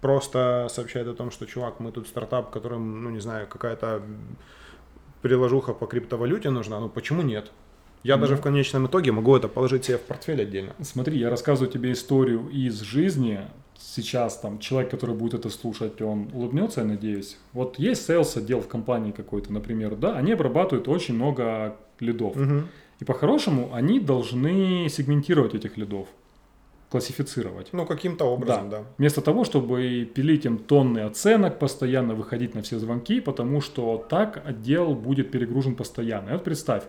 просто 0.00 0.66
сообщают 0.70 1.08
о 1.08 1.14
том, 1.14 1.30
что, 1.30 1.44
чувак, 1.44 1.78
мы 1.78 1.92
тут 1.92 2.08
стартап, 2.08 2.50
которым, 2.50 3.04
ну 3.04 3.10
не 3.10 3.20
знаю, 3.20 3.48
какая-то 3.48 4.02
приложуха 5.20 5.74
по 5.74 5.86
криптовалюте 5.86 6.48
нужна, 6.48 6.80
ну 6.80 6.88
почему 6.88 7.20
нет? 7.20 7.52
Я 8.02 8.16
даже 8.16 8.36
в 8.36 8.40
конечном 8.40 8.86
итоге 8.86 9.12
могу 9.12 9.36
это 9.36 9.48
положить 9.48 9.84
себе 9.84 9.98
в 9.98 10.02
портфель 10.02 10.40
отдельно. 10.40 10.74
Смотри, 10.80 11.18
я 11.18 11.30
рассказываю 11.30 11.70
тебе 11.70 11.92
историю 11.92 12.48
из 12.48 12.80
жизни. 12.80 13.40
Сейчас 13.78 14.38
там 14.38 14.58
человек, 14.58 14.90
который 14.90 15.14
будет 15.14 15.34
это 15.34 15.50
слушать, 15.50 16.00
он 16.00 16.28
улыбнется, 16.32 16.80
я 16.80 16.86
надеюсь. 16.86 17.38
Вот 17.52 17.78
есть 17.78 18.08
sales 18.08 18.38
отдел 18.38 18.60
в 18.60 18.68
компании 18.68 19.10
какой-то, 19.10 19.52
например, 19.52 19.96
да, 19.96 20.16
они 20.16 20.32
обрабатывают 20.32 20.86
очень 20.88 21.14
много 21.14 21.76
лидов. 21.98 22.36
Мгм. 22.36 22.68
И 23.00 23.04
по-хорошему 23.04 23.70
они 23.72 23.98
должны 23.98 24.86
сегментировать 24.90 25.54
этих 25.54 25.78
лидов, 25.78 26.08
классифицировать. 26.90 27.68
Ну, 27.72 27.86
каким-то 27.86 28.26
образом, 28.26 28.68
да. 28.68 28.84
Вместо 28.98 29.22
того, 29.22 29.44
чтобы 29.44 30.08
пилить 30.14 30.44
им 30.44 30.58
тонны 30.58 31.00
оценок, 31.00 31.58
постоянно 31.58 32.14
выходить 32.14 32.54
на 32.54 32.62
все 32.62 32.78
звонки, 32.78 33.20
потому 33.20 33.62
что 33.62 34.04
так 34.08 34.42
отдел 34.44 34.94
будет 34.94 35.30
перегружен 35.30 35.74
постоянно. 35.74 36.30
И 36.30 36.32
вот 36.32 36.44
представь, 36.44 36.84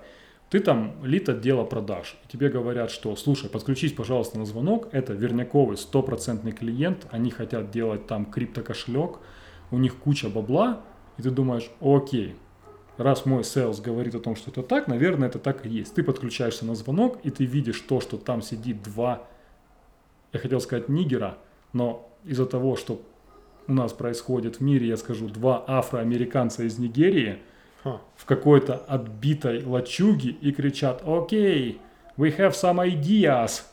ты 0.52 0.60
там 0.60 0.94
лид 1.02 1.30
отдела 1.30 1.64
продаж, 1.64 2.18
и 2.24 2.32
тебе 2.32 2.50
говорят, 2.50 2.92
что, 2.92 3.16
слушай, 3.16 3.50
подключись, 3.50 3.94
пожалуйста, 3.94 4.38
на 4.38 4.46
звонок, 4.46 4.90
это 4.92 5.14
верняковый 5.14 5.78
стопроцентный 5.78 6.52
клиент, 6.52 7.08
они 7.10 7.32
хотят 7.32 7.72
делать 7.72 8.06
там 8.06 8.26
криптокошелек, 8.26 9.20
у 9.72 9.78
них 9.78 9.96
куча 9.96 10.30
бабла, 10.30 10.82
и 11.18 11.22
ты 11.22 11.32
думаешь, 11.32 11.72
окей, 11.80 12.36
раз 12.98 13.26
мой 13.26 13.44
sales 13.44 13.82
говорит 13.82 14.14
о 14.14 14.20
том, 14.20 14.36
что 14.36 14.52
это 14.52 14.62
так, 14.62 14.90
наверное, 14.90 15.30
это 15.30 15.40
так 15.40 15.66
и 15.66 15.70
есть. 15.70 15.96
Ты 15.96 16.04
подключаешься 16.04 16.66
на 16.66 16.76
звонок, 16.76 17.20
и 17.24 17.30
ты 17.30 17.46
видишь 17.46 17.80
то, 17.80 18.02
что 18.02 18.18
там 18.18 18.42
сидит 18.42 18.84
два, 18.84 19.26
я 20.34 20.40
хотел 20.40 20.60
сказать 20.60 20.90
нигера, 20.90 21.38
но 21.72 22.10
из-за 22.26 22.46
того, 22.46 22.76
что 22.76 23.02
у 23.68 23.74
нас 23.74 23.94
происходит 23.94 24.58
в 24.58 24.62
мире, 24.62 24.88
я 24.88 24.98
скажу, 24.98 25.30
два 25.30 25.64
афроамериканца 25.66 26.64
из 26.64 26.78
Нигерии. 26.78 27.40
В 27.84 28.26
какой-то 28.26 28.76
отбитой 28.76 29.64
лачуге 29.64 30.30
и 30.30 30.52
кричат 30.52 31.02
«Окей, 31.06 31.80
we 32.18 32.36
have 32.38 32.52
some 32.52 32.86
ideas». 32.86 33.64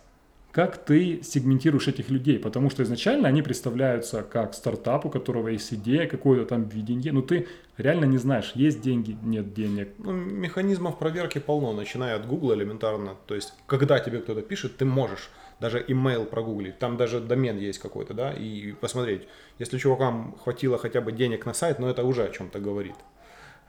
Как 0.50 0.78
ты 0.78 1.22
сегментируешь 1.22 1.88
этих 1.88 2.08
людей? 2.08 2.38
Потому 2.38 2.70
что 2.70 2.82
изначально 2.82 3.28
они 3.28 3.42
представляются 3.42 4.22
как 4.22 4.54
стартап, 4.54 5.04
у 5.04 5.10
которого 5.10 5.48
есть 5.48 5.72
идея, 5.74 6.08
какое-то 6.08 6.46
там 6.46 6.64
видение, 6.64 7.12
но 7.12 7.20
ты 7.20 7.46
реально 7.76 8.06
не 8.06 8.16
знаешь, 8.16 8.52
есть 8.54 8.80
деньги, 8.80 9.16
нет 9.22 9.52
денег. 9.52 9.90
Ну, 9.98 10.12
механизмов 10.12 10.98
проверки 10.98 11.38
полно, 11.38 11.74
начиная 11.74 12.16
от 12.16 12.26
Гугла 12.26 12.54
элементарно. 12.54 13.14
То 13.26 13.34
есть, 13.34 13.52
когда 13.66 14.00
тебе 14.00 14.20
кто-то 14.20 14.40
пишет, 14.40 14.78
ты 14.78 14.86
можешь 14.86 15.30
даже 15.60 15.84
email 15.84 16.24
прогуглить, 16.24 16.78
там 16.78 16.96
даже 16.96 17.20
домен 17.20 17.58
есть 17.58 17.78
какой-то, 17.78 18.14
да, 18.14 18.32
и 18.32 18.72
посмотреть. 18.72 19.28
Если 19.58 19.78
чувакам 19.78 20.36
хватило 20.42 20.78
хотя 20.78 21.00
бы 21.00 21.12
денег 21.12 21.46
на 21.46 21.52
сайт, 21.52 21.78
ну 21.78 21.88
это 21.88 22.04
уже 22.04 22.24
о 22.24 22.30
чем-то 22.30 22.58
говорит. 22.58 22.96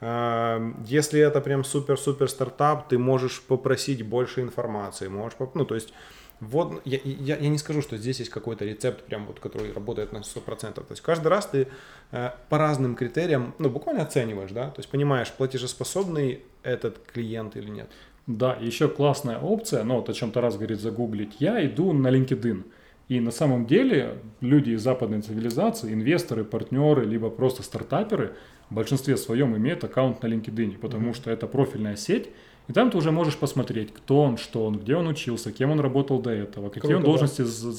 Эм, 0.00 0.76
Если 0.86 1.20
это 1.20 1.40
прям 1.40 1.64
супер-супер 1.64 2.28
стартап, 2.28 2.88
ты 2.88 2.98
можешь 2.98 3.42
попросить 3.42 4.02
больше 4.06 4.40
информации, 4.40 5.08
можешь, 5.08 5.36
поп- 5.36 5.54
ну 5.54 5.64
то 5.64 5.74
есть 5.74 5.92
вот 6.40 6.80
я, 6.86 6.98
я, 7.04 7.36
я 7.36 7.48
не 7.50 7.58
скажу, 7.58 7.82
что 7.82 7.98
здесь 7.98 8.18
есть 8.20 8.30
какой-то 8.30 8.64
рецепт, 8.64 9.04
прям 9.04 9.26
вот, 9.26 9.40
который 9.40 9.72
работает 9.72 10.12
на 10.12 10.18
100%. 10.22 10.86
То 10.86 10.92
есть 10.92 11.02
каждый 11.02 11.28
раз 11.28 11.46
ты 11.46 11.68
э, 12.12 12.30
по 12.48 12.56
разным 12.56 12.94
критериям, 12.94 13.54
ну 13.58 13.68
буквально 13.68 14.02
оцениваешь, 14.02 14.50
да, 14.50 14.70
то 14.70 14.78
есть 14.80 14.88
понимаешь, 14.88 15.30
платежеспособный 15.32 16.40
этот 16.62 16.98
клиент 17.12 17.56
или 17.56 17.68
нет. 17.68 17.90
Да, 18.26 18.56
еще 18.58 18.88
классная 18.88 19.38
опция, 19.38 19.84
ну 19.84 19.96
вот 19.96 20.08
о 20.08 20.14
чем 20.14 20.30
Тарас 20.30 20.56
говорит, 20.56 20.80
загуглить. 20.80 21.36
Я 21.40 21.64
иду 21.66 21.92
на 21.92 22.08
LinkedIn. 22.08 22.64
И 23.08 23.18
на 23.20 23.32
самом 23.32 23.66
деле 23.66 24.18
люди 24.40 24.70
из 24.70 24.82
западной 24.82 25.20
цивилизации, 25.20 25.92
инвесторы, 25.92 26.44
партнеры, 26.44 27.04
либо 27.04 27.28
просто 27.28 27.62
стартаперы 27.64 28.34
в 28.70 28.74
большинстве 28.74 29.16
своем 29.16 29.56
имеют 29.56 29.84
аккаунт 29.84 30.22
на 30.22 30.28
LinkedIn, 30.28 30.78
потому 30.78 31.14
что 31.14 31.30
это 31.30 31.46
профильная 31.46 31.96
сеть, 31.96 32.28
и 32.68 32.72
там 32.72 32.90
ты 32.90 32.98
уже 32.98 33.10
можешь 33.10 33.36
посмотреть, 33.36 33.92
кто 33.92 34.22
он, 34.22 34.36
что 34.36 34.64
он, 34.64 34.78
где 34.78 34.96
он 34.96 35.08
учился, 35.08 35.50
кем 35.52 35.72
он 35.72 35.80
работал 35.80 36.20
до 36.20 36.30
этого, 36.30 36.68
какие 36.68 36.82
Круто, 36.82 36.96
он 36.96 37.02
да. 37.02 37.06
должности 37.08 37.42
з- 37.42 37.72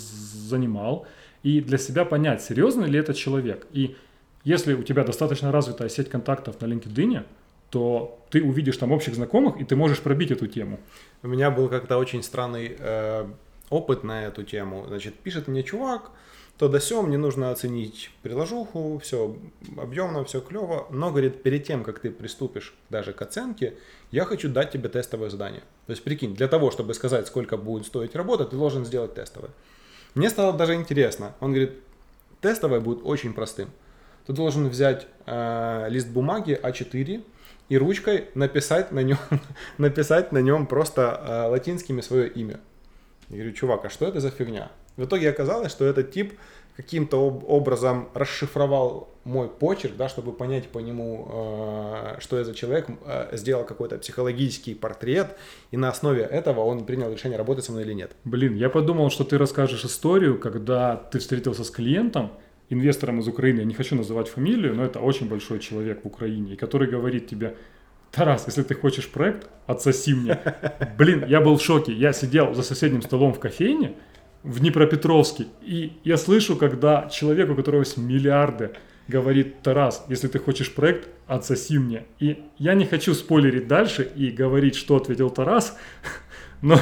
занимал, 0.50 1.06
и 1.44 1.62
для 1.62 1.78
себя 1.78 2.06
понять, 2.06 2.42
серьезный 2.44 2.88
ли 2.88 3.00
это 3.00 3.14
человек. 3.14 3.68
И 3.72 3.96
если 4.44 4.74
у 4.74 4.84
тебя 4.84 5.04
достаточно 5.04 5.52
развитая 5.52 5.90
сеть 5.90 6.10
контактов 6.10 6.60
на 6.62 6.66
LinkedIn, 6.66 7.24
то 7.70 8.20
ты 8.30 8.44
увидишь 8.44 8.78
там 8.78 8.92
общих 8.92 9.16
знакомых, 9.16 9.62
и 9.62 9.64
ты 9.64 9.76
можешь 9.78 10.00
пробить 10.00 10.32
эту 10.32 10.48
тему. 10.48 10.78
У 11.24 11.28
меня 11.28 11.50
был 11.52 11.70
как-то 11.70 11.98
очень 11.98 12.22
странный 12.22 12.76
э, 12.78 13.26
опыт 13.70 14.04
на 14.04 14.26
эту 14.26 14.44
тему. 14.44 14.84
Значит, 14.88 15.16
пишет 15.16 15.48
мне 15.48 15.64
чувак, 15.64 16.12
то 16.58 16.68
да 16.68 16.80
сё, 16.80 17.02
мне 17.02 17.18
нужно 17.18 17.52
оценить 17.52 18.12
приложуху, 18.22 19.00
все 19.04 19.36
объемно, 19.78 20.24
все 20.26 20.42
клево, 20.42 20.88
но, 20.92 21.10
говорит, 21.10 21.42
перед 21.42 21.66
тем, 21.66 21.84
как 21.84 22.00
ты 22.00 22.12
приступишь 22.12 22.76
даже 22.90 23.14
к 23.14 23.22
оценке, 23.22 23.74
я 24.12 24.26
хочу 24.26 24.48
дать 24.48 24.72
тебе 24.72 24.90
тестовое 24.90 25.30
задание. 25.30 25.62
То 25.88 25.92
есть, 25.92 26.04
прикинь, 26.04 26.36
для 26.36 26.48
того, 26.48 26.70
чтобы 26.70 26.94
сказать, 26.94 27.28
сколько 27.28 27.58
будет 27.58 27.88
стоить 27.88 28.16
работа, 28.16 28.46
ты 28.46 28.56
должен 28.56 28.86
сделать 28.86 29.16
тестовое. 29.16 29.52
Мне 30.14 30.30
стало 30.30 30.54
даже 30.54 30.76
интересно. 30.76 31.34
Он 31.40 31.52
говорит, 31.52 31.74
тестовое 32.42 32.80
будет 32.80 33.00
очень 33.04 33.34
простым. 33.34 33.70
Ты 34.28 34.34
должен 34.34 34.68
взять 34.70 35.08
э, 35.26 35.88
лист 35.90 36.10
бумаги 36.10 36.60
А4 36.62 37.24
и 37.70 37.78
ручкой 37.78 38.30
написать 38.36 38.92
на 38.92 39.00
нем, 39.00 39.18
написать 39.78 40.32
на 40.32 40.40
нем 40.40 40.68
просто 40.68 41.22
э, 41.26 41.50
латинскими 41.50 42.02
свое 42.02 42.28
имя. 42.30 42.60
Я 43.30 43.38
говорю, 43.38 43.54
чувак, 43.54 43.86
а 43.86 43.90
что 43.90 44.06
это 44.06 44.20
за 44.20 44.30
фигня? 44.30 44.72
В 44.98 45.06
итоге 45.06 45.30
оказалось, 45.30 45.72
что 45.72 45.86
этот 45.86 46.12
тип 46.12 46.34
каким-то 46.76 47.28
об- 47.28 47.44
образом 47.50 48.10
расшифровал 48.14 49.10
мой 49.24 49.48
почерк, 49.50 49.96
да, 49.98 50.10
чтобы 50.10 50.32
понять 50.32 50.68
по 50.70 50.80
нему, 50.80 51.28
э, 51.32 52.16
что 52.20 52.38
я 52.38 52.44
за 52.44 52.54
человек, 52.56 52.88
э, 53.06 53.36
сделал 53.38 53.66
какой-то 53.66 53.98
психологический 53.98 54.74
портрет, 54.74 55.36
и 55.72 55.78
на 55.78 55.90
основе 55.90 56.22
этого 56.24 56.62
он 56.62 56.86
принял 56.86 57.12
решение, 57.12 57.38
работать 57.38 57.66
со 57.66 57.72
мной 57.72 57.84
или 57.84 57.94
нет. 57.94 58.12
Блин, 58.24 58.56
я 58.56 58.70
подумал, 58.70 59.10
что 59.12 59.24
ты 59.24 59.38
расскажешь 59.38 59.86
историю, 59.86 60.40
когда 60.40 60.96
ты 60.96 61.20
встретился 61.20 61.64
с 61.64 61.70
клиентом, 61.70 62.32
инвестором 62.70 63.20
из 63.20 63.28
Украины, 63.28 63.60
я 63.60 63.66
не 63.66 63.74
хочу 63.74 63.96
называть 63.96 64.30
фамилию, 64.30 64.74
но 64.74 64.86
это 64.86 65.00
очень 65.00 65.28
большой 65.30 65.60
человек 65.60 66.04
в 66.04 66.08
Украине, 66.08 66.56
который 66.56 66.88
говорит 66.90 67.28
тебе, 67.28 67.56
Тарас, 68.12 68.46
если 68.48 68.64
ты 68.64 68.76
хочешь 68.76 69.10
проект, 69.10 69.48
отсоси 69.68 70.14
мне. 70.14 70.38
Блин, 70.98 71.26
я 71.28 71.40
был 71.40 71.56
в 71.58 71.62
шоке. 71.62 71.94
Я 71.94 72.12
сидел 72.12 72.54
за 72.54 72.64
соседним 72.64 73.02
столом 73.02 73.34
в 73.34 73.40
кофейне 73.40 73.94
в 74.44 74.60
Днепропетровске, 74.60 75.48
и 75.62 75.94
я 76.04 76.18
слышу, 76.18 76.56
когда 76.56 77.10
человек, 77.10 77.50
у 77.50 77.56
которого 77.56 77.82
есть 77.82 77.98
миллиарды, 77.98 78.72
говорит, 79.08 79.62
Тарас, 79.62 80.06
если 80.08 80.28
ты 80.28 80.40
хочешь 80.40 80.74
проект, 80.74 81.10
отсоси 81.28 81.78
мне. 81.78 82.06
И 82.20 82.44
я 82.58 82.74
не 82.74 82.86
хочу 82.86 83.14
спойлерить 83.14 83.68
дальше 83.68 84.12
и 84.16 84.32
говорить, 84.32 84.76
что 84.76 84.96
ответил 84.96 85.30
Тарас, 85.30 85.78
но 86.62 86.80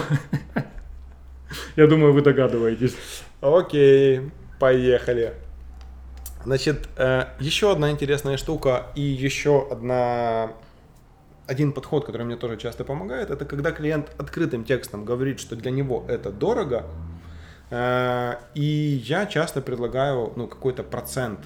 я 1.76 1.88
думаю, 1.88 2.14
вы 2.14 2.22
догадываетесь. 2.22 2.96
Окей, 3.42 4.22
поехали. 4.60 5.34
Значит, 6.46 6.88
э, 6.98 7.26
еще 7.40 7.72
одна 7.72 7.92
интересная 7.92 8.38
штука 8.38 8.88
и 8.96 9.02
еще 9.02 9.68
одна 9.70 10.54
один 11.48 11.74
подход, 11.74 12.06
который 12.06 12.24
мне 12.24 12.38
тоже 12.38 12.58
часто 12.58 12.84
помогает, 12.86 13.32
это 13.32 13.44
когда 13.44 13.72
клиент 13.72 14.12
открытым 14.18 14.64
текстом 14.64 15.04
говорит, 15.04 15.40
что 15.40 15.56
для 15.56 15.72
него 15.72 16.06
это 16.08 16.32
дорого, 16.32 16.86
и 17.72 19.02
я 19.06 19.26
часто 19.26 19.62
предлагаю 19.62 20.34
ну, 20.36 20.48
какой-то 20.48 20.84
процент 20.84 21.40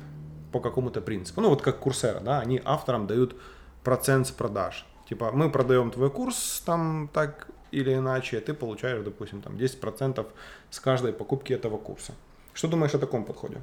по 0.51 0.59
какому-то 0.59 1.01
принципу. 1.01 1.41
Ну 1.41 1.49
вот 1.49 1.61
как 1.61 1.79
Курсера, 1.79 2.19
да, 2.19 2.39
они 2.39 2.61
авторам 2.63 3.07
дают 3.07 3.35
процент 3.83 4.27
с 4.27 4.31
продаж. 4.31 4.85
Типа 5.09 5.31
мы 5.33 5.49
продаем 5.49 5.91
твой 5.91 6.09
курс 6.09 6.63
там 6.65 7.09
так 7.13 7.47
или 7.71 7.95
иначе, 7.95 8.39
ты 8.39 8.53
получаешь, 8.53 9.03
допустим, 9.03 9.41
там 9.41 9.55
10% 9.55 10.25
с 10.69 10.79
каждой 10.79 11.11
покупки 11.11 11.53
этого 11.53 11.77
курса. 11.77 12.13
Что 12.53 12.67
думаешь 12.67 12.93
о 12.93 12.99
таком 12.99 13.25
подходе? 13.25 13.57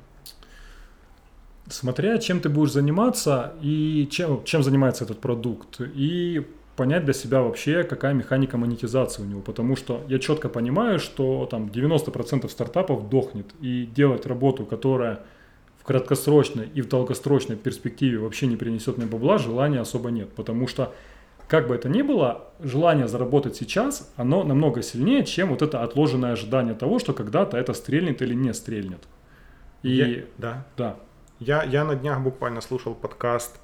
Смотря 1.68 2.18
чем 2.18 2.40
ты 2.40 2.48
будешь 2.48 2.72
заниматься 2.72 3.54
и 3.62 4.08
чем, 4.10 4.44
чем 4.44 4.62
занимается 4.62 5.04
этот 5.04 5.20
продукт. 5.20 5.80
И 5.80 6.46
понять 6.80 7.04
для 7.04 7.12
себя 7.12 7.42
вообще, 7.42 7.84
какая 7.84 8.14
механика 8.14 8.56
монетизации 8.56 9.22
у 9.22 9.26
него. 9.26 9.42
Потому 9.42 9.76
что 9.76 10.02
я 10.08 10.18
четко 10.18 10.48
понимаю, 10.48 10.98
что 10.98 11.46
там 11.50 11.66
90% 11.66 12.48
стартапов 12.48 13.10
дохнет. 13.10 13.44
И 13.60 13.84
делать 13.84 14.24
работу, 14.24 14.64
которая 14.64 15.20
в 15.78 15.84
краткосрочной 15.84 16.70
и 16.72 16.80
в 16.80 16.88
долгосрочной 16.88 17.56
перспективе 17.56 18.18
вообще 18.18 18.46
не 18.46 18.56
принесет 18.56 18.96
мне 18.96 19.06
бабла, 19.06 19.36
желания 19.36 19.80
особо 19.80 20.10
нет. 20.10 20.32
Потому 20.32 20.66
что 20.66 20.94
как 21.48 21.68
бы 21.68 21.74
это 21.74 21.90
ни 21.90 22.00
было, 22.00 22.44
желание 22.60 23.08
заработать 23.08 23.56
сейчас, 23.56 24.10
оно 24.16 24.42
намного 24.42 24.80
сильнее, 24.82 25.22
чем 25.26 25.48
вот 25.50 25.60
это 25.60 25.82
отложенное 25.82 26.32
ожидание 26.32 26.74
того, 26.74 26.98
что 26.98 27.12
когда-то 27.12 27.58
это 27.58 27.74
стрельнет 27.74 28.22
или 28.22 28.32
не 28.34 28.54
стрельнет. 28.54 29.00
И 29.82 29.90
Я- 29.96 30.24
да. 30.38 30.64
да, 30.78 30.96
Я, 31.40 31.62
я 31.64 31.84
на 31.84 31.94
днях 31.94 32.20
буквально 32.22 32.62
слушал 32.62 32.94
подкаст 32.94 33.60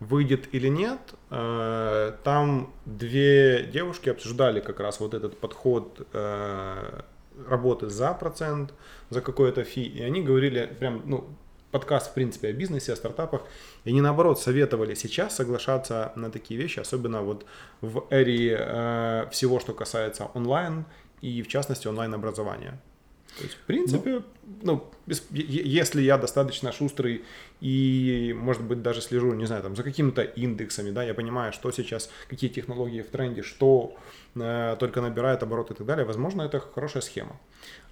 «Выйдет 0.00 0.54
или 0.54 0.68
нет». 0.68 1.00
Э, 1.30 2.12
Там 2.22 2.72
две 2.84 3.64
девушки 3.64 4.10
обсуждали 4.10 4.60
как 4.60 4.80
раз 4.80 5.00
вот 5.00 5.14
этот 5.14 5.38
подход 5.38 6.06
э, 6.12 7.00
работы 7.48 7.88
за 7.88 8.12
процент, 8.14 8.72
за 9.10 9.20
какое-то 9.20 9.64
фи. 9.64 9.82
И 9.82 10.02
они 10.02 10.22
говорили 10.22 10.66
прям, 10.78 11.02
ну, 11.06 11.24
подкаст, 11.70 12.10
в 12.10 12.14
принципе, 12.14 12.48
о 12.48 12.52
бизнесе, 12.52 12.92
о 12.92 12.96
стартапах. 12.96 13.42
И 13.84 13.90
они, 13.90 14.00
наоборот, 14.00 14.40
советовали 14.40 14.94
сейчас 14.94 15.36
соглашаться 15.36 16.12
на 16.16 16.30
такие 16.30 16.60
вещи, 16.60 16.80
особенно 16.80 17.22
вот 17.22 17.46
в 17.80 18.06
эре 18.10 18.56
э, 18.58 19.26
всего, 19.30 19.60
что 19.60 19.74
касается 19.74 20.30
онлайн 20.34 20.84
и, 21.22 21.42
в 21.42 21.48
частности, 21.48 21.88
онлайн-образования. 21.88 22.80
То 23.36 23.44
есть, 23.44 23.54
в 23.54 23.60
принципе, 23.66 24.22
ну, 24.62 24.84
ну 25.06 25.14
если 25.30 26.00
я 26.00 26.16
достаточно 26.16 26.72
шустрый 26.72 27.24
и, 27.60 28.34
может 28.36 28.62
быть, 28.62 28.80
даже 28.80 29.02
слежу, 29.02 29.34
не 29.34 29.46
знаю, 29.46 29.62
там, 29.62 29.76
за 29.76 29.82
какими-то 29.82 30.22
индексами, 30.22 30.90
да, 30.90 31.02
я 31.02 31.12
понимаю, 31.12 31.52
что 31.52 31.70
сейчас, 31.70 32.10
какие 32.28 32.48
технологии 32.48 33.02
в 33.02 33.08
тренде, 33.08 33.42
что 33.42 33.94
э, 34.34 34.76
только 34.78 35.02
набирает 35.02 35.42
обороты 35.42 35.74
и 35.74 35.76
так 35.76 35.86
далее, 35.86 36.06
возможно, 36.06 36.42
это 36.42 36.60
хорошая 36.60 37.02
схема. 37.02 37.38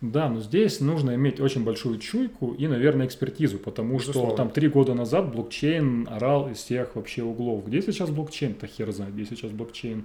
Да, 0.01 0.29
но 0.31 0.41
здесь 0.41 0.81
нужно 0.81 1.15
иметь 1.15 1.41
очень 1.41 1.63
большую 1.63 1.99
чуйку 1.99 2.55
и, 2.55 2.67
наверное, 2.67 3.07
экспертизу, 3.07 3.59
потому 3.59 3.99
Безусловно. 3.99 4.31
что 4.31 4.37
там 4.37 4.51
три 4.51 4.69
года 4.69 4.95
назад 4.95 5.31
блокчейн 5.31 6.09
орал 6.11 6.51
из 6.51 6.59
всех 6.59 6.97
вообще 6.97 7.23
углов. 7.23 7.67
Где 7.67 7.83
сейчас 7.83 8.11
блокчейн-то 8.11 8.67
хер 8.67 8.91
знает, 8.93 9.15
где 9.15 9.27
сейчас 9.27 9.51
блокчейн. 9.51 10.05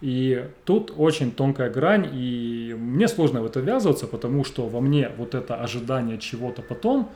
И 0.00 0.48
тут 0.64 0.92
очень 0.96 1.30
тонкая 1.30 1.70
грань, 1.70 2.08
и 2.12 2.74
мне 2.78 3.06
сложно 3.06 3.42
в 3.42 3.46
это 3.46 3.60
ввязываться, 3.60 4.06
потому 4.06 4.44
что 4.44 4.66
во 4.66 4.80
мне 4.80 5.10
вот 5.16 5.34
это 5.34 5.56
ожидание 5.56 6.16
чего-то 6.18 6.62
потом 6.62 7.10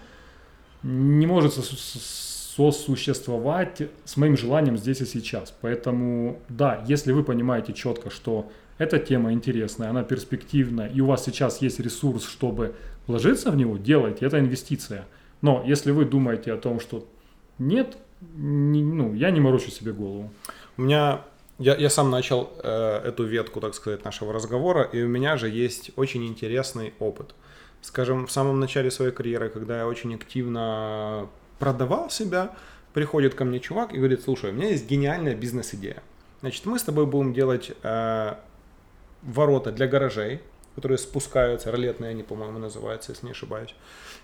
не 0.82 1.26
может 1.26 1.54
сосуществовать 1.54 3.82
с 4.04 4.18
моим 4.18 4.36
желанием 4.36 4.76
здесь 4.76 5.00
и 5.00 5.06
сейчас. 5.06 5.54
Поэтому, 5.62 6.40
да, 6.50 6.84
если 6.86 7.12
вы 7.12 7.24
понимаете 7.24 7.72
четко, 7.72 8.10
что 8.10 8.50
эта 8.76 8.98
тема 8.98 9.32
интересная, 9.32 9.88
она 9.88 10.02
перспективная, 10.02 10.88
и 10.88 11.00
у 11.00 11.06
вас 11.06 11.24
сейчас 11.24 11.62
есть 11.62 11.80
ресурс, 11.80 12.24
чтобы 12.24 12.74
вложиться 13.06 13.50
в 13.50 13.56
него, 13.56 13.78
делайте, 13.78 14.26
это 14.26 14.38
инвестиция. 14.38 15.06
Но 15.40 15.64
если 15.66 15.90
вы 15.90 16.04
думаете 16.04 16.52
о 16.52 16.58
том, 16.58 16.80
что 16.80 17.06
нет, 17.58 17.96
не, 18.34 18.82
ну, 18.82 19.14
я 19.14 19.30
не 19.30 19.40
морочу 19.40 19.70
себе 19.70 19.92
голову. 19.92 20.30
У 20.76 20.82
меня 20.82 21.22
я, 21.58 21.76
я 21.76 21.90
сам 21.90 22.10
начал 22.10 22.52
э, 22.62 23.00
эту 23.04 23.24
ветку, 23.24 23.60
так 23.60 23.74
сказать, 23.74 24.04
нашего 24.04 24.32
разговора, 24.32 24.82
и 24.82 25.02
у 25.02 25.08
меня 25.08 25.36
же 25.36 25.48
есть 25.48 25.90
очень 25.96 26.26
интересный 26.26 26.94
опыт. 26.98 27.34
Скажем, 27.80 28.26
в 28.26 28.32
самом 28.32 28.60
начале 28.60 28.90
своей 28.90 29.12
карьеры, 29.12 29.50
когда 29.50 29.78
я 29.78 29.86
очень 29.86 30.14
активно 30.14 31.28
продавал 31.58 32.10
себя, 32.10 32.56
приходит 32.92 33.34
ко 33.34 33.44
мне 33.44 33.60
чувак 33.60 33.92
и 33.92 33.98
говорит, 33.98 34.22
слушай, 34.22 34.50
у 34.50 34.52
меня 34.52 34.70
есть 34.70 34.88
гениальная 34.88 35.34
бизнес-идея. 35.34 36.02
Значит, 36.40 36.66
мы 36.66 36.78
с 36.78 36.82
тобой 36.82 37.06
будем 37.06 37.32
делать 37.32 37.72
э, 37.82 38.34
ворота 39.22 39.70
для 39.70 39.86
гаражей, 39.86 40.40
которые 40.74 40.98
спускаются, 40.98 41.70
ролетные 41.70 42.10
они, 42.10 42.22
по-моему, 42.22 42.58
называются, 42.58 43.12
если 43.12 43.26
не 43.26 43.32
ошибаюсь. 43.32 43.74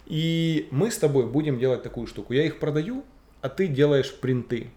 И 0.06 0.68
мы 0.70 0.90
с 0.90 0.98
тобой 0.98 1.26
будем 1.26 1.58
делать 1.58 1.82
такую 1.82 2.06
штуку. 2.06 2.32
Я 2.32 2.44
их 2.44 2.58
продаю, 2.58 3.04
а 3.40 3.48
ты 3.48 3.68
делаешь 3.68 4.12
принты. 4.12 4.70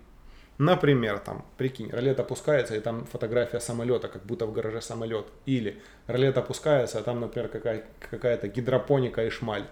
Например, 0.58 1.20
там, 1.20 1.45
прикинь, 1.58 1.89
ролет 1.89 2.20
опускается, 2.20 2.76
и 2.76 2.80
там 2.80 3.06
фотография 3.06 3.60
самолета, 3.60 4.08
как 4.08 4.24
будто 4.24 4.45
в 4.45 4.54
гараже 4.54 4.82
самолет. 4.82 5.26
Или 5.45 5.82
ролет 6.08 6.38
опускается, 6.38 6.99
а 6.99 7.04
там, 7.04 7.20
например, 7.20 7.49
какая- 7.49 7.84
какая-то 8.12 8.47
гидропоника 8.47 9.24
и 9.24 9.30
шмаль. 9.30 9.66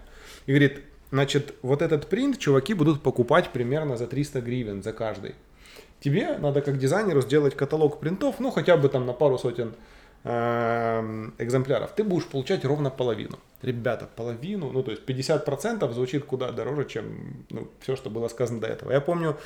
И 0.48 0.52
говорит, 0.52 0.82
значит, 1.12 1.54
вот 1.62 1.82
этот 1.82 2.08
принт 2.08 2.40
чуваки 2.40 2.74
будут 2.74 3.04
покупать 3.04 3.50
примерно 3.50 3.96
за 3.96 4.08
300 4.08 4.42
гривен 4.42 4.82
за 4.82 4.92
каждый. 4.92 5.36
Тебе 6.00 6.38
надо 6.40 6.62
как 6.62 6.80
дизайнеру 6.80 7.22
сделать 7.22 7.56
каталог 7.56 8.00
принтов, 8.00 8.40
ну, 8.40 8.50
хотя 8.50 8.76
бы 8.76 8.90
там 8.90 9.06
на 9.06 9.14
пару 9.14 9.38
сотен 9.38 9.76
эм, 10.24 11.34
экземпляров. 11.38 11.92
Ты 11.96 12.04
будешь 12.04 12.26
получать 12.26 12.66
ровно 12.66 12.90
половину. 12.90 13.38
Ребята, 13.62 14.10
половину, 14.16 14.72
ну, 14.72 14.82
то 14.82 14.90
есть 14.92 15.04
50% 15.06 15.92
звучит 15.94 16.26
куда 16.26 16.52
дороже, 16.52 16.86
чем 16.86 17.46
ну, 17.52 17.68
все, 17.82 17.96
что 17.96 18.10
было 18.10 18.28
сказано 18.30 18.62
до 18.62 18.68
этого. 18.68 18.92
Я 18.92 19.02
помню, 19.02 19.38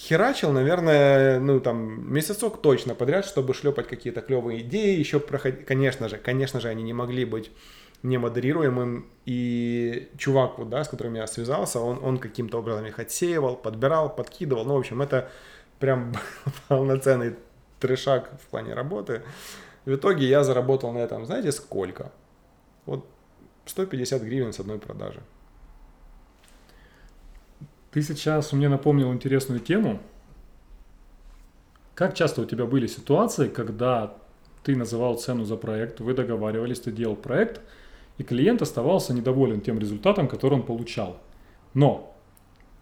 херачил, 0.00 0.50
наверное, 0.50 1.38
ну 1.40 1.60
там 1.60 2.12
месяцок 2.12 2.62
точно 2.62 2.94
подряд, 2.94 3.26
чтобы 3.26 3.52
шлепать 3.52 3.86
какие-то 3.86 4.22
клевые 4.22 4.62
идеи, 4.62 4.98
еще 4.98 5.20
проходить, 5.20 5.66
конечно 5.66 6.08
же, 6.08 6.16
конечно 6.16 6.60
же, 6.60 6.68
они 6.68 6.82
не 6.82 6.94
могли 6.94 7.24
быть 7.24 7.50
немодерируемым, 8.02 9.06
и 9.26 10.08
чувак, 10.16 10.58
вот, 10.58 10.70
да, 10.70 10.84
с 10.84 10.88
которым 10.88 11.14
я 11.14 11.26
связался, 11.26 11.80
он, 11.80 12.02
он 12.02 12.16
каким-то 12.16 12.58
образом 12.58 12.86
их 12.86 12.98
отсеивал, 12.98 13.56
подбирал, 13.56 14.14
подкидывал, 14.14 14.64
ну, 14.64 14.74
в 14.74 14.78
общем, 14.78 15.02
это 15.02 15.30
прям 15.78 16.14
полноценный 16.68 17.36
трешак 17.78 18.30
в 18.42 18.46
плане 18.46 18.72
работы. 18.72 19.22
В 19.84 19.94
итоге 19.94 20.26
я 20.26 20.44
заработал 20.44 20.92
на 20.92 20.98
этом, 20.98 21.26
знаете, 21.26 21.52
сколько? 21.52 22.10
Вот 22.86 23.06
150 23.66 24.22
гривен 24.22 24.52
с 24.54 24.60
одной 24.60 24.78
продажи. 24.78 25.20
Ты 27.90 28.02
сейчас 28.02 28.52
мне 28.52 28.68
напомнил 28.68 29.12
интересную 29.12 29.60
тему. 29.60 30.00
Как 31.94 32.14
часто 32.14 32.42
у 32.42 32.44
тебя 32.44 32.64
были 32.64 32.86
ситуации, 32.86 33.48
когда 33.48 34.14
ты 34.62 34.76
называл 34.76 35.18
цену 35.18 35.44
за 35.44 35.56
проект, 35.56 36.00
вы 36.00 36.14
договаривались, 36.14 36.80
ты 36.80 36.92
делал 36.92 37.16
проект, 37.16 37.60
и 38.18 38.22
клиент 38.22 38.62
оставался 38.62 39.12
недоволен 39.12 39.60
тем 39.60 39.78
результатом, 39.78 40.28
который 40.28 40.54
он 40.54 40.62
получал. 40.62 41.20
Но 41.74 42.16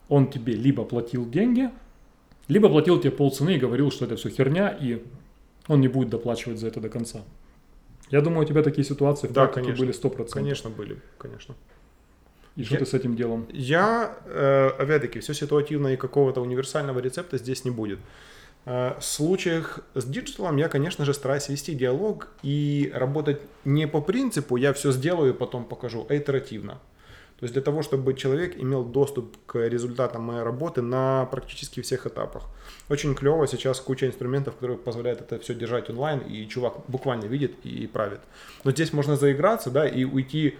он 0.08 0.30
тебе 0.30 0.54
либо 0.54 0.84
платил 0.84 1.28
деньги, 1.28 1.70
либо 2.48 2.68
платил 2.68 3.00
тебе 3.00 3.12
полцены 3.12 3.54
и 3.56 3.58
говорил, 3.58 3.90
что 3.90 4.04
это 4.04 4.16
все 4.16 4.30
херня, 4.30 4.68
и 4.68 5.02
он 5.68 5.80
не 5.80 5.88
будет 5.88 6.10
доплачивать 6.10 6.58
за 6.58 6.68
это 6.68 6.80
до 6.80 6.88
конца. 6.88 7.20
Я 8.10 8.20
думаю, 8.20 8.42
у 8.42 8.44
тебя 8.44 8.62
такие 8.62 8.84
ситуации 8.84 9.26
в 9.26 9.32
да, 9.32 9.46
практике 9.46 9.74
конечно. 9.74 10.08
были 10.10 10.26
100%. 10.26 10.32
Конечно, 10.32 10.70
были, 10.70 11.00
конечно. 11.18 11.54
И 12.58 12.64
что 12.64 12.74
я, 12.74 12.80
ты 12.80 12.86
с 12.86 12.94
этим 12.94 13.14
делом? 13.14 13.46
Я, 13.52 14.18
э, 14.26 14.70
опять-таки, 14.78 15.20
все 15.20 15.32
ситуативно 15.32 15.88
и 15.94 15.96
какого-то 15.96 16.40
универсального 16.40 16.98
рецепта 16.98 17.38
здесь 17.38 17.64
не 17.64 17.70
будет. 17.70 18.00
Э, 18.66 18.94
в 18.98 19.04
случаях 19.04 19.78
с 19.94 20.04
digital 20.04 20.45
ом 20.45 20.56
я, 20.56 20.68
конечно 20.68 21.04
же, 21.04 21.14
стараюсь 21.14 21.48
вести 21.48 21.72
диалог 21.74 22.28
и 22.42 22.90
работать 22.92 23.40
не 23.64 23.86
по 23.86 24.00
принципу 24.00 24.56
«я 24.56 24.72
все 24.72 24.90
сделаю 24.90 25.32
и 25.32 25.36
потом 25.36 25.64
покажу», 25.64 26.04
а 26.10 26.16
итеративно. 26.16 26.80
То 27.38 27.44
есть 27.44 27.54
для 27.54 27.62
того, 27.62 27.82
чтобы 27.82 28.14
человек 28.14 28.58
имел 28.58 28.84
доступ 28.84 29.36
к 29.46 29.68
результатам 29.68 30.22
моей 30.22 30.42
работы 30.42 30.82
на 30.82 31.26
практически 31.26 31.80
всех 31.80 32.08
этапах. 32.08 32.46
Очень 32.88 33.14
клево 33.14 33.46
сейчас 33.46 33.78
куча 33.80 34.08
инструментов, 34.08 34.56
которые 34.56 34.76
позволяют 34.76 35.20
это 35.20 35.38
все 35.38 35.54
держать 35.54 35.88
онлайн, 35.90 36.18
и 36.18 36.48
чувак 36.48 36.78
буквально 36.88 37.26
видит 37.26 37.52
и 37.62 37.86
правит. 37.86 38.18
Но 38.64 38.72
здесь 38.72 38.92
можно 38.92 39.14
заиграться, 39.14 39.70
да, 39.70 39.86
и 39.86 40.02
уйти 40.02 40.58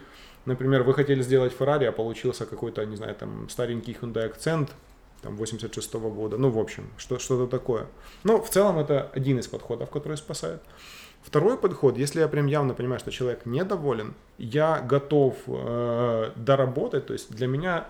Например, 0.49 0.83
вы 0.83 0.95
хотели 0.95 1.21
сделать 1.23 1.53
Ferrari, 1.53 1.85
а 1.85 1.93
получился 1.93 2.47
какой-то, 2.47 2.83
не 2.87 2.97
знаю, 2.97 3.15
там 3.15 3.51
старенький 3.51 3.93
Hyundai 3.93 4.33
Accent, 4.33 4.71
там 5.21 5.37
86 5.37 5.95
-го 5.95 6.11
года, 6.11 6.39
ну, 6.39 6.49
в 6.49 6.59
общем, 6.59 6.89
что, 6.97 7.19
что-то 7.19 7.47
такое. 7.47 7.87
Но 8.25 8.41
в 8.41 8.49
целом 8.49 8.79
это 8.79 9.11
один 9.17 9.39
из 9.39 9.47
подходов, 9.47 9.91
который 9.91 10.17
спасает. 10.17 10.63
Второй 11.23 11.59
подход, 11.59 11.99
если 11.99 12.21
я 12.21 12.29
прям 12.29 12.47
явно 12.47 12.73
понимаю, 12.75 12.99
что 12.99 13.11
человек 13.11 13.45
недоволен, 13.45 14.15
я 14.39 14.81
готов 14.81 15.35
э, 15.47 16.31
доработать, 16.37 17.07
то 17.07 17.13
есть 17.13 17.31
для 17.37 17.47
меня 17.47 17.87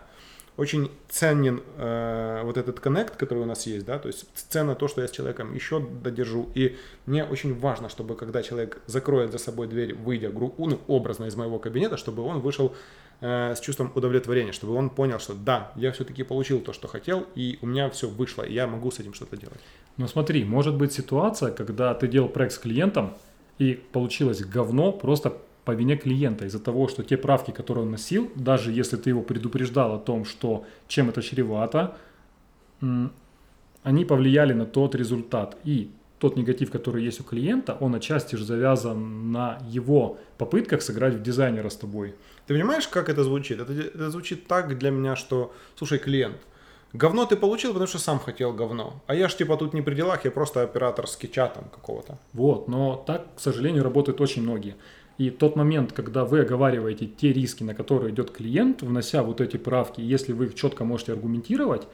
очень 0.59 0.91
ценен 1.09 1.63
э, 1.77 2.43
вот 2.45 2.57
этот 2.57 2.81
коннект, 2.81 3.17
который 3.17 3.39
у 3.39 3.47
нас 3.47 3.65
есть, 3.67 3.87
да, 3.87 3.99
то 4.01 4.09
есть 4.09 4.27
ценно 4.35 4.75
то, 4.75 4.89
что 4.89 5.01
я 5.01 5.07
с 5.07 5.13
человеком 5.13 5.55
еще 5.55 5.81
додержу, 5.81 6.51
и 6.57 6.77
мне 7.07 7.25
очень 7.25 7.57
важно, 7.57 7.89
чтобы 7.89 8.17
когда 8.17 8.43
человек 8.43 8.81
закроет 8.87 9.31
за 9.31 9.39
собой 9.39 9.69
дверь, 9.69 9.95
выйдя 9.95 10.31
ну, 10.31 10.81
образно 10.89 11.27
из 11.27 11.37
моего 11.37 11.61
кабинета, 11.61 11.97
чтобы 11.97 12.25
он 12.25 12.41
вышел 12.41 12.75
э, 13.21 13.55
с 13.55 13.61
чувством 13.61 13.93
удовлетворения, 13.95 14.51
чтобы 14.51 14.75
он 14.75 14.91
понял, 14.91 15.21
что 15.21 15.35
да, 15.35 15.71
я 15.77 15.93
все-таки 15.93 16.25
получил 16.25 16.61
то, 16.61 16.73
что 16.73 16.89
хотел, 16.89 17.25
и 17.37 17.61
у 17.63 17.67
меня 17.67 17.89
все 17.89 18.09
вышло, 18.09 18.43
и 18.43 18.53
я 18.53 18.67
могу 18.67 18.91
с 18.91 18.99
этим 18.99 19.15
что-то 19.15 19.37
делать. 19.37 19.61
Но 19.97 20.09
смотри, 20.09 20.45
может 20.45 20.75
быть 20.75 20.93
ситуация, 20.93 21.53
когда 21.53 21.95
ты 21.95 22.09
делал 22.09 22.29
проект 22.29 22.55
с 22.55 22.59
клиентом, 22.59 23.17
и 23.59 23.75
получилось 23.75 24.43
говно 24.45 24.91
просто 24.91 25.37
по 25.69 25.75
вине 25.75 25.99
клиента 25.99 26.47
из-за 26.47 26.61
того, 26.61 26.89
что 26.89 27.03
те 27.03 27.19
правки, 27.19 27.51
которые 27.51 27.85
он 27.85 27.91
носил, 27.91 28.31
даже 28.35 28.73
если 28.73 28.97
ты 28.97 29.11
его 29.11 29.21
предупреждал 29.21 29.95
о 29.95 29.99
том, 29.99 30.25
что 30.25 30.64
чем 30.87 31.11
это 31.11 31.21
чревато, 31.21 31.95
они 33.83 34.05
повлияли 34.07 34.55
на 34.55 34.64
тот 34.64 34.95
результат. 34.95 35.59
И 35.64 35.91
тот 36.21 36.37
негатив, 36.37 36.71
который 36.71 37.05
есть 37.05 37.21
у 37.21 37.23
клиента, 37.23 37.77
он 37.81 37.95
отчасти 37.95 38.37
же 38.37 38.45
завязан 38.47 39.31
на 39.31 39.59
его 39.69 40.16
попытках 40.39 40.81
сыграть 40.81 41.16
в 41.16 41.23
дизайнера 41.23 41.69
с 41.69 41.77
тобой. 41.77 42.14
Ты 42.47 42.55
понимаешь, 42.55 42.89
как 42.89 43.11
это 43.11 43.23
звучит? 43.23 43.61
Это, 43.61 43.73
это 43.75 44.11
звучит 44.11 44.47
так 44.47 44.79
для 44.79 44.91
меня, 44.91 45.16
что, 45.16 45.53
слушай, 45.77 45.99
клиент, 45.99 46.39
говно 46.95 47.27
ты 47.27 47.37
получил, 47.37 47.73
потому 47.73 47.89
что 47.89 47.99
сам 47.99 48.19
хотел 48.21 48.55
говно. 48.55 49.03
А 49.07 49.14
я 49.14 49.29
ж 49.29 49.37
типа 49.37 49.57
тут 49.57 49.75
не 49.75 49.83
при 49.83 49.95
делах, 49.95 50.25
я 50.25 50.31
просто 50.31 50.62
оператор 50.62 51.07
скетча 51.07 51.47
там 51.49 51.64
какого-то. 51.64 52.16
Вот, 52.33 52.69
но 52.69 53.05
так, 53.07 53.27
к 53.37 53.41
сожалению, 53.41 53.85
работают 53.85 54.21
очень 54.23 54.43
многие. 54.43 54.75
И 55.19 55.31
тот 55.31 55.57
момент, 55.57 55.93
когда 55.93 56.25
вы 56.25 56.41
оговариваете 56.41 57.07
те 57.07 57.33
риски, 57.33 57.64
на 57.64 57.75
которые 57.75 58.14
идет 58.14 58.31
клиент, 58.31 58.83
внося 58.83 59.25
вот 59.25 59.41
эти 59.41 59.57
правки, 59.57 60.01
если 60.01 60.33
вы 60.33 60.47
их 60.47 60.55
четко 60.55 60.85
можете 60.85 61.12
аргументировать, 61.12 61.89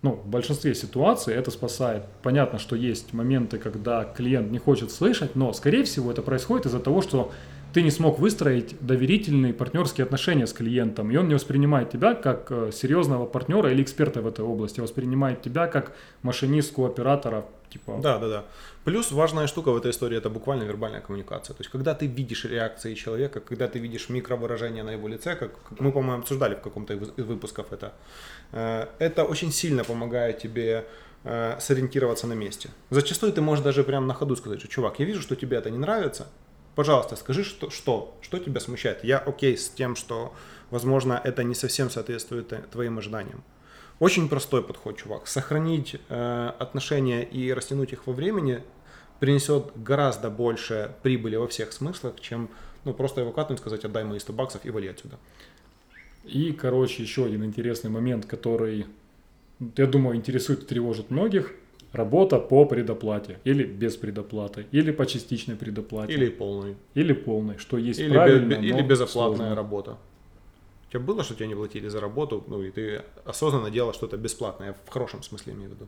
ну, 0.00 0.12
в 0.12 0.26
большинстве 0.26 0.74
ситуаций 0.74 1.34
это 1.34 1.50
спасает. 1.50 2.04
Понятно, 2.22 2.58
что 2.58 2.74
есть 2.74 3.12
моменты, 3.12 3.58
когда 3.58 4.04
клиент 4.04 4.50
не 4.50 4.58
хочет 4.58 4.90
слышать, 4.90 5.36
но, 5.36 5.52
скорее 5.52 5.84
всего, 5.84 6.10
это 6.10 6.22
происходит 6.22 6.66
из-за 6.66 6.80
того, 6.80 7.02
что 7.02 7.30
ты 7.76 7.82
не 7.82 7.90
смог 7.90 8.18
выстроить 8.18 8.74
доверительные 8.80 9.52
партнерские 9.52 10.06
отношения 10.06 10.46
с 10.46 10.54
клиентом, 10.54 11.10
и 11.10 11.16
он 11.18 11.28
не 11.28 11.34
воспринимает 11.34 11.90
тебя 11.90 12.14
как 12.14 12.50
э, 12.50 12.70
серьезного 12.72 13.26
партнера 13.26 13.70
или 13.70 13.82
эксперта 13.82 14.22
в 14.22 14.26
этой 14.26 14.46
области, 14.46 14.80
а 14.80 14.82
воспринимает 14.82 15.42
тебя 15.42 15.66
как 15.66 15.92
машинистку, 16.22 16.86
оператора, 16.86 17.44
типа... 17.68 17.98
Да, 18.02 18.18
да, 18.18 18.28
да. 18.28 18.44
Плюс 18.84 19.12
важная 19.12 19.46
штука 19.46 19.72
в 19.72 19.76
этой 19.76 19.90
истории 19.90 20.16
это 20.16 20.30
буквально 20.30 20.62
вербальная 20.62 21.02
коммуникация. 21.02 21.52
То 21.52 21.60
есть, 21.60 21.70
когда 21.70 21.94
ты 21.94 22.06
видишь 22.06 22.46
реакции 22.46 22.94
человека, 22.94 23.40
когда 23.40 23.68
ты 23.68 23.78
видишь 23.78 24.08
микровыражение 24.08 24.82
на 24.82 24.92
его 24.92 25.08
лице, 25.08 25.36
как, 25.36 25.50
мы, 25.78 25.92
по-моему, 25.92 26.22
обсуждали 26.22 26.54
в 26.54 26.62
каком-то 26.62 26.94
из 26.94 27.26
выпусков 27.26 27.66
это, 27.72 27.92
э, 28.52 28.86
это 28.98 29.24
очень 29.24 29.52
сильно 29.52 29.84
помогает 29.84 30.38
тебе 30.38 30.86
э, 31.24 31.60
сориентироваться 31.60 32.26
на 32.26 32.34
месте. 32.34 32.70
Зачастую 32.88 33.34
ты 33.34 33.42
можешь 33.42 33.62
даже 33.62 33.84
прямо 33.84 34.06
на 34.06 34.14
ходу 34.14 34.34
сказать, 34.34 34.60
что, 34.60 34.68
чувак, 34.68 34.98
я 34.98 35.04
вижу, 35.04 35.20
что 35.20 35.36
тебе 35.36 35.58
это 35.58 35.68
не 35.70 35.78
нравится, 35.78 36.26
пожалуйста, 36.76 37.16
скажи, 37.16 37.42
что, 37.42 37.70
что, 37.70 38.16
что 38.20 38.38
тебя 38.38 38.60
смущает. 38.60 39.02
Я 39.02 39.18
окей 39.18 39.56
с 39.58 39.68
тем, 39.68 39.96
что, 39.96 40.32
возможно, 40.70 41.20
это 41.24 41.42
не 41.42 41.56
совсем 41.56 41.90
соответствует 41.90 42.70
твоим 42.70 42.98
ожиданиям. 42.98 43.42
Очень 43.98 44.28
простой 44.28 44.62
подход, 44.62 44.98
чувак. 44.98 45.26
Сохранить 45.26 45.96
э, 46.08 46.52
отношения 46.58 47.24
и 47.24 47.52
растянуть 47.52 47.92
их 47.92 48.06
во 48.06 48.12
времени 48.12 48.62
принесет 49.18 49.72
гораздо 49.74 50.28
больше 50.28 50.94
прибыли 51.02 51.36
во 51.36 51.48
всех 51.48 51.72
смыслах, 51.72 52.20
чем 52.20 52.50
ну, 52.84 52.92
просто 52.92 53.22
его 53.22 53.32
сказать, 53.56 53.84
отдай 53.84 54.04
мои 54.04 54.18
100 54.18 54.32
баксов 54.34 54.64
и 54.64 54.70
вали 54.70 54.88
отсюда. 54.88 55.18
И, 56.24 56.52
короче, 56.52 57.02
еще 57.02 57.24
один 57.24 57.44
интересный 57.44 57.88
момент, 57.88 58.26
который, 58.26 58.86
я 59.76 59.86
думаю, 59.86 60.16
интересует 60.16 60.64
и 60.64 60.66
тревожит 60.66 61.10
многих. 61.10 61.52
Работа 61.92 62.38
по 62.38 62.66
предоплате 62.66 63.38
или 63.44 63.64
без 63.64 63.96
предоплаты, 63.96 64.66
или 64.70 64.90
по 64.90 65.06
частичной 65.06 65.56
предоплате. 65.56 66.12
Или 66.12 66.28
полной. 66.28 66.76
Или 66.94 67.12
полной, 67.12 67.58
что 67.58 67.78
есть 67.78 68.00
или 68.00 68.12
правильно, 68.12 68.54
без, 68.54 68.58
Или 68.58 68.82
безоплатная 68.82 69.36
сложно. 69.36 69.54
работа. 69.54 69.96
У 70.88 70.92
тебя 70.92 71.00
было, 71.00 71.24
что 71.24 71.34
тебе 71.34 71.48
не 71.48 71.54
платили 71.54 71.88
за 71.88 72.00
работу, 72.00 72.44
ну 72.46 72.62
и 72.62 72.70
ты 72.70 73.02
осознанно 73.24 73.70
делал 73.70 73.92
что-то 73.92 74.16
бесплатное, 74.16 74.76
в 74.84 74.90
хорошем 74.90 75.22
смысле 75.22 75.54
имею 75.54 75.70
в 75.70 75.74
виду? 75.74 75.86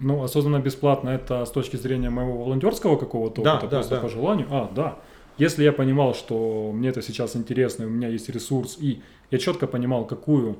Ну, 0.00 0.22
осознанно 0.22 0.60
бесплатно 0.60 1.10
это 1.10 1.44
с 1.44 1.50
точки 1.50 1.76
зрения 1.76 2.10
моего 2.10 2.44
волонтерского 2.44 2.96
какого-то 2.96 3.42
да, 3.42 3.54
опыта, 3.54 3.70
да, 3.70 3.76
просто 3.76 3.94
да. 3.94 4.00
по 4.00 4.08
желанию. 4.08 4.48
А, 4.50 4.70
да. 4.74 4.98
Если 5.38 5.64
я 5.64 5.72
понимал, 5.72 6.14
что 6.14 6.72
мне 6.72 6.88
это 6.88 7.00
сейчас 7.02 7.36
интересно, 7.36 7.86
у 7.86 7.90
меня 7.90 8.08
есть 8.08 8.28
ресурс, 8.28 8.76
и 8.80 9.02
я 9.30 9.38
четко 9.38 9.66
понимал, 9.66 10.04
какую 10.04 10.56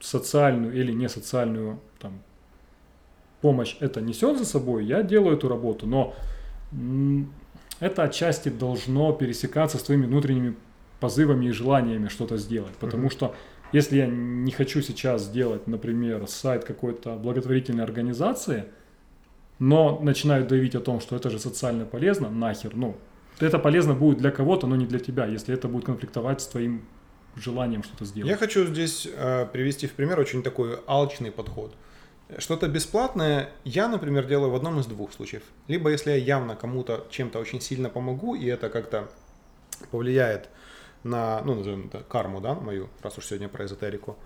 социальную 0.00 0.74
или 0.74 0.92
не 0.92 1.08
социальную 1.08 1.78
там, 1.98 2.20
помощь 3.44 3.76
это 3.80 4.00
несет 4.00 4.38
за 4.38 4.46
собой, 4.46 4.86
я 4.86 5.02
делаю 5.02 5.36
эту 5.36 5.48
работу, 5.48 5.86
но 5.86 6.14
это 7.78 8.02
отчасти 8.02 8.48
должно 8.48 9.12
пересекаться 9.12 9.76
с 9.76 9.82
твоими 9.82 10.06
внутренними 10.06 10.54
позывами 10.98 11.44
и 11.44 11.50
желаниями 11.50 12.08
что-то 12.08 12.38
сделать, 12.38 12.72
потому 12.80 13.08
mm-hmm. 13.08 13.12
что 13.12 13.34
если 13.72 13.98
я 13.98 14.06
не 14.06 14.50
хочу 14.50 14.80
сейчас 14.80 15.24
сделать, 15.24 15.66
например, 15.66 16.26
сайт 16.26 16.64
какой-то 16.64 17.16
благотворительной 17.16 17.84
организации, 17.84 18.64
но 19.58 20.00
начинаю 20.00 20.46
давить 20.46 20.74
о 20.74 20.80
том, 20.80 21.00
что 21.00 21.14
это 21.14 21.28
же 21.28 21.38
социально 21.38 21.84
полезно, 21.84 22.30
нахер, 22.30 22.74
ну, 22.74 22.96
это 23.40 23.58
полезно 23.58 23.92
будет 23.92 24.16
для 24.16 24.30
кого-то, 24.30 24.66
но 24.66 24.76
не 24.76 24.86
для 24.86 24.98
тебя, 24.98 25.26
если 25.26 25.52
это 25.52 25.68
будет 25.68 25.84
конфликтовать 25.84 26.40
с 26.40 26.46
твоим 26.46 26.80
желанием 27.36 27.82
что-то 27.82 28.06
сделать. 28.06 28.30
Я 28.30 28.38
хочу 28.38 28.64
здесь 28.64 29.06
э, 29.06 29.46
привести 29.52 29.86
в 29.86 29.92
пример 29.92 30.18
очень 30.18 30.42
такой 30.42 30.78
алчный 30.86 31.30
подход. 31.30 31.74
Что-то 32.38 32.68
бесплатное 32.68 33.50
я, 33.64 33.86
например, 33.88 34.26
делаю 34.26 34.50
в 34.50 34.54
одном 34.54 34.80
из 34.80 34.86
двух 34.86 35.12
случаев. 35.12 35.42
Либо 35.68 35.90
если 35.90 36.10
я 36.10 36.16
явно 36.16 36.56
кому-то 36.56 37.06
чем-то 37.10 37.38
очень 37.38 37.60
сильно 37.60 37.90
помогу, 37.90 38.34
и 38.34 38.46
это 38.46 38.70
как-то 38.70 39.08
повлияет 39.90 40.48
на, 41.02 41.42
ну, 41.42 41.54
назовем 41.54 41.86
это, 41.86 42.00
карму, 42.00 42.40
да, 42.40 42.54
мою, 42.54 42.88
раз 43.02 43.18
уж 43.18 43.26
сегодня 43.26 43.48
про 43.48 43.66
эзотерику. 43.66 44.16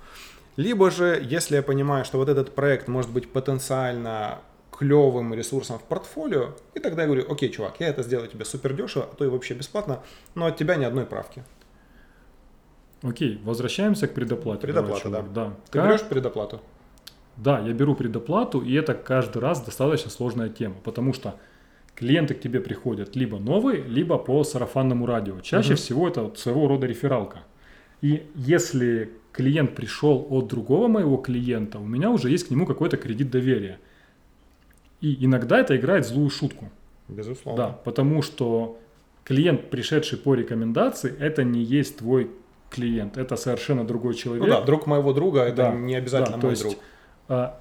Либо 0.56 0.90
же, 0.90 1.20
если 1.22 1.56
я 1.56 1.62
понимаю, 1.62 2.04
что 2.04 2.18
вот 2.18 2.28
этот 2.28 2.54
проект 2.54 2.88
может 2.88 3.10
быть 3.10 3.30
потенциально 3.32 4.40
клевым 4.76 5.34
ресурсом 5.34 5.78
в 5.78 5.82
портфолио, 5.82 6.54
и 6.74 6.80
тогда 6.80 7.02
я 7.02 7.08
говорю, 7.08 7.30
окей, 7.30 7.50
чувак, 7.50 7.80
я 7.80 7.88
это 7.88 8.02
сделаю 8.02 8.28
тебе 8.28 8.44
супер 8.44 8.74
дешево, 8.74 9.08
а 9.12 9.14
то 9.14 9.24
и 9.24 9.28
вообще 9.28 9.54
бесплатно, 9.54 10.02
но 10.34 10.46
от 10.46 10.56
тебя 10.56 10.76
ни 10.76 10.84
одной 10.84 11.04
правки. 11.04 11.42
Окей, 13.02 13.40
возвращаемся 13.44 14.06
к 14.08 14.14
предоплате. 14.14 14.62
Предоплата, 14.62 15.08
да. 15.10 15.22
да. 15.22 15.52
Ты 15.70 15.78
как... 15.78 15.88
берешь 15.88 16.02
предоплату? 16.02 16.60
Да, 17.38 17.60
я 17.60 17.72
беру 17.72 17.94
предоплату, 17.94 18.60
и 18.60 18.74
это 18.74 18.94
каждый 18.94 19.38
раз 19.38 19.64
достаточно 19.64 20.10
сложная 20.10 20.48
тема, 20.48 20.74
потому 20.82 21.12
что 21.12 21.36
клиенты 21.94 22.34
к 22.34 22.40
тебе 22.40 22.60
приходят 22.60 23.14
либо 23.16 23.38
новые, 23.38 23.82
либо 23.82 24.18
по 24.18 24.42
сарафанному 24.42 25.06
радио. 25.06 25.40
Чаще 25.40 25.74
угу. 25.74 25.76
всего 25.76 26.08
это 26.08 26.32
своего 26.36 26.66
рода 26.66 26.86
рефералка. 26.86 27.44
И 28.00 28.26
если 28.34 29.10
клиент 29.32 29.74
пришел 29.74 30.26
от 30.30 30.48
другого 30.48 30.88
моего 30.88 31.16
клиента, 31.16 31.78
у 31.78 31.86
меня 31.86 32.10
уже 32.10 32.28
есть 32.28 32.48
к 32.48 32.50
нему 32.50 32.66
какой-то 32.66 32.96
кредит 32.96 33.30
доверия. 33.30 33.78
И 35.00 35.24
иногда 35.24 35.60
это 35.60 35.76
играет 35.76 36.06
злую 36.06 36.30
шутку. 36.30 36.70
Безусловно. 37.08 37.64
Да, 37.64 37.68
потому 37.84 38.22
что 38.22 38.78
клиент, 39.24 39.70
пришедший 39.70 40.18
по 40.18 40.34
рекомендации, 40.34 41.14
это 41.18 41.44
не 41.44 41.62
есть 41.62 41.98
твой 41.98 42.30
клиент, 42.70 43.16
это 43.16 43.36
совершенно 43.36 43.84
другой 43.86 44.14
человек. 44.14 44.44
Ну 44.44 44.50
да, 44.50 44.60
друг 44.60 44.86
моего 44.86 45.12
друга, 45.12 45.42
это 45.42 45.56
да, 45.56 45.74
не 45.74 45.94
обязательно 45.94 46.38
да, 46.38 46.42
мой 46.42 46.52
есть, 46.52 46.62
друг. 46.62 46.76
А, 47.28 47.60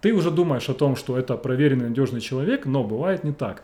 ты 0.00 0.12
уже 0.12 0.30
думаешь 0.30 0.68
о 0.68 0.74
том, 0.74 0.96
что 0.96 1.16
это 1.16 1.36
проверенный, 1.36 1.88
надежный 1.88 2.20
человек, 2.20 2.66
но 2.66 2.84
бывает 2.84 3.24
не 3.24 3.32
так. 3.32 3.62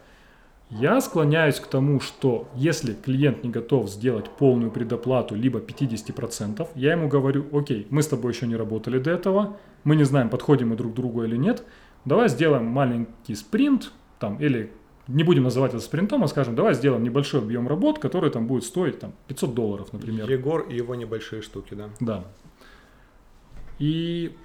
Я 0.70 1.01
склоняюсь 1.01 1.61
к 1.61 1.66
тому, 1.66 1.99
что 2.01 2.47
если 2.55 2.93
клиент 2.93 3.43
не 3.43 3.49
готов 3.51 3.89
сделать 3.89 4.29
полную 4.29 4.70
предоплату, 4.70 5.35
либо 5.35 5.61
50%, 5.61 6.68
я 6.74 6.93
ему 6.93 7.09
говорю, 7.09 7.47
окей, 7.53 7.87
мы 7.89 8.03
с 8.03 8.09
тобой 8.09 8.33
еще 8.33 8.47
не 8.47 8.55
работали 8.55 8.99
до 8.99 9.11
этого, 9.11 9.57
мы 9.85 9.97
не 9.97 10.05
знаем, 10.05 10.29
подходим 10.29 10.68
мы 10.68 10.76
друг 10.76 10.93
другу 10.93 11.24
или 11.24 11.37
нет, 11.37 11.64
давай 12.05 12.29
сделаем 12.29 12.66
маленький 12.66 13.35
спринт, 13.35 13.93
там, 14.18 14.37
или 14.41 14.70
не 15.07 15.24
будем 15.24 15.45
называть 15.45 15.72
это 15.72 15.83
спринтом, 15.83 16.22
а 16.22 16.29
скажем, 16.29 16.55
давай 16.55 16.74
сделаем 16.74 17.03
небольшой 17.03 17.41
объем 17.41 17.66
работ, 17.66 17.99
который 17.99 18.31
там 18.31 18.47
будет 18.47 18.64
стоить 18.64 19.01
там, 19.01 19.14
500 19.29 19.55
долларов, 19.55 19.93
например. 19.93 20.31
Егор 20.31 20.61
и 20.68 20.76
его 20.76 20.95
небольшие 20.95 21.41
штуки, 21.41 21.72
да? 21.72 21.89
Да. 21.99 22.24
И 23.79 24.37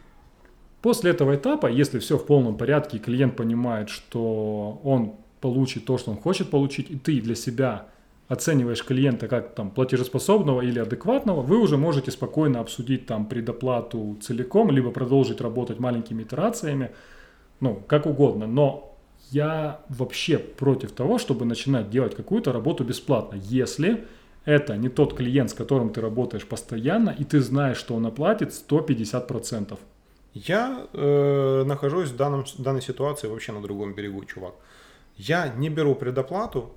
После 0.83 1.11
этого 1.11 1.33
этапа, 1.33 1.67
если 1.67 1.97
все 1.99 2.17
в 2.17 2.25
полном 2.25 2.57
порядке, 2.57 2.97
и 2.97 2.99
клиент 2.99 3.37
понимает, 3.37 3.89
что 3.89 4.81
он 4.83 5.13
получит 5.39 5.85
то, 5.85 5.97
что 5.97 6.11
он 6.11 6.17
хочет 6.17 6.49
получить, 6.49 6.91
и 6.91 6.97
ты 6.97 7.21
для 7.21 7.35
себя 7.35 7.85
оцениваешь 8.27 8.83
клиента 8.83 9.29
как 9.29 9.55
там 9.55 9.71
платежеспособного 9.71 10.59
или 10.59 10.79
адекватного, 10.79 11.41
вы 11.41 11.57
уже 11.57 11.77
можете 11.77 12.11
спокойно 12.11 12.59
обсудить 12.59 13.05
там 13.05 13.27
предоплату 13.27 14.17
целиком, 14.21 14.71
либо 14.71 14.91
продолжить 14.91 15.39
работать 15.39 15.79
маленькими 15.79 16.23
итерациями, 16.23 16.91
ну, 17.61 17.81
как 17.87 18.05
угодно. 18.05 18.45
Но 18.45 18.97
я 19.31 19.79
вообще 19.87 20.37
против 20.37 20.91
того, 20.91 21.17
чтобы 21.17 21.45
начинать 21.45 21.91
делать 21.91 22.13
какую-то 22.13 22.51
работу 22.51 22.83
бесплатно, 22.83 23.37
если 23.41 24.03
это 24.43 24.75
не 24.75 24.89
тот 24.89 25.15
клиент, 25.15 25.49
с 25.49 25.53
которым 25.53 25.91
ты 25.91 26.01
работаешь 26.01 26.45
постоянно, 26.45 27.15
и 27.17 27.23
ты 27.23 27.39
знаешь, 27.39 27.77
что 27.77 27.95
он 27.95 28.05
оплатит 28.05 28.49
150%. 28.49 29.77
Я 30.33 30.87
э, 30.93 31.63
нахожусь 31.65 32.09
в 32.09 32.15
данном, 32.15 32.45
данной 32.57 32.81
ситуации 32.81 33.27
вообще 33.27 33.51
на 33.51 33.61
другом 33.61 33.93
берегу, 33.93 34.25
чувак. 34.25 34.55
Я 35.15 35.47
не 35.49 35.69
беру 35.69 35.95
предоплату. 35.95 36.73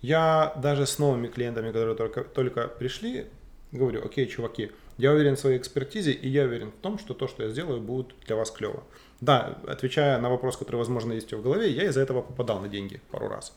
Я 0.00 0.52
даже 0.56 0.86
с 0.86 0.98
новыми 0.98 1.26
клиентами, 1.28 1.68
которые 1.68 1.96
только, 1.96 2.22
только 2.22 2.68
пришли, 2.68 3.26
говорю, 3.72 4.04
окей, 4.04 4.26
чуваки, 4.26 4.70
я 4.96 5.12
уверен 5.12 5.36
в 5.36 5.40
своей 5.40 5.58
экспертизе, 5.58 6.12
и 6.12 6.28
я 6.28 6.44
уверен 6.44 6.70
в 6.70 6.82
том, 6.82 6.98
что 6.98 7.14
то, 7.14 7.26
что 7.26 7.42
я 7.42 7.50
сделаю, 7.50 7.80
будет 7.80 8.14
для 8.26 8.36
вас 8.36 8.50
клево. 8.50 8.84
Да, 9.20 9.58
отвечая 9.66 10.18
на 10.18 10.30
вопрос, 10.30 10.56
который, 10.56 10.76
возможно, 10.76 11.12
есть 11.12 11.32
в 11.32 11.42
голове, 11.42 11.70
я 11.70 11.84
из-за 11.84 12.00
этого 12.00 12.22
попадал 12.22 12.60
на 12.60 12.68
деньги 12.68 13.00
пару 13.10 13.28
раз. 13.28 13.54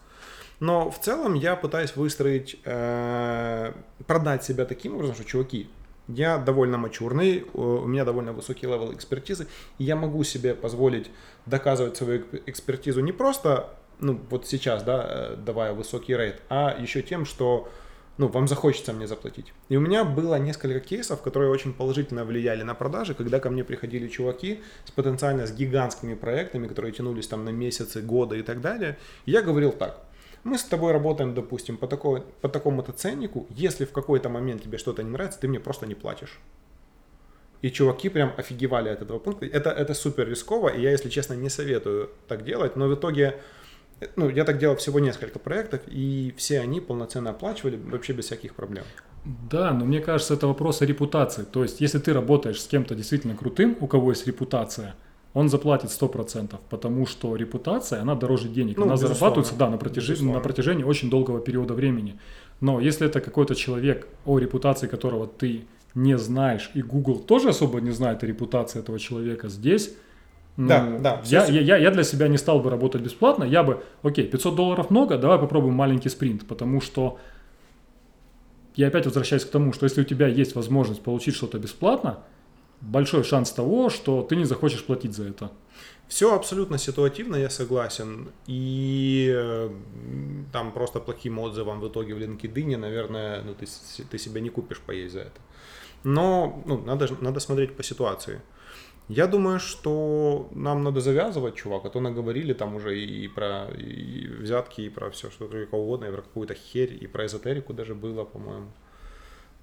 Но 0.60 0.90
в 0.90 1.00
целом 1.00 1.34
я 1.34 1.56
пытаюсь 1.56 1.96
выстроить, 1.96 2.60
э, 2.64 3.74
продать 4.08 4.44
себя 4.44 4.66
таким 4.66 4.96
образом, 4.96 5.16
что, 5.16 5.26
чуваки, 5.26 5.68
я 6.08 6.38
довольно 6.38 6.78
mature 6.78 7.19
ный, 7.19 7.46
у 7.54 7.86
меня 7.86 8.06
довольно 8.06 8.34
высокий 8.34 8.66
level 8.66 8.94
экспертизы, 8.94 9.48
и 9.78 9.84
я 9.84 9.96
могу 9.96 10.24
себе 10.24 10.56
позволить 10.56 11.10
доказывать 11.46 11.98
свою 11.98 12.24
экспертизу 12.46 13.02
не 13.02 13.12
просто, 13.12 13.70
ну, 14.00 14.20
вот 14.30 14.48
сейчас, 14.48 14.84
да, 14.84 15.06
э, 15.08 15.36
давая 15.38 15.74
высокий 15.74 16.16
rate, 16.16 16.42
а 16.50 16.76
еще 16.80 17.02
тем, 17.02 17.26
что 17.26 17.70
ну, 18.18 18.28
вам 18.28 18.48
захочется 18.48 18.94
мне 18.94 19.08
заплатить. 19.08 19.54
И 19.70 19.78
у 19.78 19.80
меня 19.80 20.04
было 20.04 20.36
несколько 20.36 20.80
кейсов, 20.80 21.22
которые 21.22 21.50
очень 21.50 21.74
положительно 21.74 22.26
влияли 22.26 22.62
на 22.62 22.76
продажи, 22.76 23.16
когда 23.16 23.40
ко 23.40 23.50
мне 23.50 23.64
приходили 23.64 24.08
чуваки 24.08 24.62
с 24.86 24.92
потенциально 24.92 25.48
с 25.48 25.52
гигантскими 25.52 26.14
проектами, 26.14 26.68
которые 26.68 26.92
тянулись 26.92 27.28
там 27.28 27.46
на 27.46 27.50
месяцы, 27.50 28.02
годы 28.02 28.40
и 28.40 28.44
так 28.44 28.62
далее. 28.62 28.98
И 29.26 29.32
я 29.32 29.42
говорил 29.42 29.72
так, 29.72 30.02
мы 30.44 30.58
с 30.58 30.64
тобой 30.64 30.92
работаем, 30.92 31.34
допустим, 31.34 31.78
по, 31.78 31.88
такой, 31.88 32.24
по 32.42 32.50
такому-то 32.50 32.92
ценнику. 32.92 33.48
Если 33.50 33.86
в 33.86 33.92
какой-то 33.92 34.30
момент 34.30 34.64
тебе 34.64 34.78
что-то 34.78 35.04
не 35.04 35.10
нравится, 35.10 35.40
ты 35.40 35.48
мне 35.48 35.60
просто 35.60 35.86
не 35.86 35.96
платишь. 35.96 36.40
И 37.62 37.70
чуваки 37.70 38.10
прям 38.10 38.34
офигевали 38.38 38.90
от 38.90 39.02
этого 39.02 39.20
пункта. 39.20 39.46
Это, 39.46 39.70
это 39.70 39.94
супер 39.94 40.28
рисково, 40.28 40.70
и 40.70 40.82
я, 40.82 40.92
если 40.92 41.10
честно, 41.10 41.34
не 41.34 41.50
советую 41.50 42.10
так 42.28 42.44
делать. 42.44 42.76
Но 42.76 42.88
в 42.88 42.96
итоге 42.96 43.40
ну, 44.16 44.30
я 44.30 44.46
так 44.46 44.58
делал 44.58 44.76
всего 44.76 45.00
несколько 45.00 45.40
проектов, 45.40 45.82
и 45.88 46.34
все 46.38 46.60
они 46.60 46.82
полноценно 46.82 47.30
оплачивали 47.30 47.78
вообще 47.78 48.14
без 48.14 48.26
всяких 48.26 48.56
проблем. 48.56 48.84
Да, 49.26 49.72
но 49.72 49.86
мне 49.86 50.02
кажется, 50.02 50.34
это 50.34 50.48
вопрос 50.48 50.82
о 50.82 50.86
репутации. 50.86 51.44
То 51.44 51.62
есть, 51.64 51.82
если 51.82 52.00
ты 52.00 52.14
работаешь 52.14 52.62
с 52.62 52.68
кем-то 52.68 52.96
действительно 52.96 53.36
крутым, 53.36 53.78
у 53.80 53.88
кого 53.88 54.12
есть 54.12 54.26
репутация, 54.26 54.96
он 55.34 55.50
заплатит 55.50 55.90
100%, 55.90 56.56
потому 56.70 57.06
что 57.06 57.36
репутация, 57.36 58.02
она 58.02 58.16
дороже 58.16 58.50
денег. 58.50 58.78
Ну, 58.78 58.84
она 58.84 58.94
безусловно. 58.94 59.16
зарабатывается, 59.16 59.56
да, 59.56 59.70
на 59.70 59.78
протяжении, 59.78 60.12
Безусловно. 60.14 60.38
на 60.40 60.44
протяжении 60.44 60.84
очень 60.84 61.10
долгого 61.10 61.40
периода 61.40 61.74
времени. 61.74 62.20
Но 62.60 62.80
если 62.80 63.08
это 63.08 63.22
какой-то 63.22 63.56
человек, 63.56 64.08
о 64.26 64.40
репутации 64.40 64.88
которого 64.88 65.28
ты 65.28 65.66
не 65.96 66.18
знаешь, 66.18 66.72
и 66.74 66.82
Google 66.82 67.20
тоже 67.20 67.50
особо 67.50 67.80
не 67.82 67.92
знает 67.92 68.24
о 68.24 68.28
репутации 68.28 68.80
этого 68.80 69.00
человека 69.00 69.48
здесь, 69.50 69.94
ну, 70.58 70.68
Да, 70.68 70.98
да, 71.00 71.22
Я, 71.26 71.46
я, 71.46 71.62
я, 71.62 71.78
я 71.78 71.92
для 71.92 72.04
себя 72.04 72.28
не 72.28 72.38
стал 72.38 72.60
бы 72.60 72.70
работать 72.70 73.02
бесплатно. 73.02 73.46
Я 73.46 73.64
бы, 73.64 73.82
окей, 74.04 74.28
500 74.28 74.56
долларов 74.56 74.90
много, 74.90 75.18
давай 75.18 75.40
попробуем 75.40 75.76
маленький 75.76 76.10
спринт, 76.10 76.46
потому 76.46 76.82
что 76.82 77.18
я 78.76 78.88
опять 78.88 79.06
возвращаюсь 79.06 79.46
к 79.46 79.50
тому, 79.50 79.72
что 79.74 79.86
если 79.86 80.02
у 80.02 80.04
тебя 80.04 80.28
есть 80.28 80.56
возможность 80.56 81.02
получить 81.02 81.36
что-то 81.36 81.58
бесплатно, 81.58 82.20
большой 82.82 83.24
шанс 83.24 83.52
того, 83.52 83.90
что 83.90 84.24
ты 84.24 84.36
не 84.36 84.46
захочешь 84.46 84.84
платить 84.84 85.14
за 85.14 85.24
это. 85.30 85.52
Все 86.08 86.36
абсолютно 86.36 86.78
ситуативно, 86.78 87.38
я 87.38 87.50
согласен. 87.50 88.32
И 88.46 89.32
э, 89.34 89.70
там 90.52 90.74
просто 90.74 91.00
плохим 91.00 91.40
отзывом 91.40 91.80
в 91.80 91.88
итоге 91.88 92.14
в 92.14 92.18
LinkedIn, 92.18 92.78
наверное, 92.78 93.42
ну, 93.44 93.54
ты, 93.54 93.66
ты 94.10 94.18
себя 94.18 94.42
не 94.42 94.50
купишь 94.50 94.80
поесть 94.80 95.14
за 95.14 95.20
это. 95.22 95.42
Но 96.04 96.62
ну, 96.66 96.78
надо, 96.80 97.08
надо 97.22 97.40
смотреть 97.40 97.78
по 97.78 97.84
ситуации. 97.84 98.42
Я 99.08 99.28
думаю, 99.28 99.60
что 99.60 100.48
нам 100.52 100.84
надо 100.84 101.02
завязывать, 101.02 101.56
чувак, 101.56 101.86
а 101.86 101.90
то 101.90 102.00
наговорили 102.00 102.54
там 102.54 102.76
уже 102.76 103.00
и 103.00 103.28
про 103.28 103.68
и 103.78 104.28
взятки, 104.28 104.82
и 104.82 104.90
про 104.90 105.10
все, 105.10 105.30
что 105.30 105.48
только 105.48 105.76
угодно, 105.76 106.06
и 106.06 106.12
про 106.12 106.22
какую-то 106.22 106.54
херь, 106.54 106.98
и 107.02 107.08
про 107.08 107.26
эзотерику 107.26 107.74
даже 107.74 107.94
было, 107.94 108.24
по-моему. 108.24 108.72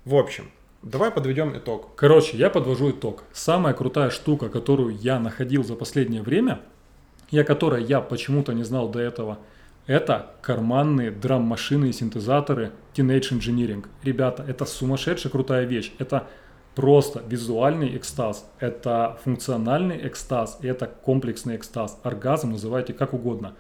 В 0.05 0.15
общем, 0.15 0.51
давай 0.83 1.11
подведем 1.11 1.57
итог. 1.57 1.95
Короче, 1.97 2.37
я 2.37 2.51
подвожу 2.51 2.91
итог. 2.91 3.25
Самая 3.33 3.75
крутая 3.75 4.11
штука, 4.11 4.49
которую 4.49 4.97
я 4.97 5.19
находил 5.19 5.65
за 5.65 5.75
последнее 5.75 6.23
время, 6.23 6.61
и 7.31 7.39
о 7.39 7.45
которой 7.45 7.85
я 7.85 8.01
почему-то 8.01 8.53
не 8.53 8.65
знал 8.65 8.89
до 8.89 9.01
этого, 9.01 9.39
это 9.87 10.35
карманные 10.43 11.11
драм-машины 11.11 11.87
и 11.87 11.93
синтезаторы 11.93 12.73
Teenage 12.95 13.33
Engineering. 13.33 13.87
Ребята, 14.03 14.45
это 14.47 14.65
сумасшедшая 14.65 15.33
крутая 15.33 15.65
вещь. 15.65 15.93
Это 15.99 16.27
просто 16.75 17.23
визуальный 17.27 17.97
экстаз, 17.97 18.49
это 18.61 19.19
функциональный 19.25 20.07
экстаз, 20.07 20.59
и 20.63 20.69
это 20.69 20.87
комплексный 20.87 21.57
экстаз. 21.57 21.99
Оргазм 22.05 22.53
называйте 22.53 22.93
как 22.93 23.15
угодно. 23.15 23.55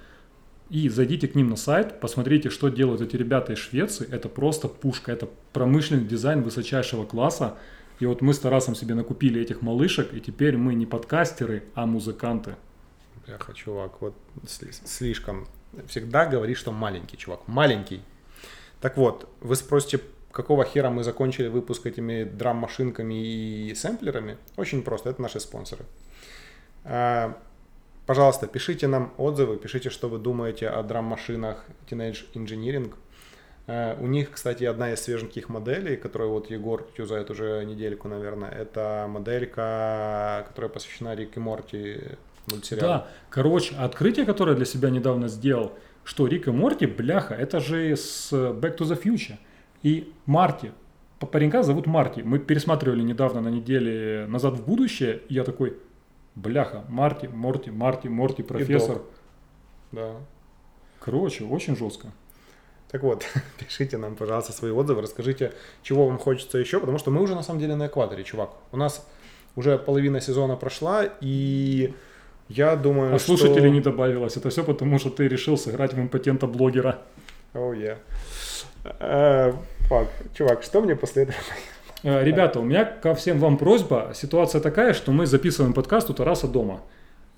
И 0.70 0.88
зайдите 0.90 1.28
к 1.28 1.34
ним 1.34 1.48
на 1.48 1.56
сайт, 1.56 1.98
посмотрите, 1.98 2.50
что 2.50 2.68
делают 2.68 3.00
эти 3.00 3.16
ребята 3.16 3.54
из 3.54 3.58
Швеции. 3.58 4.06
Это 4.10 4.28
просто 4.28 4.68
пушка, 4.68 5.12
это 5.12 5.28
промышленный 5.52 6.04
дизайн 6.04 6.42
высочайшего 6.42 7.06
класса. 7.06 7.56
И 8.00 8.06
вот 8.06 8.20
мы 8.20 8.34
с 8.34 8.38
Тарасом 8.38 8.74
себе 8.74 8.94
накупили 8.94 9.40
этих 9.40 9.62
малышек, 9.62 10.12
и 10.12 10.20
теперь 10.20 10.56
мы 10.56 10.74
не 10.74 10.86
подкастеры, 10.86 11.64
а 11.74 11.86
музыканты. 11.86 12.56
Бляха, 13.26 13.54
чувак, 13.54 14.00
вот 14.00 14.14
сли- 14.44 14.72
слишком. 14.84 15.48
Всегда 15.86 16.26
говоришь, 16.26 16.58
что 16.58 16.70
маленький, 16.70 17.16
чувак. 17.16 17.48
Маленький. 17.48 18.02
Так 18.80 18.96
вот, 18.96 19.28
вы 19.40 19.56
спросите, 19.56 20.00
какого 20.32 20.64
хера 20.64 20.90
мы 20.90 21.02
закончили 21.02 21.48
выпуск 21.48 21.86
этими 21.86 22.24
драм-машинками 22.24 23.68
и 23.70 23.74
сэмплерами? 23.74 24.36
Очень 24.56 24.82
просто, 24.82 25.10
это 25.10 25.22
наши 25.22 25.40
спонсоры. 25.40 25.84
Пожалуйста, 28.08 28.46
пишите 28.46 28.86
нам 28.86 29.12
отзывы, 29.18 29.58
пишите, 29.58 29.90
что 29.90 30.08
вы 30.08 30.16
думаете 30.18 30.66
о 30.70 30.82
драм-машинах 30.82 31.66
Teenage 31.90 32.24
Engineering. 32.32 32.94
Э, 33.66 33.96
У 34.00 34.06
них, 34.06 34.30
кстати, 34.30 34.64
одна 34.64 34.94
из 34.94 35.02
свеженьких 35.02 35.50
моделей, 35.50 35.98
которую 35.98 36.30
вот 36.30 36.50
Егор 36.50 36.86
юзает 36.96 37.28
уже 37.30 37.62
недельку, 37.66 38.08
наверное, 38.08 38.48
это 38.48 39.06
моделька, 39.10 40.42
которая 40.48 40.70
посвящена 40.70 41.14
Рик 41.14 41.36
и 41.36 41.40
Морти 41.40 42.00
мультсериалу. 42.50 42.88
Да, 42.88 43.08
короче, 43.28 43.76
открытие, 43.76 44.24
которое 44.24 44.56
для 44.56 44.64
себя 44.64 44.88
недавно 44.88 45.28
сделал, 45.28 45.72
что 46.02 46.26
Рик 46.26 46.48
и 46.48 46.50
Морти, 46.50 46.86
бляха, 46.86 47.34
это 47.34 47.60
же 47.60 47.94
с 47.94 48.32
Back 48.32 48.78
to 48.78 48.86
the 48.86 48.98
Future. 49.02 49.36
И 49.82 50.10
Марти, 50.24 50.72
паренька 51.18 51.62
зовут 51.62 51.86
Марти. 51.86 52.22
Мы 52.22 52.38
пересматривали 52.38 53.02
недавно 53.02 53.42
на 53.42 53.48
неделе 53.48 54.24
«Назад 54.28 54.54
в 54.54 54.64
будущее», 54.64 55.20
и 55.28 55.34
я 55.34 55.44
такой, 55.44 55.76
бляха, 56.38 56.84
Марти, 56.88 57.26
Морти, 57.26 57.70
Марти, 57.70 58.08
Морти, 58.08 58.42
профессор. 58.42 59.02
Да. 59.92 60.14
Короче, 61.00 61.44
очень 61.44 61.76
жестко. 61.76 62.08
Так 62.90 63.02
вот, 63.02 63.24
пишите 63.58 63.98
нам, 63.98 64.16
пожалуйста, 64.16 64.52
свои 64.52 64.70
отзывы, 64.70 65.02
расскажите, 65.02 65.52
чего 65.82 66.06
вам 66.06 66.18
хочется 66.18 66.58
еще, 66.58 66.80
потому 66.80 66.98
что 66.98 67.10
мы 67.10 67.20
уже 67.20 67.34
на 67.34 67.42
самом 67.42 67.60
деле 67.60 67.76
на 67.76 67.86
экваторе, 67.86 68.24
чувак. 68.24 68.50
У 68.72 68.76
нас 68.76 69.06
уже 69.56 69.78
половина 69.78 70.20
сезона 70.20 70.56
прошла, 70.56 71.04
и 71.20 71.94
я 72.48 72.76
думаю, 72.76 73.14
А 73.14 73.18
что... 73.18 73.36
слушателей 73.36 73.70
не 73.70 73.80
добавилось. 73.80 74.36
Это 74.36 74.48
все 74.50 74.64
потому, 74.64 74.98
что 74.98 75.10
ты 75.10 75.28
решил 75.28 75.58
сыграть 75.58 75.92
в 75.92 76.00
импотента 76.00 76.46
блогера. 76.46 77.02
Oh, 77.54 77.74
yeah. 77.74 77.98
Э, 79.00 79.52
Фак, 79.88 80.08
чувак, 80.34 80.62
что 80.62 80.80
мне 80.80 80.96
после 80.96 81.24
этого? 81.24 81.38
Э, 82.02 82.24
Ребята, 82.24 82.60
у 82.60 82.64
меня 82.64 82.84
ко 82.84 83.14
всем 83.14 83.38
вам 83.38 83.56
просьба. 83.58 84.12
Ситуация 84.14 84.60
такая, 84.60 84.94
что 84.94 85.12
мы 85.12 85.26
записываем 85.26 85.72
подкаст 85.72 86.10
у 86.10 86.14
Тараса 86.14 86.48
дома. 86.48 86.82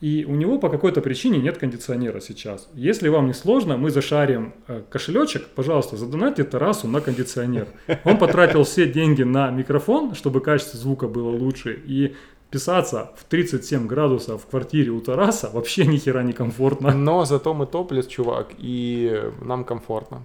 И 0.01 0.25
у 0.27 0.35
него 0.35 0.59
по 0.59 0.71
какой-то 0.71 1.03
причине 1.03 1.39
нет 1.39 1.59
кондиционера 1.59 2.21
сейчас. 2.21 2.69
Если 2.73 3.09
вам 3.09 3.27
не 3.27 3.35
сложно, 3.35 3.77
мы 3.77 3.91
зашарим 3.91 4.55
э, 4.67 4.83
кошелечек. 4.89 5.49
Пожалуйста, 5.49 5.97
задонайте 5.97 6.45
Тарасу 6.45 6.89
на 6.89 7.01
кондиционер. 7.01 7.69
Он 8.05 8.17
потратил 8.19 8.65
все 8.65 8.87
деньги 8.87 9.23
на 9.23 9.51
микрофон, 9.51 10.15
чтобы 10.15 10.41
качество 10.41 10.79
звука 10.79 11.07
было 11.07 11.29
лучше. 11.29 11.83
И 11.87 12.15
писаться 12.51 13.11
в 13.17 13.25
37 13.25 13.87
градусов 13.87 14.43
в 14.43 14.47
квартире 14.47 14.91
у 14.91 15.01
Тараса 15.01 15.51
вообще 15.53 15.87
ни 15.87 15.99
хера 15.99 16.23
не 16.23 16.33
комфортно. 16.33 16.95
Но 16.95 17.27
зато 17.27 17.53
мы 17.53 17.67
топлес, 17.67 18.07
чувак, 18.07 18.49
и 18.59 19.23
нам 19.43 19.65
комфортно. 19.65 20.23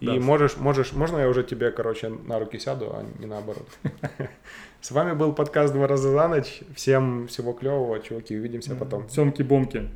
И 0.00 0.06
Да. 0.06 0.14
можешь, 0.14 0.56
можешь, 0.56 0.92
можно 0.92 1.18
я 1.18 1.28
уже 1.28 1.42
тебе, 1.42 1.70
короче, 1.70 2.08
на 2.08 2.38
руки 2.38 2.58
сяду, 2.58 2.92
а 2.94 3.04
не 3.18 3.26
наоборот. 3.26 3.66
С 4.80 4.92
вами 4.92 5.12
был 5.12 5.32
подкаст 5.32 5.74
«Два 5.74 5.88
раза 5.88 6.10
за 6.10 6.28
ночь». 6.28 6.60
Всем 6.74 7.26
всего 7.26 7.52
клевого, 7.52 7.98
чуваки, 8.00 8.36
увидимся 8.36 8.76
потом. 8.76 9.08
Семки-бомки. 9.08 9.88